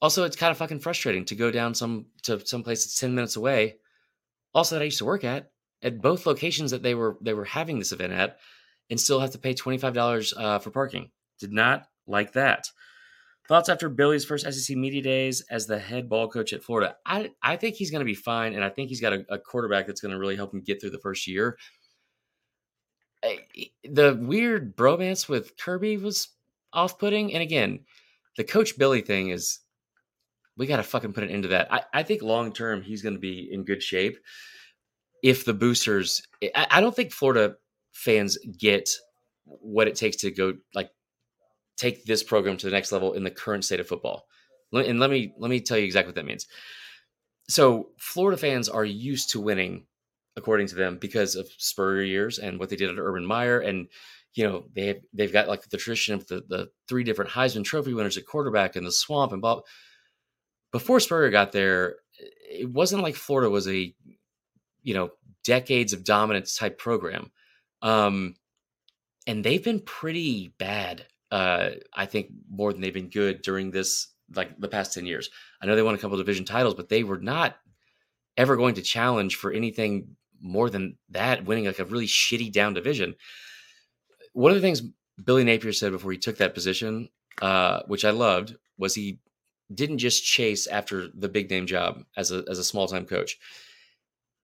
Also, 0.02 0.24
it's 0.24 0.36
kind 0.36 0.50
of 0.50 0.58
fucking 0.58 0.80
frustrating 0.80 1.24
to 1.26 1.34
go 1.34 1.50
down 1.50 1.74
some 1.74 2.06
to 2.22 2.44
some 2.44 2.62
place 2.62 2.84
that's 2.84 2.98
ten 2.98 3.14
minutes 3.14 3.36
away. 3.36 3.76
Also, 4.54 4.74
that 4.74 4.82
I 4.82 4.86
used 4.86 4.98
to 4.98 5.04
work 5.04 5.24
at 5.24 5.50
at 5.82 6.00
both 6.00 6.26
locations 6.26 6.70
that 6.70 6.82
they 6.82 6.94
were 6.94 7.16
they 7.22 7.34
were 7.34 7.44
having 7.44 7.78
this 7.78 7.92
event 7.92 8.12
at, 8.12 8.38
and 8.90 9.00
still 9.00 9.20
have 9.20 9.30
to 9.32 9.38
pay 9.38 9.54
twenty 9.54 9.78
five 9.78 9.94
dollars 9.94 10.34
uh, 10.36 10.58
for 10.58 10.70
parking. 10.70 11.10
Did 11.38 11.52
not 11.52 11.86
like 12.06 12.32
that. 12.32 12.68
Thoughts 13.48 13.68
after 13.68 13.88
Billy's 13.88 14.24
first 14.24 14.44
SEC 14.44 14.76
media 14.76 15.02
days 15.02 15.42
as 15.50 15.66
the 15.66 15.78
head 15.78 16.08
ball 16.08 16.28
coach 16.28 16.52
at 16.52 16.64
Florida? 16.64 16.96
I 17.06 17.30
I 17.42 17.56
think 17.56 17.76
he's 17.76 17.90
going 17.90 18.00
to 18.00 18.04
be 18.04 18.14
fine, 18.14 18.54
and 18.54 18.64
I 18.64 18.68
think 18.68 18.88
he's 18.88 19.00
got 19.00 19.12
a, 19.12 19.24
a 19.30 19.38
quarterback 19.38 19.86
that's 19.86 20.00
going 20.00 20.12
to 20.12 20.18
really 20.18 20.36
help 20.36 20.52
him 20.52 20.62
get 20.62 20.80
through 20.80 20.90
the 20.90 20.98
first 20.98 21.26
year. 21.26 21.56
The 23.84 24.18
weird 24.20 24.76
bromance 24.76 25.28
with 25.28 25.56
Kirby 25.56 25.96
was 25.96 26.28
off 26.72 26.98
putting, 26.98 27.32
and 27.32 27.42
again, 27.42 27.80
the 28.36 28.44
Coach 28.44 28.78
Billy 28.78 29.00
thing 29.00 29.30
is 29.30 29.60
we 30.56 30.66
got 30.66 30.76
to 30.76 30.82
fucking 30.82 31.12
put 31.12 31.24
an 31.24 31.30
end 31.30 31.44
to 31.44 31.50
that. 31.50 31.72
I, 31.72 31.82
I 31.92 32.02
think 32.02 32.22
long 32.22 32.52
term 32.52 32.82
he's 32.82 33.02
going 33.02 33.14
to 33.14 33.20
be 33.20 33.48
in 33.50 33.64
good 33.64 33.82
shape 33.82 34.18
if 35.22 35.44
the 35.44 35.54
boosters. 35.54 36.22
I, 36.54 36.66
I 36.70 36.80
don't 36.80 36.94
think 36.94 37.12
Florida 37.12 37.56
fans 37.92 38.38
get 38.58 38.90
what 39.44 39.88
it 39.88 39.96
takes 39.96 40.16
to 40.18 40.30
go 40.30 40.54
like 40.74 40.90
take 41.76 42.04
this 42.04 42.22
program 42.22 42.56
to 42.56 42.66
the 42.66 42.72
next 42.72 42.92
level 42.92 43.12
in 43.12 43.22
the 43.22 43.30
current 43.30 43.64
state 43.64 43.80
of 43.80 43.88
football. 43.88 44.26
And 44.72 44.98
let 44.98 45.10
me 45.10 45.32
let 45.38 45.50
me 45.50 45.60
tell 45.60 45.78
you 45.78 45.84
exactly 45.84 46.08
what 46.08 46.16
that 46.16 46.26
means. 46.26 46.46
So 47.48 47.90
Florida 47.98 48.36
fans 48.36 48.68
are 48.68 48.84
used 48.84 49.30
to 49.30 49.40
winning, 49.40 49.86
according 50.36 50.66
to 50.68 50.74
them, 50.74 50.98
because 50.98 51.36
of 51.36 51.48
Spurrier 51.58 52.02
years 52.02 52.38
and 52.38 52.58
what 52.58 52.70
they 52.70 52.76
did 52.76 52.90
at 52.90 52.98
Urban 52.98 53.24
Meyer, 53.24 53.60
and 53.60 53.86
you 54.36 54.44
know 54.44 54.64
they 54.74 54.86
have, 54.86 54.98
they've 55.12 55.32
got 55.32 55.48
like 55.48 55.68
the 55.68 55.76
tradition 55.76 56.14
of 56.14 56.26
the 56.28 56.42
the 56.48 56.68
three 56.88 57.04
different 57.04 57.30
Heisman 57.30 57.64
Trophy 57.64 57.94
winners 57.94 58.16
at 58.16 58.26
quarterback 58.26 58.76
in 58.76 58.84
the 58.84 58.92
swamp 58.92 59.32
and 59.32 59.42
Bob. 59.42 59.62
Before 60.72 61.00
Spurrier 61.00 61.30
got 61.30 61.52
there, 61.52 61.96
it 62.18 62.70
wasn't 62.70 63.02
like 63.02 63.16
Florida 63.16 63.50
was 63.50 63.66
a 63.68 63.94
you 64.82 64.94
know 64.94 65.10
decades 65.44 65.92
of 65.92 66.04
dominance 66.04 66.56
type 66.56 66.78
program. 66.78 67.30
Um, 67.82 68.34
and 69.26 69.44
they've 69.44 69.62
been 69.62 69.80
pretty 69.80 70.52
bad 70.58 71.06
uh, 71.30 71.70
I 71.92 72.06
think 72.06 72.28
more 72.50 72.72
than 72.72 72.80
they've 72.80 72.94
been 72.94 73.10
good 73.10 73.42
during 73.42 73.70
this 73.70 74.08
like 74.34 74.58
the 74.58 74.68
past 74.68 74.94
10 74.94 75.06
years. 75.06 75.30
I 75.60 75.66
know 75.66 75.76
they 75.76 75.82
won 75.82 75.94
a 75.94 75.98
couple 75.98 76.16
division 76.16 76.44
titles, 76.44 76.74
but 76.74 76.88
they 76.88 77.02
were 77.02 77.18
not 77.18 77.56
ever 78.36 78.56
going 78.56 78.74
to 78.74 78.82
challenge 78.82 79.36
for 79.36 79.52
anything 79.52 80.16
more 80.40 80.68
than 80.68 80.96
that, 81.10 81.44
winning 81.44 81.64
like 81.66 81.78
a 81.78 81.84
really 81.84 82.06
shitty 82.06 82.52
down 82.52 82.74
division. 82.74 83.14
One 84.36 84.50
of 84.52 84.56
the 84.56 84.60
things 84.60 84.82
Billy 85.24 85.44
Napier 85.44 85.72
said 85.72 85.92
before 85.92 86.12
he 86.12 86.18
took 86.18 86.36
that 86.36 86.52
position, 86.52 87.08
uh, 87.40 87.80
which 87.86 88.04
I 88.04 88.10
loved, 88.10 88.54
was 88.76 88.94
he 88.94 89.18
didn't 89.72 89.96
just 89.96 90.26
chase 90.26 90.66
after 90.66 91.08
the 91.08 91.30
big 91.30 91.48
name 91.48 91.66
job 91.66 92.04
as 92.18 92.30
a 92.32 92.44
as 92.46 92.58
a 92.58 92.64
small 92.64 92.86
time 92.86 93.06
coach. 93.06 93.38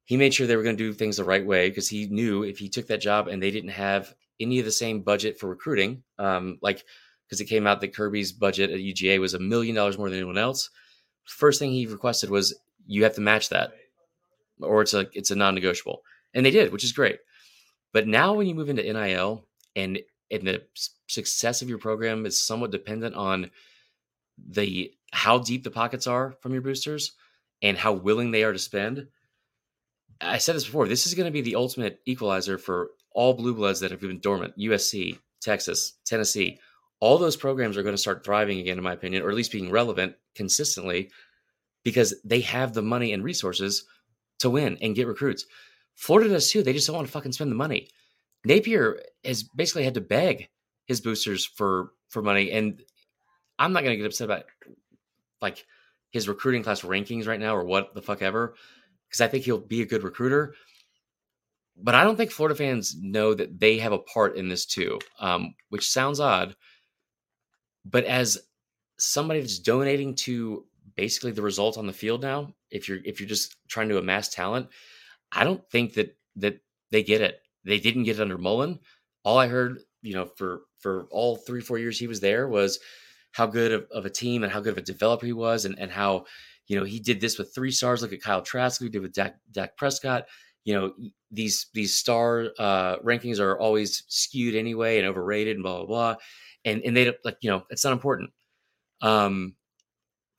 He 0.07 0.17
made 0.17 0.33
sure 0.33 0.47
they 0.47 0.57
were 0.57 0.63
going 0.63 0.79
to 0.79 0.83
do 0.83 0.95
things 0.95 1.19
the 1.19 1.25
right 1.25 1.45
way 1.45 1.69
because 1.69 1.91
he 1.91 2.07
knew 2.07 2.43
if 2.43 2.57
he 2.57 2.71
took 2.71 2.87
that 2.87 3.03
job 3.03 3.29
and 3.29 3.43
they 3.43 3.51
didn't 3.51 3.69
have 3.69 4.15
any 4.41 4.59
of 4.59 4.65
the 4.65 4.73
same 4.73 5.03
budget 5.03 5.39
for 5.39 5.47
recruiting. 5.47 6.03
Um, 6.19 6.57
like 6.63 6.83
because 7.29 7.43
it 7.43 7.45
came 7.45 7.67
out 7.67 7.83
that 7.83 7.95
Kirby's 7.95 8.33
budget 8.33 8.71
at 8.71 8.79
UGA 8.81 9.21
was 9.21 9.35
a 9.35 9.39
million 9.39 9.75
dollars 9.75 9.99
more 9.99 10.09
than 10.09 10.17
anyone 10.17 10.39
else. 10.39 10.71
First 11.25 11.59
thing 11.59 11.71
he 11.71 11.85
requested 11.85 12.31
was 12.31 12.59
you 12.87 13.05
have 13.05 13.17
to 13.17 13.21
match 13.21 13.51
that, 13.51 13.73
or 14.63 14.81
it's 14.81 14.95
a 14.95 15.07
it's 15.13 15.31
a 15.31 15.37
non-negotiable, 15.37 16.01
and 16.33 16.47
they 16.47 16.51
did, 16.51 16.73
which 16.73 16.83
is 16.83 16.93
great. 16.93 17.19
But 17.93 18.09
now 18.09 18.33
when 18.33 18.47
you 18.47 18.55
move 18.55 18.71
into 18.71 18.91
NIL 18.91 19.47
and 19.77 20.01
and 20.31 20.47
the 20.47 20.63
success 21.09 21.63
of 21.63 21.69
your 21.69 21.79
program 21.79 22.25
is 22.27 22.41
somewhat 22.41 22.71
dependent 22.71 23.15
on 23.15 23.51
the 24.49 24.93
how 25.13 25.39
deep 25.39 25.63
the 25.63 25.71
pockets 25.71 26.07
are 26.07 26.35
from 26.41 26.53
your 26.53 26.63
boosters 26.63 27.13
and 27.61 27.77
how 27.77 27.93
willing 27.93 28.31
they 28.31 28.45
are 28.45 28.53
to 28.53 28.59
spend. 28.59 29.07
I 30.21 30.39
said 30.39 30.57
this 30.57 30.65
before. 30.65 30.89
This 30.89 31.07
is 31.07 31.15
going 31.15 31.27
to 31.27 31.33
be 31.33 31.43
the 31.43 31.57
ultimate 31.57 32.01
equalizer 32.07 32.59
for 32.59 32.91
all 33.13 33.35
blue 33.35 33.55
bloods 33.55 33.81
that 33.81 33.91
have 33.91 34.01
been 34.01 34.21
dormant 34.21 34.57
USC, 34.59 35.19
Texas, 35.41 35.95
Tennessee. 36.05 36.59
All 37.01 37.19
those 37.19 37.37
programs 37.37 37.77
are 37.77 37.83
going 37.83 37.95
to 37.95 38.01
start 38.01 38.25
thriving 38.25 38.61
again, 38.61 38.79
in 38.79 38.85
my 38.85 38.93
opinion, 38.93 39.23
or 39.23 39.31
at 39.31 39.37
least 39.37 39.53
being 39.53 39.71
relevant 39.71 40.15
consistently 40.35 41.11
because 41.85 42.15
they 42.25 42.41
have 42.41 42.73
the 42.73 42.83
money 42.83 43.13
and 43.13 43.25
resources 43.25 43.85
to 44.39 44.51
win 44.51 44.79
and 44.81 44.95
get 44.95 45.09
recruits. 45.09 45.47
Florida 45.95 46.31
does 46.31 46.51
too. 46.51 46.63
They 46.63 46.73
just 46.73 46.87
don't 46.87 46.97
want 46.97 47.09
to 47.09 47.13
fucking 47.13 47.33
spend 47.33 47.51
the 47.51 47.57
money. 47.57 47.89
Napier 48.45 49.01
has 49.25 49.43
basically 49.43 49.85
had 49.85 49.95
to 49.95 50.01
beg 50.01 50.49
his 50.87 51.01
boosters 51.01 51.45
for 51.45 51.93
for 52.09 52.23
money, 52.23 52.51
and 52.51 52.83
I'm 53.59 53.73
not 53.73 53.85
going 53.85 53.93
to 53.93 53.97
get 53.97 54.07
upset 54.07 54.27
about 54.27 54.45
like 55.41 55.65
his 56.11 56.29
recruiting 56.29 56.63
class 56.63 56.83
rankings 56.83 57.27
right 57.27 57.41
now 57.41 57.57
or 57.57 57.65
what 57.65 57.95
the 57.95 58.03
fuck 58.03 58.23
ever, 58.23 58.55
because 59.09 59.21
I 59.21 59.29
think 59.29 59.45
he'll 59.45 59.59
be 59.59 59.83
a 59.83 59.87
good 59.87 60.03
recruiter 60.03 60.55
but 61.77 61.95
I 61.95 62.05
don't 62.05 62.17
think 62.17 62.31
Florida 62.31 62.55
fans 62.55 62.97
know 63.01 63.35
that 63.35 63.59
they 63.59 63.79
have 63.79 63.93
a 63.93 63.99
part 63.99 64.37
in 64.37 64.49
this 64.49 64.67
too, 64.67 64.99
um, 65.19 65.55
which 65.71 65.89
sounds 65.89 66.21
odd. 66.21 66.55
But 67.85 68.05
as 68.05 68.39
somebody 68.99 69.41
that's 69.41 69.59
donating 69.59 70.15
to 70.15 70.65
basically 70.95 71.33
the 71.33 71.43
result 71.43 71.79
on 71.79 71.87
the 71.87 71.93
field 71.93 72.23
now, 72.23 72.55
if 72.71 72.89
you're 72.89 72.99
if 73.05 73.21
you're 73.21 73.29
just 73.29 73.57
trying 73.69 73.89
to 73.89 73.99
amass 73.99 74.29
talent, 74.29 74.69
I 75.33 75.45
don't 75.45 75.69
think 75.71 75.95
that 75.95 76.17
that 76.37 76.61
they 76.91 77.03
get 77.03 77.21
it. 77.21 77.41
They 77.65 77.79
didn't 77.79 78.05
get 78.05 78.19
it 78.19 78.23
under 78.23 78.39
Mullen. 78.39 78.81
All 79.25 79.39
I 79.39 79.49
heard, 79.49 79.79
you 80.03 80.15
know, 80.15 80.27
for 80.37 80.63
for 80.81 81.07
all 81.11 81.37
three 81.37 81.61
four 81.61 81.79
years 81.79 81.99
he 81.99 82.07
was 82.07 82.21
there 82.21 82.49
was 82.49 82.79
how 83.33 83.47
good 83.47 83.73
of, 83.73 83.87
of 83.91 84.05
a 84.05 84.11
team 84.11 84.43
and 84.43 84.53
how 84.53 84.61
good 84.61 84.73
of 84.73 84.79
a 84.79 84.83
developer 84.83 85.27
he 85.27 85.33
was, 85.33 85.65
and 85.65 85.79
and 85.79 85.91
how 85.91 86.25
you 86.67 86.79
know 86.79 86.85
he 86.85 86.99
did 87.01 87.21
this 87.21 87.39
with 87.39 87.55
three 87.55 87.71
stars. 87.71 88.03
Look 88.03 88.13
at 88.13 88.23
Kyle 88.23 88.43
Trask, 88.43 88.81
who 88.81 88.89
did 88.89 89.03
with 89.03 89.13
Dak, 89.13 89.37
Dak 89.53 89.77
Prescott 89.77 90.27
you 90.65 90.75
know 90.75 90.93
these 91.31 91.67
these 91.75 91.95
star 91.97 92.49
uh, 92.59 92.97
rankings 92.99 93.41
are 93.41 93.59
always 93.59 94.05
skewed 94.09 94.55
anyway 94.55 94.99
and 94.99 95.07
overrated 95.07 95.57
and 95.57 95.63
blah 95.63 95.79
blah 95.79 95.87
blah 95.87 96.15
and 96.65 96.83
and 96.83 96.97
they 96.97 97.13
like 97.25 97.39
you 97.41 97.51
know 97.51 97.63
it's 97.71 97.85
not 97.85 97.93
important 97.93 98.31
um 99.01 99.55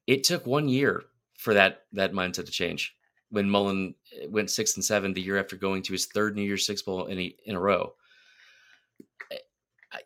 it 0.07 0.23
took 0.23 0.45
one 0.45 0.67
year 0.69 1.03
for 1.37 1.53
that 1.53 1.81
that 1.93 2.13
mindset 2.13 2.45
to 2.45 2.51
change 2.51 2.95
when 3.33 3.49
mullen 3.49 3.93
eh, 4.21 4.27
went 4.29 4.49
six 4.49 4.75
and 4.75 4.85
seven 4.85 5.13
the 5.13 5.21
year 5.21 5.37
after 5.37 5.55
going 5.55 5.81
to 5.81 5.93
his 5.93 6.05
third 6.05 6.35
new 6.35 6.41
year's 6.41 6.65
six 6.65 6.81
bowl 6.81 7.05
in 7.05 7.19
a, 7.19 7.35
in 7.45 7.55
a 7.55 7.59
row 7.59 7.93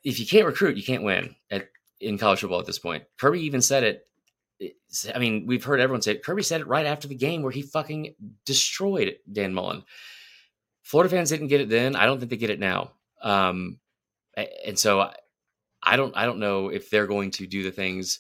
if 0.03 0.19
you 0.19 0.25
can't 0.25 0.45
recruit, 0.45 0.77
you 0.77 0.83
can't 0.83 1.03
win 1.03 1.35
at 1.51 1.69
in 1.99 2.17
college 2.17 2.41
football 2.41 2.59
at 2.59 2.65
this 2.65 2.79
point. 2.79 3.03
Kirby 3.17 3.41
even 3.41 3.61
said 3.61 3.83
it. 3.83 4.07
I 5.13 5.19
mean, 5.19 5.45
we've 5.45 5.63
heard 5.63 5.79
everyone 5.79 6.01
say 6.01 6.13
it. 6.13 6.23
Kirby 6.23 6.43
said 6.43 6.61
it 6.61 6.67
right 6.67 6.85
after 6.85 7.07
the 7.07 7.15
game 7.15 7.43
where 7.43 7.51
he 7.51 7.61
fucking 7.61 8.15
destroyed 8.45 9.15
Dan 9.31 9.53
Mullen. 9.53 9.83
Florida 10.83 11.09
fans 11.09 11.29
didn't 11.29 11.47
get 11.47 11.61
it 11.61 11.69
then. 11.69 11.95
I 11.95 12.05
don't 12.05 12.19
think 12.19 12.31
they 12.31 12.37
get 12.37 12.49
it 12.49 12.59
now. 12.59 12.91
Um, 13.21 13.79
and 14.65 14.77
so 14.77 15.11
I 15.83 15.95
don't 15.95 16.15
I 16.15 16.25
don't 16.25 16.39
know 16.39 16.69
if 16.69 16.89
they're 16.89 17.07
going 17.07 17.31
to 17.31 17.47
do 17.47 17.63
the 17.63 17.71
things 17.71 18.19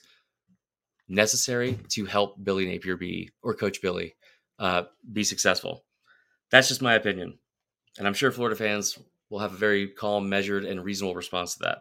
necessary 1.07 1.79
to 1.89 2.05
help 2.05 2.43
Billy 2.43 2.65
Napier 2.67 2.97
be 2.97 3.29
or 3.41 3.53
Coach 3.53 3.81
Billy 3.81 4.15
uh, 4.59 4.83
be 5.11 5.23
successful. 5.23 5.83
That's 6.51 6.67
just 6.67 6.81
my 6.81 6.95
opinion, 6.95 7.37
and 7.97 8.07
I'm 8.07 8.13
sure 8.13 8.31
Florida 8.31 8.55
fans 8.55 8.97
will 9.29 9.39
have 9.39 9.53
a 9.53 9.57
very 9.57 9.89
calm, 9.89 10.29
measured, 10.29 10.65
and 10.65 10.83
reasonable 10.83 11.15
response 11.15 11.55
to 11.55 11.63
that. 11.63 11.77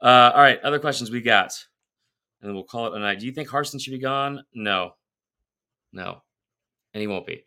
Uh, 0.00 0.32
all 0.34 0.42
right, 0.42 0.60
other 0.62 0.78
questions 0.78 1.10
we 1.10 1.22
got, 1.22 1.52
and 2.42 2.54
we'll 2.54 2.64
call 2.64 2.86
it 2.86 2.96
a 2.96 2.98
night. 2.98 3.20
Do 3.20 3.26
you 3.26 3.32
think 3.32 3.48
Harsin 3.48 3.80
should 3.80 3.92
be 3.92 3.98
gone? 3.98 4.44
No, 4.54 4.92
no, 5.92 6.22
and 6.92 7.00
he 7.00 7.06
won't 7.06 7.26
be. 7.26 7.44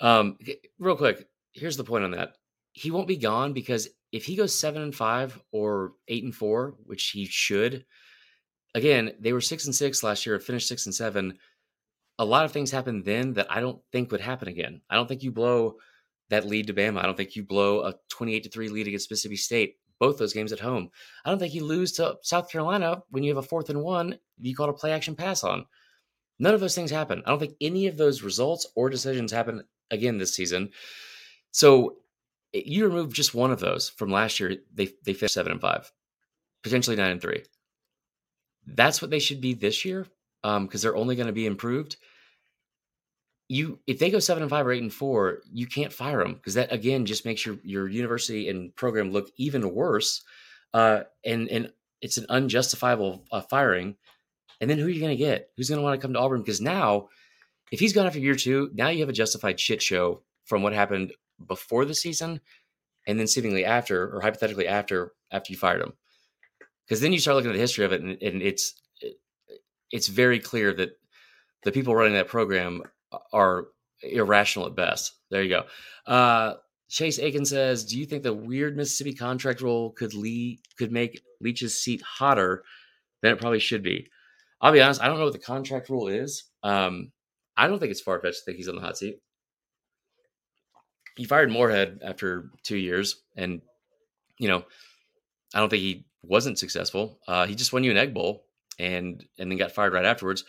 Um, 0.00 0.36
real 0.78 0.96
quick, 0.96 1.26
here's 1.52 1.76
the 1.76 1.84
point 1.84 2.04
on 2.04 2.10
that: 2.12 2.34
he 2.72 2.90
won't 2.90 3.08
be 3.08 3.16
gone 3.16 3.52
because 3.52 3.88
if 4.12 4.24
he 4.24 4.36
goes 4.36 4.54
seven 4.54 4.82
and 4.82 4.94
five 4.94 5.40
or 5.50 5.92
eight 6.08 6.24
and 6.24 6.34
four, 6.34 6.76
which 6.84 7.10
he 7.10 7.24
should, 7.26 7.84
again, 8.74 9.12
they 9.18 9.32
were 9.32 9.40
six 9.40 9.64
and 9.64 9.74
six 9.74 10.02
last 10.02 10.26
year, 10.26 10.38
finished 10.38 10.68
six 10.68 10.86
and 10.86 10.94
seven. 10.94 11.38
A 12.18 12.24
lot 12.24 12.44
of 12.44 12.52
things 12.52 12.70
happened 12.70 13.04
then 13.04 13.34
that 13.34 13.50
I 13.50 13.60
don't 13.60 13.80
think 13.92 14.10
would 14.12 14.20
happen 14.20 14.48
again. 14.48 14.80
I 14.88 14.94
don't 14.94 15.08
think 15.08 15.22
you 15.22 15.32
blow 15.32 15.76
that 16.30 16.46
lead 16.46 16.68
to 16.68 16.74
Bama. 16.74 17.00
I 17.00 17.06
don't 17.06 17.16
think 17.16 17.36
you 17.36 17.44
blow 17.44 17.80
a 17.80 17.94
28 18.10 18.44
to 18.44 18.50
3 18.50 18.68
lead 18.68 18.86
against 18.86 19.10
Mississippi 19.10 19.36
State, 19.36 19.76
both 19.98 20.18
those 20.18 20.32
games 20.32 20.52
at 20.52 20.60
home. 20.60 20.90
I 21.24 21.30
don't 21.30 21.38
think 21.38 21.54
you 21.54 21.64
lose 21.64 21.92
to 21.92 22.16
South 22.22 22.50
Carolina 22.50 23.02
when 23.10 23.24
you 23.24 23.34
have 23.34 23.44
a 23.44 23.46
fourth 23.46 23.70
and 23.70 23.82
one, 23.82 24.18
you 24.40 24.54
call 24.54 24.70
a 24.70 24.72
play 24.72 24.92
action 24.92 25.16
pass 25.16 25.44
on. 25.44 25.66
None 26.38 26.54
of 26.54 26.60
those 26.60 26.74
things 26.74 26.90
happen. 26.90 27.22
I 27.24 27.30
don't 27.30 27.38
think 27.38 27.54
any 27.60 27.86
of 27.86 27.96
those 27.96 28.22
results 28.22 28.66
or 28.74 28.90
decisions 28.90 29.32
happen 29.32 29.64
again 29.90 30.18
this 30.18 30.34
season. 30.34 30.70
So 31.52 31.96
eh, 32.52 32.62
you 32.64 32.86
remove 32.86 33.12
just 33.12 33.34
one 33.34 33.52
of 33.52 33.60
those 33.60 33.88
from 33.88 34.10
last 34.10 34.40
year, 34.40 34.56
they 34.72 34.88
they 35.04 35.14
finished 35.14 35.34
seven 35.34 35.52
and 35.52 35.60
five, 35.60 35.90
potentially 36.62 36.96
nine 36.96 37.12
and 37.12 37.22
three. 37.22 37.44
That's 38.66 39.00
what 39.00 39.10
they 39.10 39.18
should 39.18 39.40
be 39.40 39.54
this 39.54 39.84
year, 39.84 40.06
because 40.44 40.56
um, 40.56 40.68
they're 40.80 40.96
only 40.96 41.16
going 41.16 41.26
to 41.26 41.32
be 41.32 41.46
improved 41.46 41.96
you 43.48 43.78
if 43.86 43.98
they 43.98 44.10
go 44.10 44.18
seven 44.18 44.42
and 44.42 44.50
five 44.50 44.66
or 44.66 44.72
eight 44.72 44.82
and 44.82 44.92
four, 44.92 45.40
you 45.52 45.66
can't 45.66 45.92
fire 45.92 46.22
them 46.22 46.34
because 46.34 46.54
that 46.54 46.72
again 46.72 47.04
just 47.04 47.24
makes 47.24 47.44
your 47.44 47.56
your 47.62 47.88
university 47.88 48.48
and 48.48 48.74
program 48.74 49.10
look 49.10 49.30
even 49.36 49.74
worse. 49.74 50.22
Uh, 50.72 51.02
and 51.24 51.48
and 51.48 51.72
it's 52.00 52.16
an 52.16 52.26
unjustifiable 52.28 53.24
uh, 53.30 53.40
firing. 53.42 53.96
And 54.60 54.70
then 54.70 54.78
who 54.78 54.86
are 54.86 54.90
you 54.90 55.00
going 55.00 55.16
to 55.16 55.22
get? 55.22 55.50
Who's 55.56 55.68
going 55.68 55.78
to 55.78 55.82
want 55.82 56.00
to 56.00 56.04
come 56.04 56.14
to 56.14 56.20
Auburn? 56.20 56.40
Because 56.40 56.60
now, 56.60 57.08
if 57.70 57.80
he's 57.80 57.92
gone 57.92 58.06
after 58.06 58.18
year 58.18 58.34
two, 58.34 58.70
now 58.72 58.88
you 58.88 59.00
have 59.00 59.08
a 59.08 59.12
justified 59.12 59.58
shit 59.60 59.82
show 59.82 60.22
from 60.44 60.62
what 60.62 60.72
happened 60.72 61.12
before 61.46 61.84
the 61.84 61.94
season, 61.94 62.40
and 63.06 63.18
then 63.18 63.26
seemingly 63.26 63.64
after, 63.64 64.14
or 64.14 64.20
hypothetically 64.20 64.68
after, 64.68 65.12
after 65.32 65.52
you 65.52 65.58
fired 65.58 65.82
him. 65.82 65.92
Because 66.86 67.00
then 67.00 67.12
you 67.12 67.18
start 67.18 67.36
looking 67.36 67.50
at 67.50 67.54
the 67.54 67.60
history 67.60 67.84
of 67.84 67.92
it, 67.92 68.00
and, 68.00 68.22
and 68.22 68.42
it's 68.42 68.74
it's 69.94 70.08
very 70.08 70.40
clear 70.40 70.74
that 70.74 70.98
the 71.62 71.70
people 71.70 71.94
running 71.94 72.14
that 72.14 72.26
program 72.26 72.82
are 73.32 73.66
irrational 74.02 74.66
at 74.66 74.74
best. 74.74 75.12
There 75.30 75.40
you 75.40 75.48
go. 75.48 76.12
Uh, 76.12 76.54
Chase 76.88 77.20
Aiken 77.20 77.46
says, 77.46 77.84
"Do 77.84 77.96
you 77.96 78.04
think 78.04 78.24
the 78.24 78.34
weird 78.34 78.76
Mississippi 78.76 79.14
contract 79.14 79.60
rule 79.60 79.92
could 79.92 80.12
lead 80.12 80.58
could 80.76 80.90
make 80.90 81.22
Leach's 81.40 81.80
seat 81.80 82.02
hotter 82.02 82.64
than 83.22 83.32
it 83.32 83.40
probably 83.40 83.60
should 83.60 83.84
be?" 83.84 84.08
I'll 84.60 84.72
be 84.72 84.82
honest. 84.82 85.00
I 85.00 85.06
don't 85.06 85.18
know 85.18 85.24
what 85.24 85.32
the 85.32 85.38
contract 85.38 85.88
rule 85.88 86.08
is. 86.08 86.44
Um, 86.64 87.12
I 87.56 87.68
don't 87.68 87.78
think 87.78 87.92
it's 87.92 88.00
far 88.00 88.20
fetched 88.20 88.38
to 88.38 88.44
think 88.44 88.56
he's 88.56 88.68
on 88.68 88.74
the 88.74 88.80
hot 88.80 88.98
seat. 88.98 89.20
He 91.16 91.24
fired 91.24 91.52
Moorhead 91.52 92.00
after 92.04 92.50
two 92.64 92.78
years, 92.78 93.22
and 93.36 93.62
you 94.38 94.48
know, 94.48 94.64
I 95.54 95.60
don't 95.60 95.68
think 95.68 95.82
he 95.82 96.06
wasn't 96.24 96.58
successful. 96.58 97.20
Uh, 97.28 97.46
he 97.46 97.54
just 97.54 97.72
won 97.72 97.84
you 97.84 97.92
an 97.92 97.96
Egg 97.96 98.12
Bowl, 98.12 98.43
and 98.78 99.24
and 99.38 99.50
then 99.50 99.58
got 99.58 99.72
fired 99.72 99.92
right 99.92 100.04
afterwards. 100.04 100.44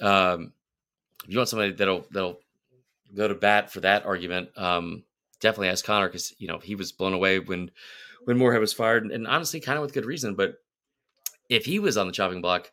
Um, 0.00 0.52
if 1.24 1.30
you 1.30 1.38
want 1.38 1.48
somebody 1.48 1.72
that'll 1.72 2.06
that'll 2.10 2.40
go 3.14 3.28
to 3.28 3.34
bat 3.34 3.70
for 3.70 3.80
that 3.80 4.06
argument, 4.06 4.50
um, 4.56 5.04
definitely 5.40 5.68
ask 5.68 5.84
Connor 5.84 6.08
because 6.08 6.34
you 6.38 6.48
know 6.48 6.58
he 6.58 6.74
was 6.74 6.92
blown 6.92 7.12
away 7.12 7.38
when 7.38 7.70
when 8.24 8.38
Moorhead 8.38 8.60
was 8.60 8.72
fired, 8.72 9.02
and, 9.02 9.12
and 9.12 9.26
honestly, 9.26 9.60
kind 9.60 9.76
of 9.78 9.82
with 9.82 9.94
good 9.94 10.06
reason. 10.06 10.34
But 10.34 10.54
if 11.48 11.64
he 11.64 11.78
was 11.78 11.96
on 11.96 12.06
the 12.06 12.12
chopping 12.12 12.40
block, 12.40 12.70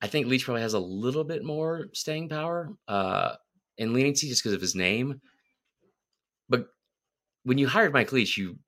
I 0.00 0.06
think 0.06 0.26
Leach 0.26 0.44
probably 0.44 0.62
has 0.62 0.74
a 0.74 0.80
little 0.80 1.24
bit 1.24 1.44
more 1.44 1.88
staying 1.92 2.28
power 2.28 2.70
uh, 2.88 3.34
and 3.78 3.92
leniency 3.92 4.28
just 4.28 4.42
because 4.42 4.54
of 4.54 4.60
his 4.60 4.74
name. 4.74 5.20
But 6.48 6.66
when 7.44 7.58
you 7.58 7.68
hired 7.68 7.92
Mike 7.92 8.12
Leach, 8.12 8.36
you 8.36 8.58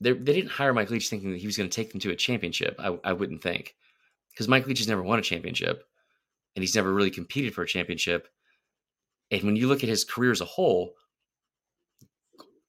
they, 0.00 0.12
they 0.12 0.32
didn't 0.32 0.50
hire 0.50 0.72
Mike 0.72 0.90
Leach 0.90 1.08
thinking 1.08 1.32
that 1.32 1.40
he 1.40 1.46
was 1.46 1.56
going 1.56 1.68
to 1.68 1.74
take 1.74 1.92
them 1.92 2.00
to 2.00 2.10
a 2.10 2.16
championship. 2.16 2.76
I, 2.78 2.98
I 3.04 3.12
wouldn't 3.12 3.42
think 3.42 3.74
because 4.40 4.48
Mike 4.48 4.66
Leach 4.66 4.78
has 4.78 4.88
never 4.88 5.02
won 5.02 5.18
a 5.18 5.22
championship, 5.22 5.84
and 6.56 6.62
he's 6.62 6.74
never 6.74 6.90
really 6.94 7.10
competed 7.10 7.52
for 7.52 7.60
a 7.60 7.66
championship. 7.66 8.26
And 9.30 9.42
when 9.42 9.54
you 9.54 9.68
look 9.68 9.82
at 9.82 9.90
his 9.90 10.02
career 10.02 10.30
as 10.30 10.40
a 10.40 10.46
whole, 10.46 10.94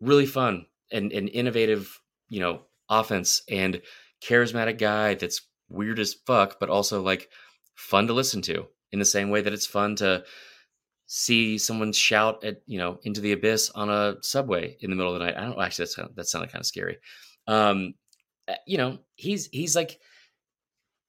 really 0.01 0.26
fun 0.26 0.65
and, 0.91 1.13
and 1.13 1.30
innovative, 1.30 1.97
you 2.28 2.41
know, 2.41 2.63
offense 2.89 3.43
and 3.49 3.82
charismatic 4.22 4.80
guy 4.80 5.13
that's 5.13 5.47
weird 5.69 5.97
as 5.97 6.13
fuck, 6.13 6.59
but 6.59 6.67
also 6.67 7.01
like 7.01 7.30
fun 7.76 8.07
to 8.07 8.13
listen 8.13 8.41
to 8.41 8.67
in 8.91 8.99
the 8.99 9.05
same 9.05 9.30
way 9.30 9.39
that 9.39 9.53
it's 9.53 9.65
fun 9.65 9.95
to 9.95 10.26
see 11.05 11.57
someone 11.57 11.93
shout 11.93 12.43
at, 12.43 12.63
you 12.65 12.80
know, 12.80 12.99
into 13.03 13.22
the 13.22 13.32
abyss 13.32 13.69
on 13.76 13.89
a 13.89 14.17
subway 14.24 14.76
in 14.82 14.89
the 14.89 14.97
middle 14.97 15.13
of 15.13 15.19
the 15.19 15.26
night. 15.26 15.38
I 15.38 15.45
don't 15.45 15.57
actually, 15.57 15.86
that's, 15.86 15.95
that 16.15 16.28
sounded 16.28 16.51
kind 16.51 16.63
of 16.63 16.65
scary. 16.65 16.97
Um, 17.47 17.93
eh, 18.49 18.57
you 18.67 18.78
know, 18.78 18.99
he's, 19.15 19.47
he's 19.53 19.74
like, 19.74 20.01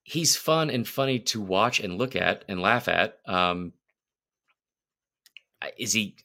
he's 0.02 0.36
fun 0.36 0.70
and 0.70 0.86
funny 0.86 1.20
to 1.20 1.40
watch 1.40 1.80
and 1.80 1.98
look 1.98 2.16
at 2.16 2.44
and 2.48 2.60
laugh 2.60 2.88
at. 2.88 3.18
Um, 3.26 3.72
is 5.78 5.92
he? 5.92 6.16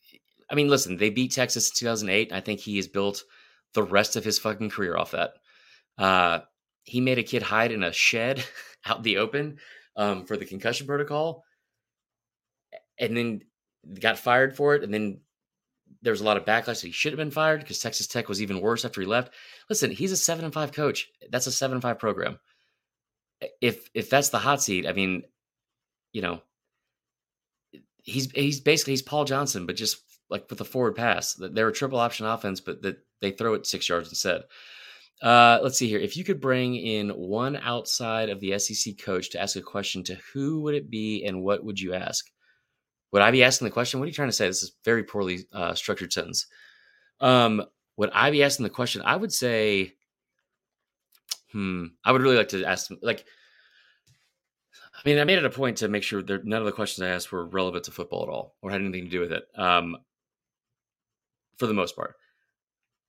I 0.50 0.56
mean, 0.56 0.70
listen, 0.70 0.98
they 0.98 1.10
beat 1.10 1.32
Texas 1.32 1.70
in 1.70 1.76
2008. 1.76 2.32
I 2.32 2.42
think 2.42 2.60
he 2.60 2.78
has 2.78 2.88
built 2.88 3.24
the 3.74 3.84
rest 3.84 4.16
of 4.16 4.24
his 4.24 4.40
fucking 4.40 4.70
career 4.70 4.98
off 4.98 5.12
that. 5.12 5.34
Uh, 5.98 6.40
he 6.84 7.02
made 7.02 7.20
a 7.20 7.24
kid 7.24 7.42
hide 7.42 7.72
in 7.72 7.84
a 7.84 7.92
shed 7.92 8.44
out 8.86 8.98
in 8.98 9.04
the 9.04 9.18
open 9.18 9.58
um, 9.96 10.26
for 10.26 10.38
the 10.38 10.46
concussion 10.46 10.88
protocol, 10.88 11.44
and 12.98 13.16
then 13.16 13.42
got 14.00 14.18
fired 14.18 14.56
for 14.56 14.76
it. 14.76 14.84
And 14.84 14.94
then 14.94 15.22
there 16.02 16.12
was 16.12 16.22
a 16.22 16.26
lot 16.26 16.38
of 16.38 16.46
backlash 16.46 16.82
that 16.82 16.88
he 16.88 16.92
should 16.92 17.12
have 17.12 17.18
been 17.18 17.32
fired 17.32 17.60
because 17.60 17.80
Texas 17.80 18.08
Tech 18.08 18.30
was 18.30 18.42
even 18.42 18.62
worse 18.62 18.86
after 18.86 19.02
he 19.02 19.08
left. 19.08 19.34
Listen, 19.70 19.92
he's 19.92 20.12
a 20.12 20.18
seven 20.18 20.46
and 20.46 20.54
five 20.54 20.72
coach. 20.72 21.10
That's 21.30 21.48
a 21.48 21.52
seven 21.52 21.76
and 21.76 21.82
five 21.82 22.00
program. 22.00 22.40
If 23.62 23.90
if 23.94 24.10
that's 24.10 24.30
the 24.30 24.40
hot 24.40 24.62
seat, 24.62 24.88
I 24.88 24.94
mean, 24.94 25.24
you 26.12 26.22
know, 26.22 26.42
he's 28.04 28.32
he's 28.32 28.60
basically 28.60 28.94
he's 28.94 29.02
Paul 29.02 29.26
Johnson, 29.26 29.66
but 29.66 29.76
just 29.76 29.98
like 30.30 30.50
with 30.50 30.62
a 30.62 30.66
forward 30.66 30.96
pass. 30.96 31.34
They're 31.36 31.70
a 31.70 31.74
triple 31.74 32.00
option 32.00 32.26
offense, 32.26 32.60
but 32.60 32.82
that 32.82 32.98
they 33.22 33.32
throw 33.32 33.54
it 33.54 33.68
six 33.68 33.88
yards 33.88 34.10
instead. 34.10 34.44
Uh, 35.22 35.60
let's 35.64 35.78
see 35.78 35.88
here. 35.88 36.00
If 36.00 36.16
you 36.16 36.24
could 36.24 36.40
bring 36.40 36.76
in 36.76 37.10
one 37.10 37.56
outside 37.56 38.30
of 38.30 38.40
the 38.40 38.58
SEC 38.60 38.98
coach 39.00 39.32
to 39.32 39.42
ask 39.42 39.56
a 39.56 39.62
question, 39.62 40.04
to 40.04 40.18
who 40.34 40.62
would 40.62 40.76
it 40.76 40.90
be, 40.90 41.26
and 41.26 41.42
what 41.42 41.64
would 41.64 41.80
you 41.80 41.94
ask? 41.94 42.30
Would 43.12 43.22
I 43.22 43.32
be 43.32 43.44
asking 43.44 43.66
the 43.66 43.72
question? 43.72 44.00
What 44.00 44.06
are 44.06 44.10
you 44.10 44.14
trying 44.14 44.28
to 44.30 44.34
say? 44.34 44.48
This 44.48 44.64
is 44.64 44.74
very 44.86 45.04
poorly 45.04 45.46
uh, 45.52 45.74
structured 45.74 46.14
sentence. 46.14 46.46
Um, 47.20 47.64
would 47.96 48.12
I 48.14 48.30
be 48.30 48.44
asking 48.44 48.66
the 48.66 48.70
question? 48.70 49.02
I 49.04 49.16
would 49.16 49.34
say, 49.34 49.94
hmm, 51.52 51.86
I 52.04 52.12
would 52.12 52.22
really 52.22 52.38
like 52.38 52.50
to 52.50 52.66
ask 52.66 52.92
like 53.02 53.26
I 54.98 55.02
mean, 55.08 55.20
I 55.20 55.26
made 55.26 55.38
it 55.38 55.46
a 55.46 55.50
point 55.50 55.78
to 55.78 55.88
make 55.88 56.04
sure 56.04 56.24
that 56.24 56.46
none 56.46 56.60
of 56.60 56.66
the 56.66 56.72
questions 56.72 57.04
I 57.04 57.10
asked 57.10 57.32
were 57.32 57.46
relevant 57.46 57.84
to 57.86 57.92
football 57.92 58.24
at 58.24 58.30
all 58.30 58.56
or 58.62 58.72
had 58.72 58.82
anything 58.82 59.06
to 59.06 59.12
do 59.12 59.20
with 59.20 59.32
it. 59.32 59.46
Um, 59.56 59.98
for 61.58 61.68
the 61.68 61.74
most 61.74 61.96
part, 61.96 62.16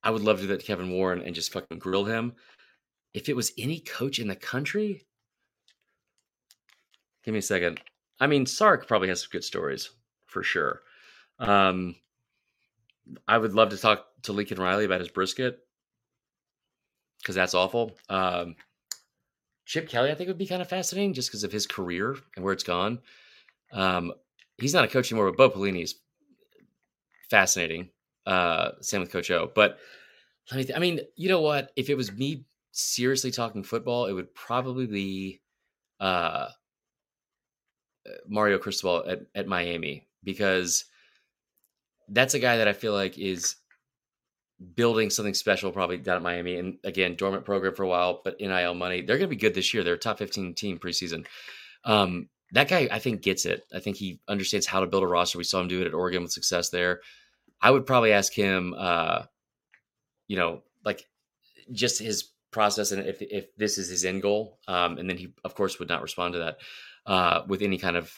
I 0.03 0.11
would 0.11 0.21
love 0.21 0.37
to 0.37 0.43
do 0.43 0.47
that 0.49 0.59
to 0.59 0.65
Kevin 0.65 0.91
Warren 0.91 1.21
and 1.21 1.33
just 1.33 1.51
fucking 1.51 1.79
grill 1.79 2.05
him. 2.05 2.33
If 3.13 3.27
it 3.27 3.35
was 3.35 3.53
any 3.57 3.79
coach 3.79 4.19
in 4.19 4.27
the 4.27 4.35
country, 4.35 5.05
give 7.25 7.33
me 7.33 7.39
a 7.39 7.43
second. 7.43 7.81
I 8.19 8.27
mean, 8.27 8.45
Sark 8.45 8.87
probably 8.87 9.07
has 9.07 9.21
some 9.21 9.29
good 9.31 9.43
stories 9.43 9.89
for 10.27 10.43
sure. 10.43 10.81
Um, 11.39 11.95
I 13.27 13.37
would 13.39 13.53
love 13.53 13.69
to 13.69 13.77
talk 13.77 14.05
to 14.23 14.33
Lincoln 14.33 14.59
Riley 14.59 14.85
about 14.85 14.99
his 14.99 15.09
brisket 15.09 15.59
because 17.21 17.35
that's 17.35 17.53
awful. 17.53 17.91
Um, 18.09 18.55
Chip 19.65 19.87
Kelly, 19.87 20.11
I 20.11 20.15
think, 20.15 20.27
would 20.27 20.37
be 20.37 20.47
kind 20.47 20.61
of 20.61 20.69
fascinating 20.69 21.13
just 21.13 21.29
because 21.29 21.43
of 21.43 21.51
his 21.51 21.67
career 21.67 22.15
and 22.35 22.43
where 22.43 22.53
it's 22.53 22.63
gone. 22.63 22.99
Um, 23.71 24.13
he's 24.57 24.73
not 24.73 24.83
a 24.83 24.87
coach 24.87 25.11
anymore, 25.11 25.31
but 25.31 25.37
Bo 25.37 25.59
Pelini 25.59 25.83
is 25.83 25.95
fascinating. 27.29 27.89
Uh, 28.25 28.71
same 28.81 29.01
with 29.01 29.11
Coach 29.11 29.29
O. 29.31 29.51
But 29.53 29.77
let 30.49 30.57
me, 30.57 30.63
th- 30.63 30.75
I 30.75 30.79
mean, 30.79 31.01
you 31.15 31.29
know 31.29 31.41
what? 31.41 31.71
If 31.75 31.89
it 31.89 31.95
was 31.95 32.11
me 32.11 32.45
seriously 32.71 33.31
talking 33.31 33.63
football, 33.63 34.07
it 34.07 34.13
would 34.13 34.33
probably 34.33 34.87
be 34.87 35.41
uh, 35.99 36.47
Mario 38.27 38.57
Cristobal 38.57 39.07
at, 39.07 39.19
at 39.35 39.47
Miami 39.47 40.07
because 40.23 40.85
that's 42.09 42.33
a 42.33 42.39
guy 42.39 42.57
that 42.57 42.67
I 42.67 42.73
feel 42.73 42.93
like 42.93 43.17
is 43.17 43.55
building 44.75 45.09
something 45.09 45.33
special 45.33 45.71
probably 45.71 45.97
down 45.97 46.17
at 46.17 46.21
Miami. 46.21 46.57
And 46.57 46.77
again, 46.83 47.15
dormant 47.15 47.45
program 47.45 47.73
for 47.75 47.83
a 47.83 47.87
while, 47.87 48.21
but 48.23 48.39
NIL 48.39 48.73
money. 48.73 49.01
They're 49.01 49.17
going 49.17 49.29
to 49.29 49.35
be 49.35 49.39
good 49.39 49.53
this 49.53 49.73
year. 49.73 49.83
They're 49.83 49.93
a 49.93 49.97
top 49.99 50.17
15 50.17 50.53
team 50.53 50.79
preseason. 50.79 51.25
Um, 51.85 52.29
that 52.51 52.67
guy, 52.67 52.87
I 52.91 52.99
think, 52.99 53.21
gets 53.21 53.45
it. 53.45 53.63
I 53.73 53.79
think 53.79 53.97
he 53.97 54.19
understands 54.27 54.65
how 54.65 54.79
to 54.81 54.87
build 54.87 55.03
a 55.03 55.07
roster. 55.07 55.37
We 55.37 55.43
saw 55.43 55.61
him 55.61 55.67
do 55.67 55.81
it 55.81 55.87
at 55.87 55.93
Oregon 55.93 56.23
with 56.23 56.31
success 56.31 56.69
there. 56.69 57.01
I 57.61 57.71
would 57.71 57.85
probably 57.85 58.11
ask 58.11 58.33
him, 58.33 58.73
uh, 58.77 59.23
you 60.27 60.37
know, 60.37 60.63
like 60.83 61.05
just 61.71 61.99
his 61.99 62.29
process 62.51 62.91
and 62.91 63.05
if, 63.05 63.21
if 63.21 63.55
this 63.55 63.77
is 63.77 63.89
his 63.89 64.03
end 64.03 64.21
goal. 64.21 64.59
Um, 64.67 64.97
and 64.97 65.09
then 65.09 65.17
he, 65.17 65.33
of 65.43 65.55
course, 65.55 65.79
would 65.79 65.89
not 65.89 66.01
respond 66.01 66.33
to 66.33 66.39
that 66.39 66.57
uh, 67.05 67.43
with 67.47 67.61
any 67.61 67.77
kind 67.77 67.95
of 67.95 68.11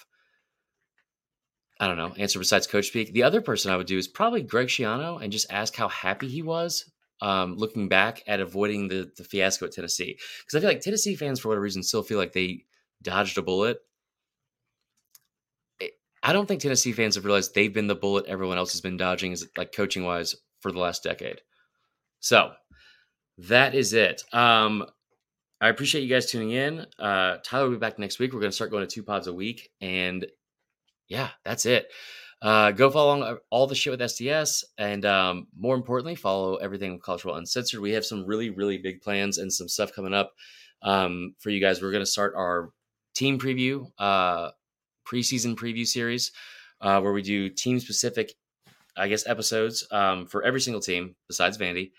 I 1.82 1.88
don't 1.88 1.98
know, 1.98 2.14
answer 2.18 2.38
besides 2.38 2.68
coach 2.68 2.88
speak. 2.88 3.12
The 3.12 3.24
other 3.24 3.42
person 3.42 3.72
I 3.72 3.76
would 3.76 3.88
do 3.88 3.98
is 3.98 4.08
probably 4.08 4.44
Greg 4.44 4.68
Schiano 4.68 5.20
and 5.20 5.32
just 5.32 5.52
ask 5.52 5.76
how 5.76 5.88
happy 5.88 6.28
he 6.28 6.44
was 6.44 6.86
um, 7.22 7.58
looking 7.58 7.90
back 7.90 8.24
at 8.28 8.40
avoiding 8.40 8.88
the, 8.88 9.12
the 9.18 9.24
fiasco 9.24 9.66
at 9.66 9.72
Tennessee. 9.72 10.20
Because 10.40 10.56
I 10.56 10.60
feel 10.60 10.70
like 10.70 10.82
Tennessee 10.82 11.16
fans, 11.16 11.40
for 11.40 11.48
whatever 11.48 11.64
reason, 11.64 11.82
still 11.82 12.04
feel 12.04 12.20
like 12.20 12.34
they 12.34 12.66
dodged 13.02 13.40
a 13.40 13.42
bullet. 13.42 13.80
I 16.22 16.34
don't 16.34 16.48
think 16.48 16.62
Tennessee 16.62 16.92
fans 16.92 17.16
have 17.16 17.26
realized 17.26 17.56
they've 17.56 17.74
been 17.74 17.88
the 17.88 17.96
bullet 17.96 18.28
everyone 18.28 18.60
else 18.60 18.74
has 18.74 18.82
been 18.82 18.96
dodging, 18.96 19.32
is 19.32 19.48
like 19.58 19.74
coaching 19.74 20.04
wise, 20.04 20.36
for 20.60 20.72
the 20.72 20.78
last 20.78 21.02
decade. 21.02 21.42
So 22.20 22.52
that 23.40 23.74
is 23.74 23.94
it. 23.94 24.22
Um, 24.32 24.86
I 25.60 25.70
appreciate 25.70 26.02
you 26.02 26.10
guys 26.10 26.30
tuning 26.30 26.52
in. 26.52 26.86
Uh, 27.00 27.38
Tyler 27.44 27.66
will 27.66 27.72
be 27.72 27.80
back 27.80 27.98
next 27.98 28.20
week. 28.20 28.34
We're 28.34 28.40
going 28.40 28.52
to 28.52 28.56
start 28.56 28.70
going 28.70 28.86
to 28.86 28.94
two 28.94 29.02
pods 29.02 29.26
a 29.26 29.34
week, 29.34 29.72
and 29.82 30.28
yeah, 31.12 31.32
that's 31.43 31.66
it. 31.66 31.91
Uh, 32.41 32.72
go 32.72 32.89
follow 32.89 33.07
along 33.07 33.24
uh, 33.24 33.36
all 33.49 33.68
the 33.68 33.76
shit 33.76 33.91
with 33.91 33.99
SDS, 33.99 34.64
and 34.78 35.05
um, 35.05 35.47
more 35.59 35.76
importantly, 35.76 36.16
follow 36.16 36.55
everything 36.55 36.93
with 36.93 37.03
Football 37.03 37.36
Uncensored. 37.36 37.82
We 37.82 37.91
have 37.91 38.05
some 38.05 38.26
really, 38.26 38.49
really 38.49 38.78
big 38.78 39.01
plans 39.01 39.38
and 39.38 39.51
some 39.51 39.68
stuff 39.68 39.93
coming 39.93 40.14
up 40.14 40.32
um, 40.82 41.36
for 41.38 41.49
you 41.49 41.59
guys. 41.59 41.82
We're 41.82 41.91
going 41.91 42.01
to 42.01 42.09
start 42.09 42.34
our 42.38 42.72
team 43.14 43.39
preview, 43.39 43.91
uh, 43.99 44.51
preseason 45.05 45.55
preview 45.55 45.86
series, 45.86 46.32
uh, 46.80 47.01
where 47.01 47.12
we 47.12 47.22
do 47.22 47.49
team 47.49 47.82
specific, 47.82 48.34
I 48.95 49.09
guess, 49.09 49.28
episodes 49.28 49.86
um, 49.91 50.28
for 50.28 50.43
every 50.43 50.62
single 50.62 50.82
team 50.82 51.16
besides 51.28 51.57
Vandy, 51.57 51.91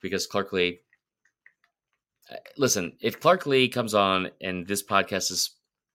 because 0.00 0.26
Clark 0.26 0.54
Lea. 0.54 0.78
Uh, 2.32 2.36
listen, 2.56 2.96
if 3.02 3.20
Clark 3.20 3.44
Lea 3.44 3.68
comes 3.68 3.92
on 3.92 4.30
and 4.40 4.66
this 4.66 4.82
podcast 4.82 5.30
is 5.30 5.50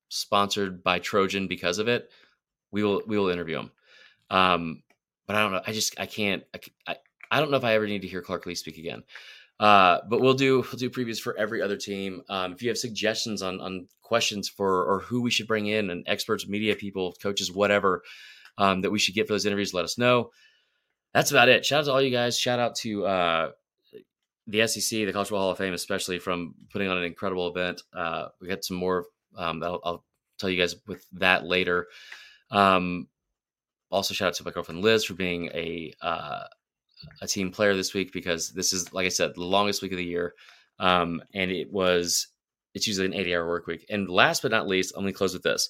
sponsored 0.10 0.84
by 0.84 1.00
Trojan 1.00 1.48
because 1.48 1.80
of 1.80 1.88
it, 1.88 2.12
we 2.72 2.84
will 2.84 3.02
we 3.08 3.18
will 3.18 3.30
interview 3.30 3.60
him. 3.60 3.72
Um, 4.30 4.84
but 5.28 5.36
I 5.36 5.42
don't 5.42 5.52
know. 5.52 5.62
I 5.66 5.72
just 5.72 6.00
I 6.00 6.06
can't. 6.06 6.44
I, 6.88 6.98
I, 7.32 7.40
don't 7.40 7.52
know 7.52 7.58
if 7.58 7.64
I 7.64 7.74
ever 7.74 7.88
need 7.88 8.02
to 8.02 8.08
hear 8.08 8.22
Clark 8.22 8.46
Lea 8.46 8.56
speak 8.56 8.78
again. 8.78 9.04
Uh, 9.60 10.00
but 10.10 10.22
we'll 10.22 10.34
do 10.34 10.58
we'll 10.62 10.80
do 10.80 10.90
previews 10.90 11.20
for 11.20 11.38
every 11.38 11.62
other 11.62 11.78
team. 11.78 12.22
Um, 12.30 12.54
if 12.54 12.62
you 12.62 12.70
have 12.70 12.78
suggestions 12.78 13.42
on 13.42 13.60
on 13.60 13.88
questions 14.02 14.50
for 14.50 14.86
or 14.86 15.00
who 15.02 15.22
we 15.22 15.30
should 15.30 15.48
bring 15.48 15.68
in 15.68 15.90
and 15.90 16.04
experts, 16.08 16.48
media 16.48 16.76
people, 16.76 17.16
coaches, 17.22 17.52
whatever 17.52 18.04
um, 18.58 18.82
that 18.82 18.92
we 18.92 19.00
should 19.00 19.16
get 19.16 19.28
for 19.28 19.34
those 19.34 19.46
interviews, 19.46 19.74
let 19.74 19.86
us 19.86 19.98
know. 19.98 20.32
That's 21.14 21.32
about 21.32 21.50
it. 21.50 21.66
Shout 21.66 21.82
out 21.82 21.86
to 21.86 21.92
all 21.92 22.02
you 22.02 22.12
guys. 22.12 22.38
Shout 22.38 22.60
out 22.60 22.76
to 22.78 23.06
uh, 23.06 23.52
the 24.48 24.68
SEC, 24.68 24.90
the 24.90 25.12
College 25.12 25.28
Football 25.28 25.42
Hall 25.42 25.52
of 25.52 25.58
Fame, 25.58 25.74
especially 25.74 26.20
from 26.20 26.56
putting 26.72 26.90
on 26.90 26.98
an 26.98 27.04
incredible 27.04 27.48
event. 27.48 27.82
Uh, 27.94 28.30
we 28.40 28.48
got 28.48 28.64
some 28.64 28.78
more. 28.78 29.06
Um, 29.36 29.62
I'll, 29.64 29.80
I'll 29.84 30.04
tell 30.40 30.50
you 30.50 30.60
guys 30.60 30.76
with 30.88 31.06
that 31.14 31.46
later. 31.46 31.88
Um, 32.52 33.08
also, 33.92 34.14
shout 34.14 34.30
out 34.30 34.34
to 34.36 34.44
my 34.44 34.52
girlfriend 34.52 34.82
Liz 34.82 35.04
for 35.06 35.14
being 35.16 35.48
a 35.48 35.94
uh, 36.02 36.44
a 37.22 37.28
team 37.28 37.52
player 37.52 37.76
this 37.76 37.94
week 37.94 38.12
because 38.12 38.52
this 38.52 38.74
is, 38.74 38.94
like 38.94 39.06
I 39.06 39.10
said, 39.10 39.34
the 39.36 39.44
longest 39.44 39.82
week 39.82 39.92
of 39.92 39.98
the 39.98 40.06
year, 40.06 40.34
um, 40.80 41.22
and 41.34 41.52
it 41.52 41.72
was 41.72 42.28
it's 42.74 42.88
usually 42.88 43.08
an 43.08 43.14
eighty 43.14 43.34
hour 43.34 43.48
work 43.48 43.68
week. 43.68 43.86
And 43.90 44.10
last 44.10 44.42
but 44.42 44.52
not 44.52 44.68
least, 44.68 44.94
I'm 44.96 45.04
going 45.04 45.14
to 45.14 45.18
close 45.18 45.34
with 45.34 45.44
this. 45.44 45.70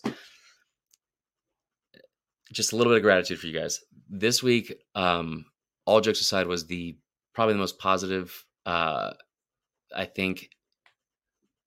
Just 2.52 2.74
a 2.74 2.76
little 2.76 2.92
bit 2.92 2.98
of 2.98 3.04
gratitude 3.04 3.40
for 3.40 3.48
you 3.48 3.58
guys 3.58 3.80
this 4.10 4.42
week. 4.44 4.74
Um, 4.96 5.46
all 5.86 6.02
jokes 6.02 6.22
aside, 6.22 6.48
was 6.48 6.66
the 6.66 6.98
probably 7.34 7.54
the 7.54 7.60
most 7.60 7.80
positive. 7.80 8.46
Uh, 8.66 9.12
I 9.96 10.06
think, 10.06 10.50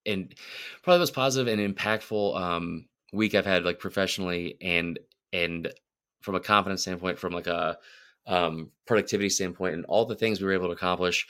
and 0.05 0.35
probably 0.83 0.99
the 0.99 1.03
most 1.03 1.15
positive 1.15 1.59
and 1.59 1.77
impactful 1.77 2.41
um, 2.41 2.87
week 3.13 3.35
I've 3.35 3.47
had 3.47 3.65
like 3.65 3.79
professionally 3.79 4.57
and 4.61 4.99
and 5.33 5.73
from 6.21 6.35
a 6.35 6.41
confidence 6.41 6.83
standpoint, 6.83 7.19
from 7.19 7.33
like 7.33 7.47
a 7.47 7.79
um, 8.27 8.71
productivity 8.87 9.29
standpoint, 9.29 9.75
and 9.75 9.85
all 9.87 10.05
the 10.05 10.17
things 10.17 10.41
we 10.41 10.47
were 10.47 10.53
able 10.53 10.69
to 10.69 10.73
accomplish 10.73 11.27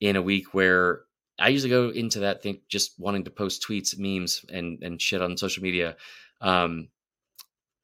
in 0.00 0.16
a 0.16 0.22
week 0.22 0.54
where 0.54 1.02
I 1.38 1.48
usually 1.48 1.70
go 1.70 1.90
into 1.90 2.20
that 2.20 2.42
thing 2.42 2.60
just 2.68 2.98
wanting 2.98 3.24
to 3.24 3.30
post 3.30 3.64
tweets, 3.66 3.98
memes, 3.98 4.44
and 4.52 4.82
and 4.82 5.00
shit 5.00 5.22
on 5.22 5.36
social 5.36 5.62
media. 5.62 5.96
Um, 6.40 6.88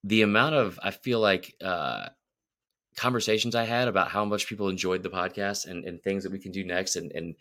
the 0.02 0.22
amount 0.22 0.54
of 0.54 0.78
I 0.82 0.90
feel 0.90 1.20
like 1.20 1.54
uh, 1.62 2.08
conversations 2.96 3.54
I 3.54 3.64
had 3.64 3.88
about 3.88 4.08
how 4.08 4.24
much 4.24 4.48
people 4.48 4.68
enjoyed 4.68 5.02
the 5.02 5.10
podcast 5.10 5.66
and, 5.66 5.84
and 5.84 6.02
things 6.02 6.22
that 6.22 6.32
we 6.32 6.38
can 6.38 6.52
do 6.52 6.64
next, 6.64 6.96
and 6.96 7.12
and 7.12 7.34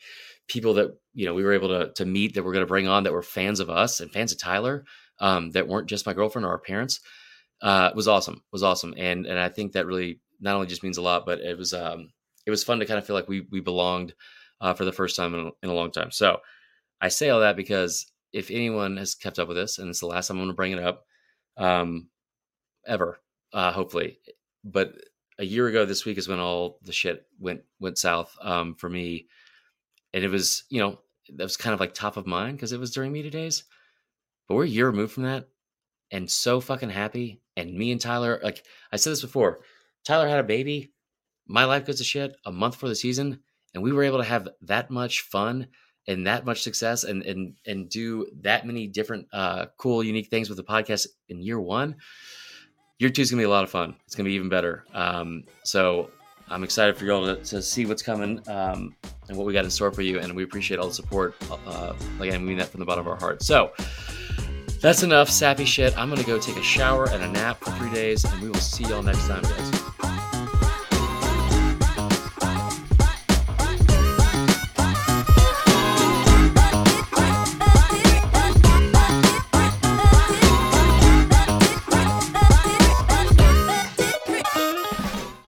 people 0.47 0.73
that 0.75 0.97
you 1.13 1.25
know 1.25 1.33
we 1.33 1.43
were 1.43 1.53
able 1.53 1.69
to 1.69 1.93
to 1.93 2.05
meet 2.05 2.33
that 2.33 2.43
we're 2.43 2.53
going 2.53 2.65
to 2.65 2.67
bring 2.67 2.87
on 2.87 3.03
that 3.03 3.13
were 3.13 3.23
fans 3.23 3.59
of 3.59 3.69
us 3.69 3.99
and 3.99 4.11
fans 4.11 4.31
of 4.31 4.39
Tyler 4.39 4.85
um, 5.23 5.51
that 5.51 5.67
weren't 5.69 5.87
just 5.87 6.05
my 6.05 6.13
girlfriend 6.13 6.45
or 6.45 6.49
our 6.49 6.59
parents 6.59 6.99
uh, 7.61 7.91
was 7.95 8.09
awesome. 8.09 8.43
Was 8.51 8.61
awesome, 8.61 8.93
and 8.97 9.25
and 9.25 9.39
I 9.39 9.47
think 9.47 9.71
that 9.71 9.87
really 9.87 10.19
not 10.41 10.55
only 10.55 10.67
just 10.67 10.83
means 10.83 10.97
a 10.97 11.01
lot, 11.01 11.25
but 11.25 11.39
it 11.39 11.57
was 11.57 11.73
um, 11.73 12.11
it 12.45 12.51
was 12.51 12.63
fun 12.63 12.79
to 12.79 12.85
kind 12.85 12.99
of 12.99 13.07
feel 13.07 13.15
like 13.15 13.29
we 13.29 13.47
we 13.49 13.61
belonged 13.61 14.13
uh, 14.59 14.73
for 14.73 14.83
the 14.83 14.91
first 14.91 15.15
time 15.15 15.33
in, 15.33 15.51
in 15.63 15.69
a 15.69 15.73
long 15.73 15.91
time. 15.91 16.11
So 16.11 16.41
I 16.99 17.07
say 17.07 17.29
all 17.29 17.39
that 17.39 17.55
because 17.55 18.11
if 18.33 18.51
anyone 18.51 18.97
has 18.97 19.15
kept 19.15 19.39
up 19.39 19.47
with 19.47 19.55
this, 19.55 19.79
and 19.79 19.89
it's 19.89 20.01
the 20.01 20.07
last 20.07 20.27
time 20.27 20.37
I'm 20.37 20.41
going 20.41 20.49
to 20.49 20.55
bring 20.55 20.73
it 20.73 20.79
up, 20.79 21.05
um, 21.55 22.09
ever, 22.85 23.19
uh, 23.53 23.71
hopefully, 23.71 24.19
but 24.65 24.93
a 25.39 25.45
year 25.45 25.67
ago 25.67 25.85
this 25.85 26.03
week 26.03 26.17
is 26.17 26.27
when 26.27 26.39
all 26.39 26.79
the 26.83 26.91
shit 26.91 27.25
went 27.39 27.61
went 27.79 27.97
south 27.97 28.35
um, 28.41 28.75
for 28.75 28.89
me, 28.89 29.27
and 30.13 30.25
it 30.25 30.29
was 30.29 30.65
you 30.69 30.81
know 30.81 30.99
that 31.29 31.43
was 31.43 31.55
kind 31.55 31.73
of 31.73 31.79
like 31.79 31.93
top 31.93 32.17
of 32.17 32.27
mind 32.27 32.57
because 32.57 32.73
it 32.73 32.79
was 32.79 32.91
during 32.91 33.13
media 33.13 33.31
days. 33.31 33.63
But 34.47 34.55
we're 34.55 34.65
a 34.65 34.67
year 34.67 34.87
removed 34.87 35.13
from 35.13 35.23
that 35.23 35.47
and 36.11 36.29
so 36.29 36.61
fucking 36.61 36.91
happy. 36.91 37.41
And 37.57 37.73
me 37.73 37.91
and 37.91 37.99
Tyler, 37.99 38.39
like 38.43 38.63
I 38.91 38.97
said 38.97 39.11
this 39.11 39.21
before, 39.21 39.61
Tyler 40.05 40.29
had 40.29 40.39
a 40.39 40.43
baby. 40.43 40.93
My 41.47 41.65
life 41.65 41.85
goes 41.85 41.97
to 41.97 42.03
shit 42.03 42.35
a 42.45 42.51
month 42.51 42.75
for 42.75 42.87
the 42.87 42.95
season. 42.95 43.39
And 43.73 43.83
we 43.83 43.91
were 43.91 44.03
able 44.03 44.19
to 44.19 44.23
have 44.23 44.47
that 44.61 44.91
much 44.91 45.21
fun 45.21 45.67
and 46.07 46.27
that 46.27 46.45
much 46.45 46.61
success 46.61 47.03
and 47.05 47.23
and 47.23 47.55
and 47.65 47.89
do 47.89 48.27
that 48.41 48.67
many 48.67 48.87
different 48.87 49.27
uh, 49.33 49.67
cool, 49.77 50.03
unique 50.03 50.29
things 50.29 50.49
with 50.49 50.57
the 50.57 50.63
podcast 50.63 51.07
in 51.29 51.41
year 51.41 51.59
one. 51.59 51.95
Year 52.99 53.09
two 53.09 53.23
is 53.23 53.31
gonna 53.31 53.41
be 53.41 53.45
a 53.45 53.49
lot 53.49 53.63
of 53.63 53.71
fun. 53.71 53.95
It's 54.05 54.13
gonna 54.13 54.29
be 54.29 54.35
even 54.35 54.49
better. 54.49 54.85
Um, 54.93 55.45
so 55.63 56.11
I'm 56.49 56.63
excited 56.63 56.97
for 56.97 57.05
you 57.05 57.13
all 57.13 57.25
to, 57.25 57.37
to 57.37 57.61
see 57.61 57.85
what's 57.85 58.03
coming 58.03 58.41
um, 58.47 58.95
and 59.27 59.37
what 59.37 59.47
we 59.47 59.53
got 59.53 59.63
in 59.63 59.71
store 59.71 59.91
for 59.91 60.01
you. 60.01 60.19
And 60.19 60.35
we 60.35 60.43
appreciate 60.43 60.79
all 60.79 60.87
the 60.87 60.93
support. 60.93 61.35
Uh, 61.65 61.93
again, 62.19 62.41
we 62.41 62.49
mean 62.49 62.57
that 62.57 62.67
from 62.67 62.81
the 62.81 62.85
bottom 62.85 63.07
of 63.07 63.11
our 63.11 63.19
heart. 63.19 63.41
So 63.41 63.71
that's 64.83 65.01
enough 65.01 65.29
sappy 65.29 65.63
shit. 65.63 65.97
I'm 65.97 66.09
gonna 66.09 66.23
go 66.23 66.37
take 66.37 66.57
a 66.57 66.61
shower 66.61 67.09
and 67.09 67.23
a 67.23 67.27
nap 67.29 67.57
for 67.61 67.71
three 67.71 67.89
days, 67.91 68.25
and 68.25 68.41
we 68.41 68.49
will 68.49 68.59
see 68.59 68.83
y'all 68.83 69.01
next 69.01 69.27
time, 69.27 69.41
guys. 69.41 69.92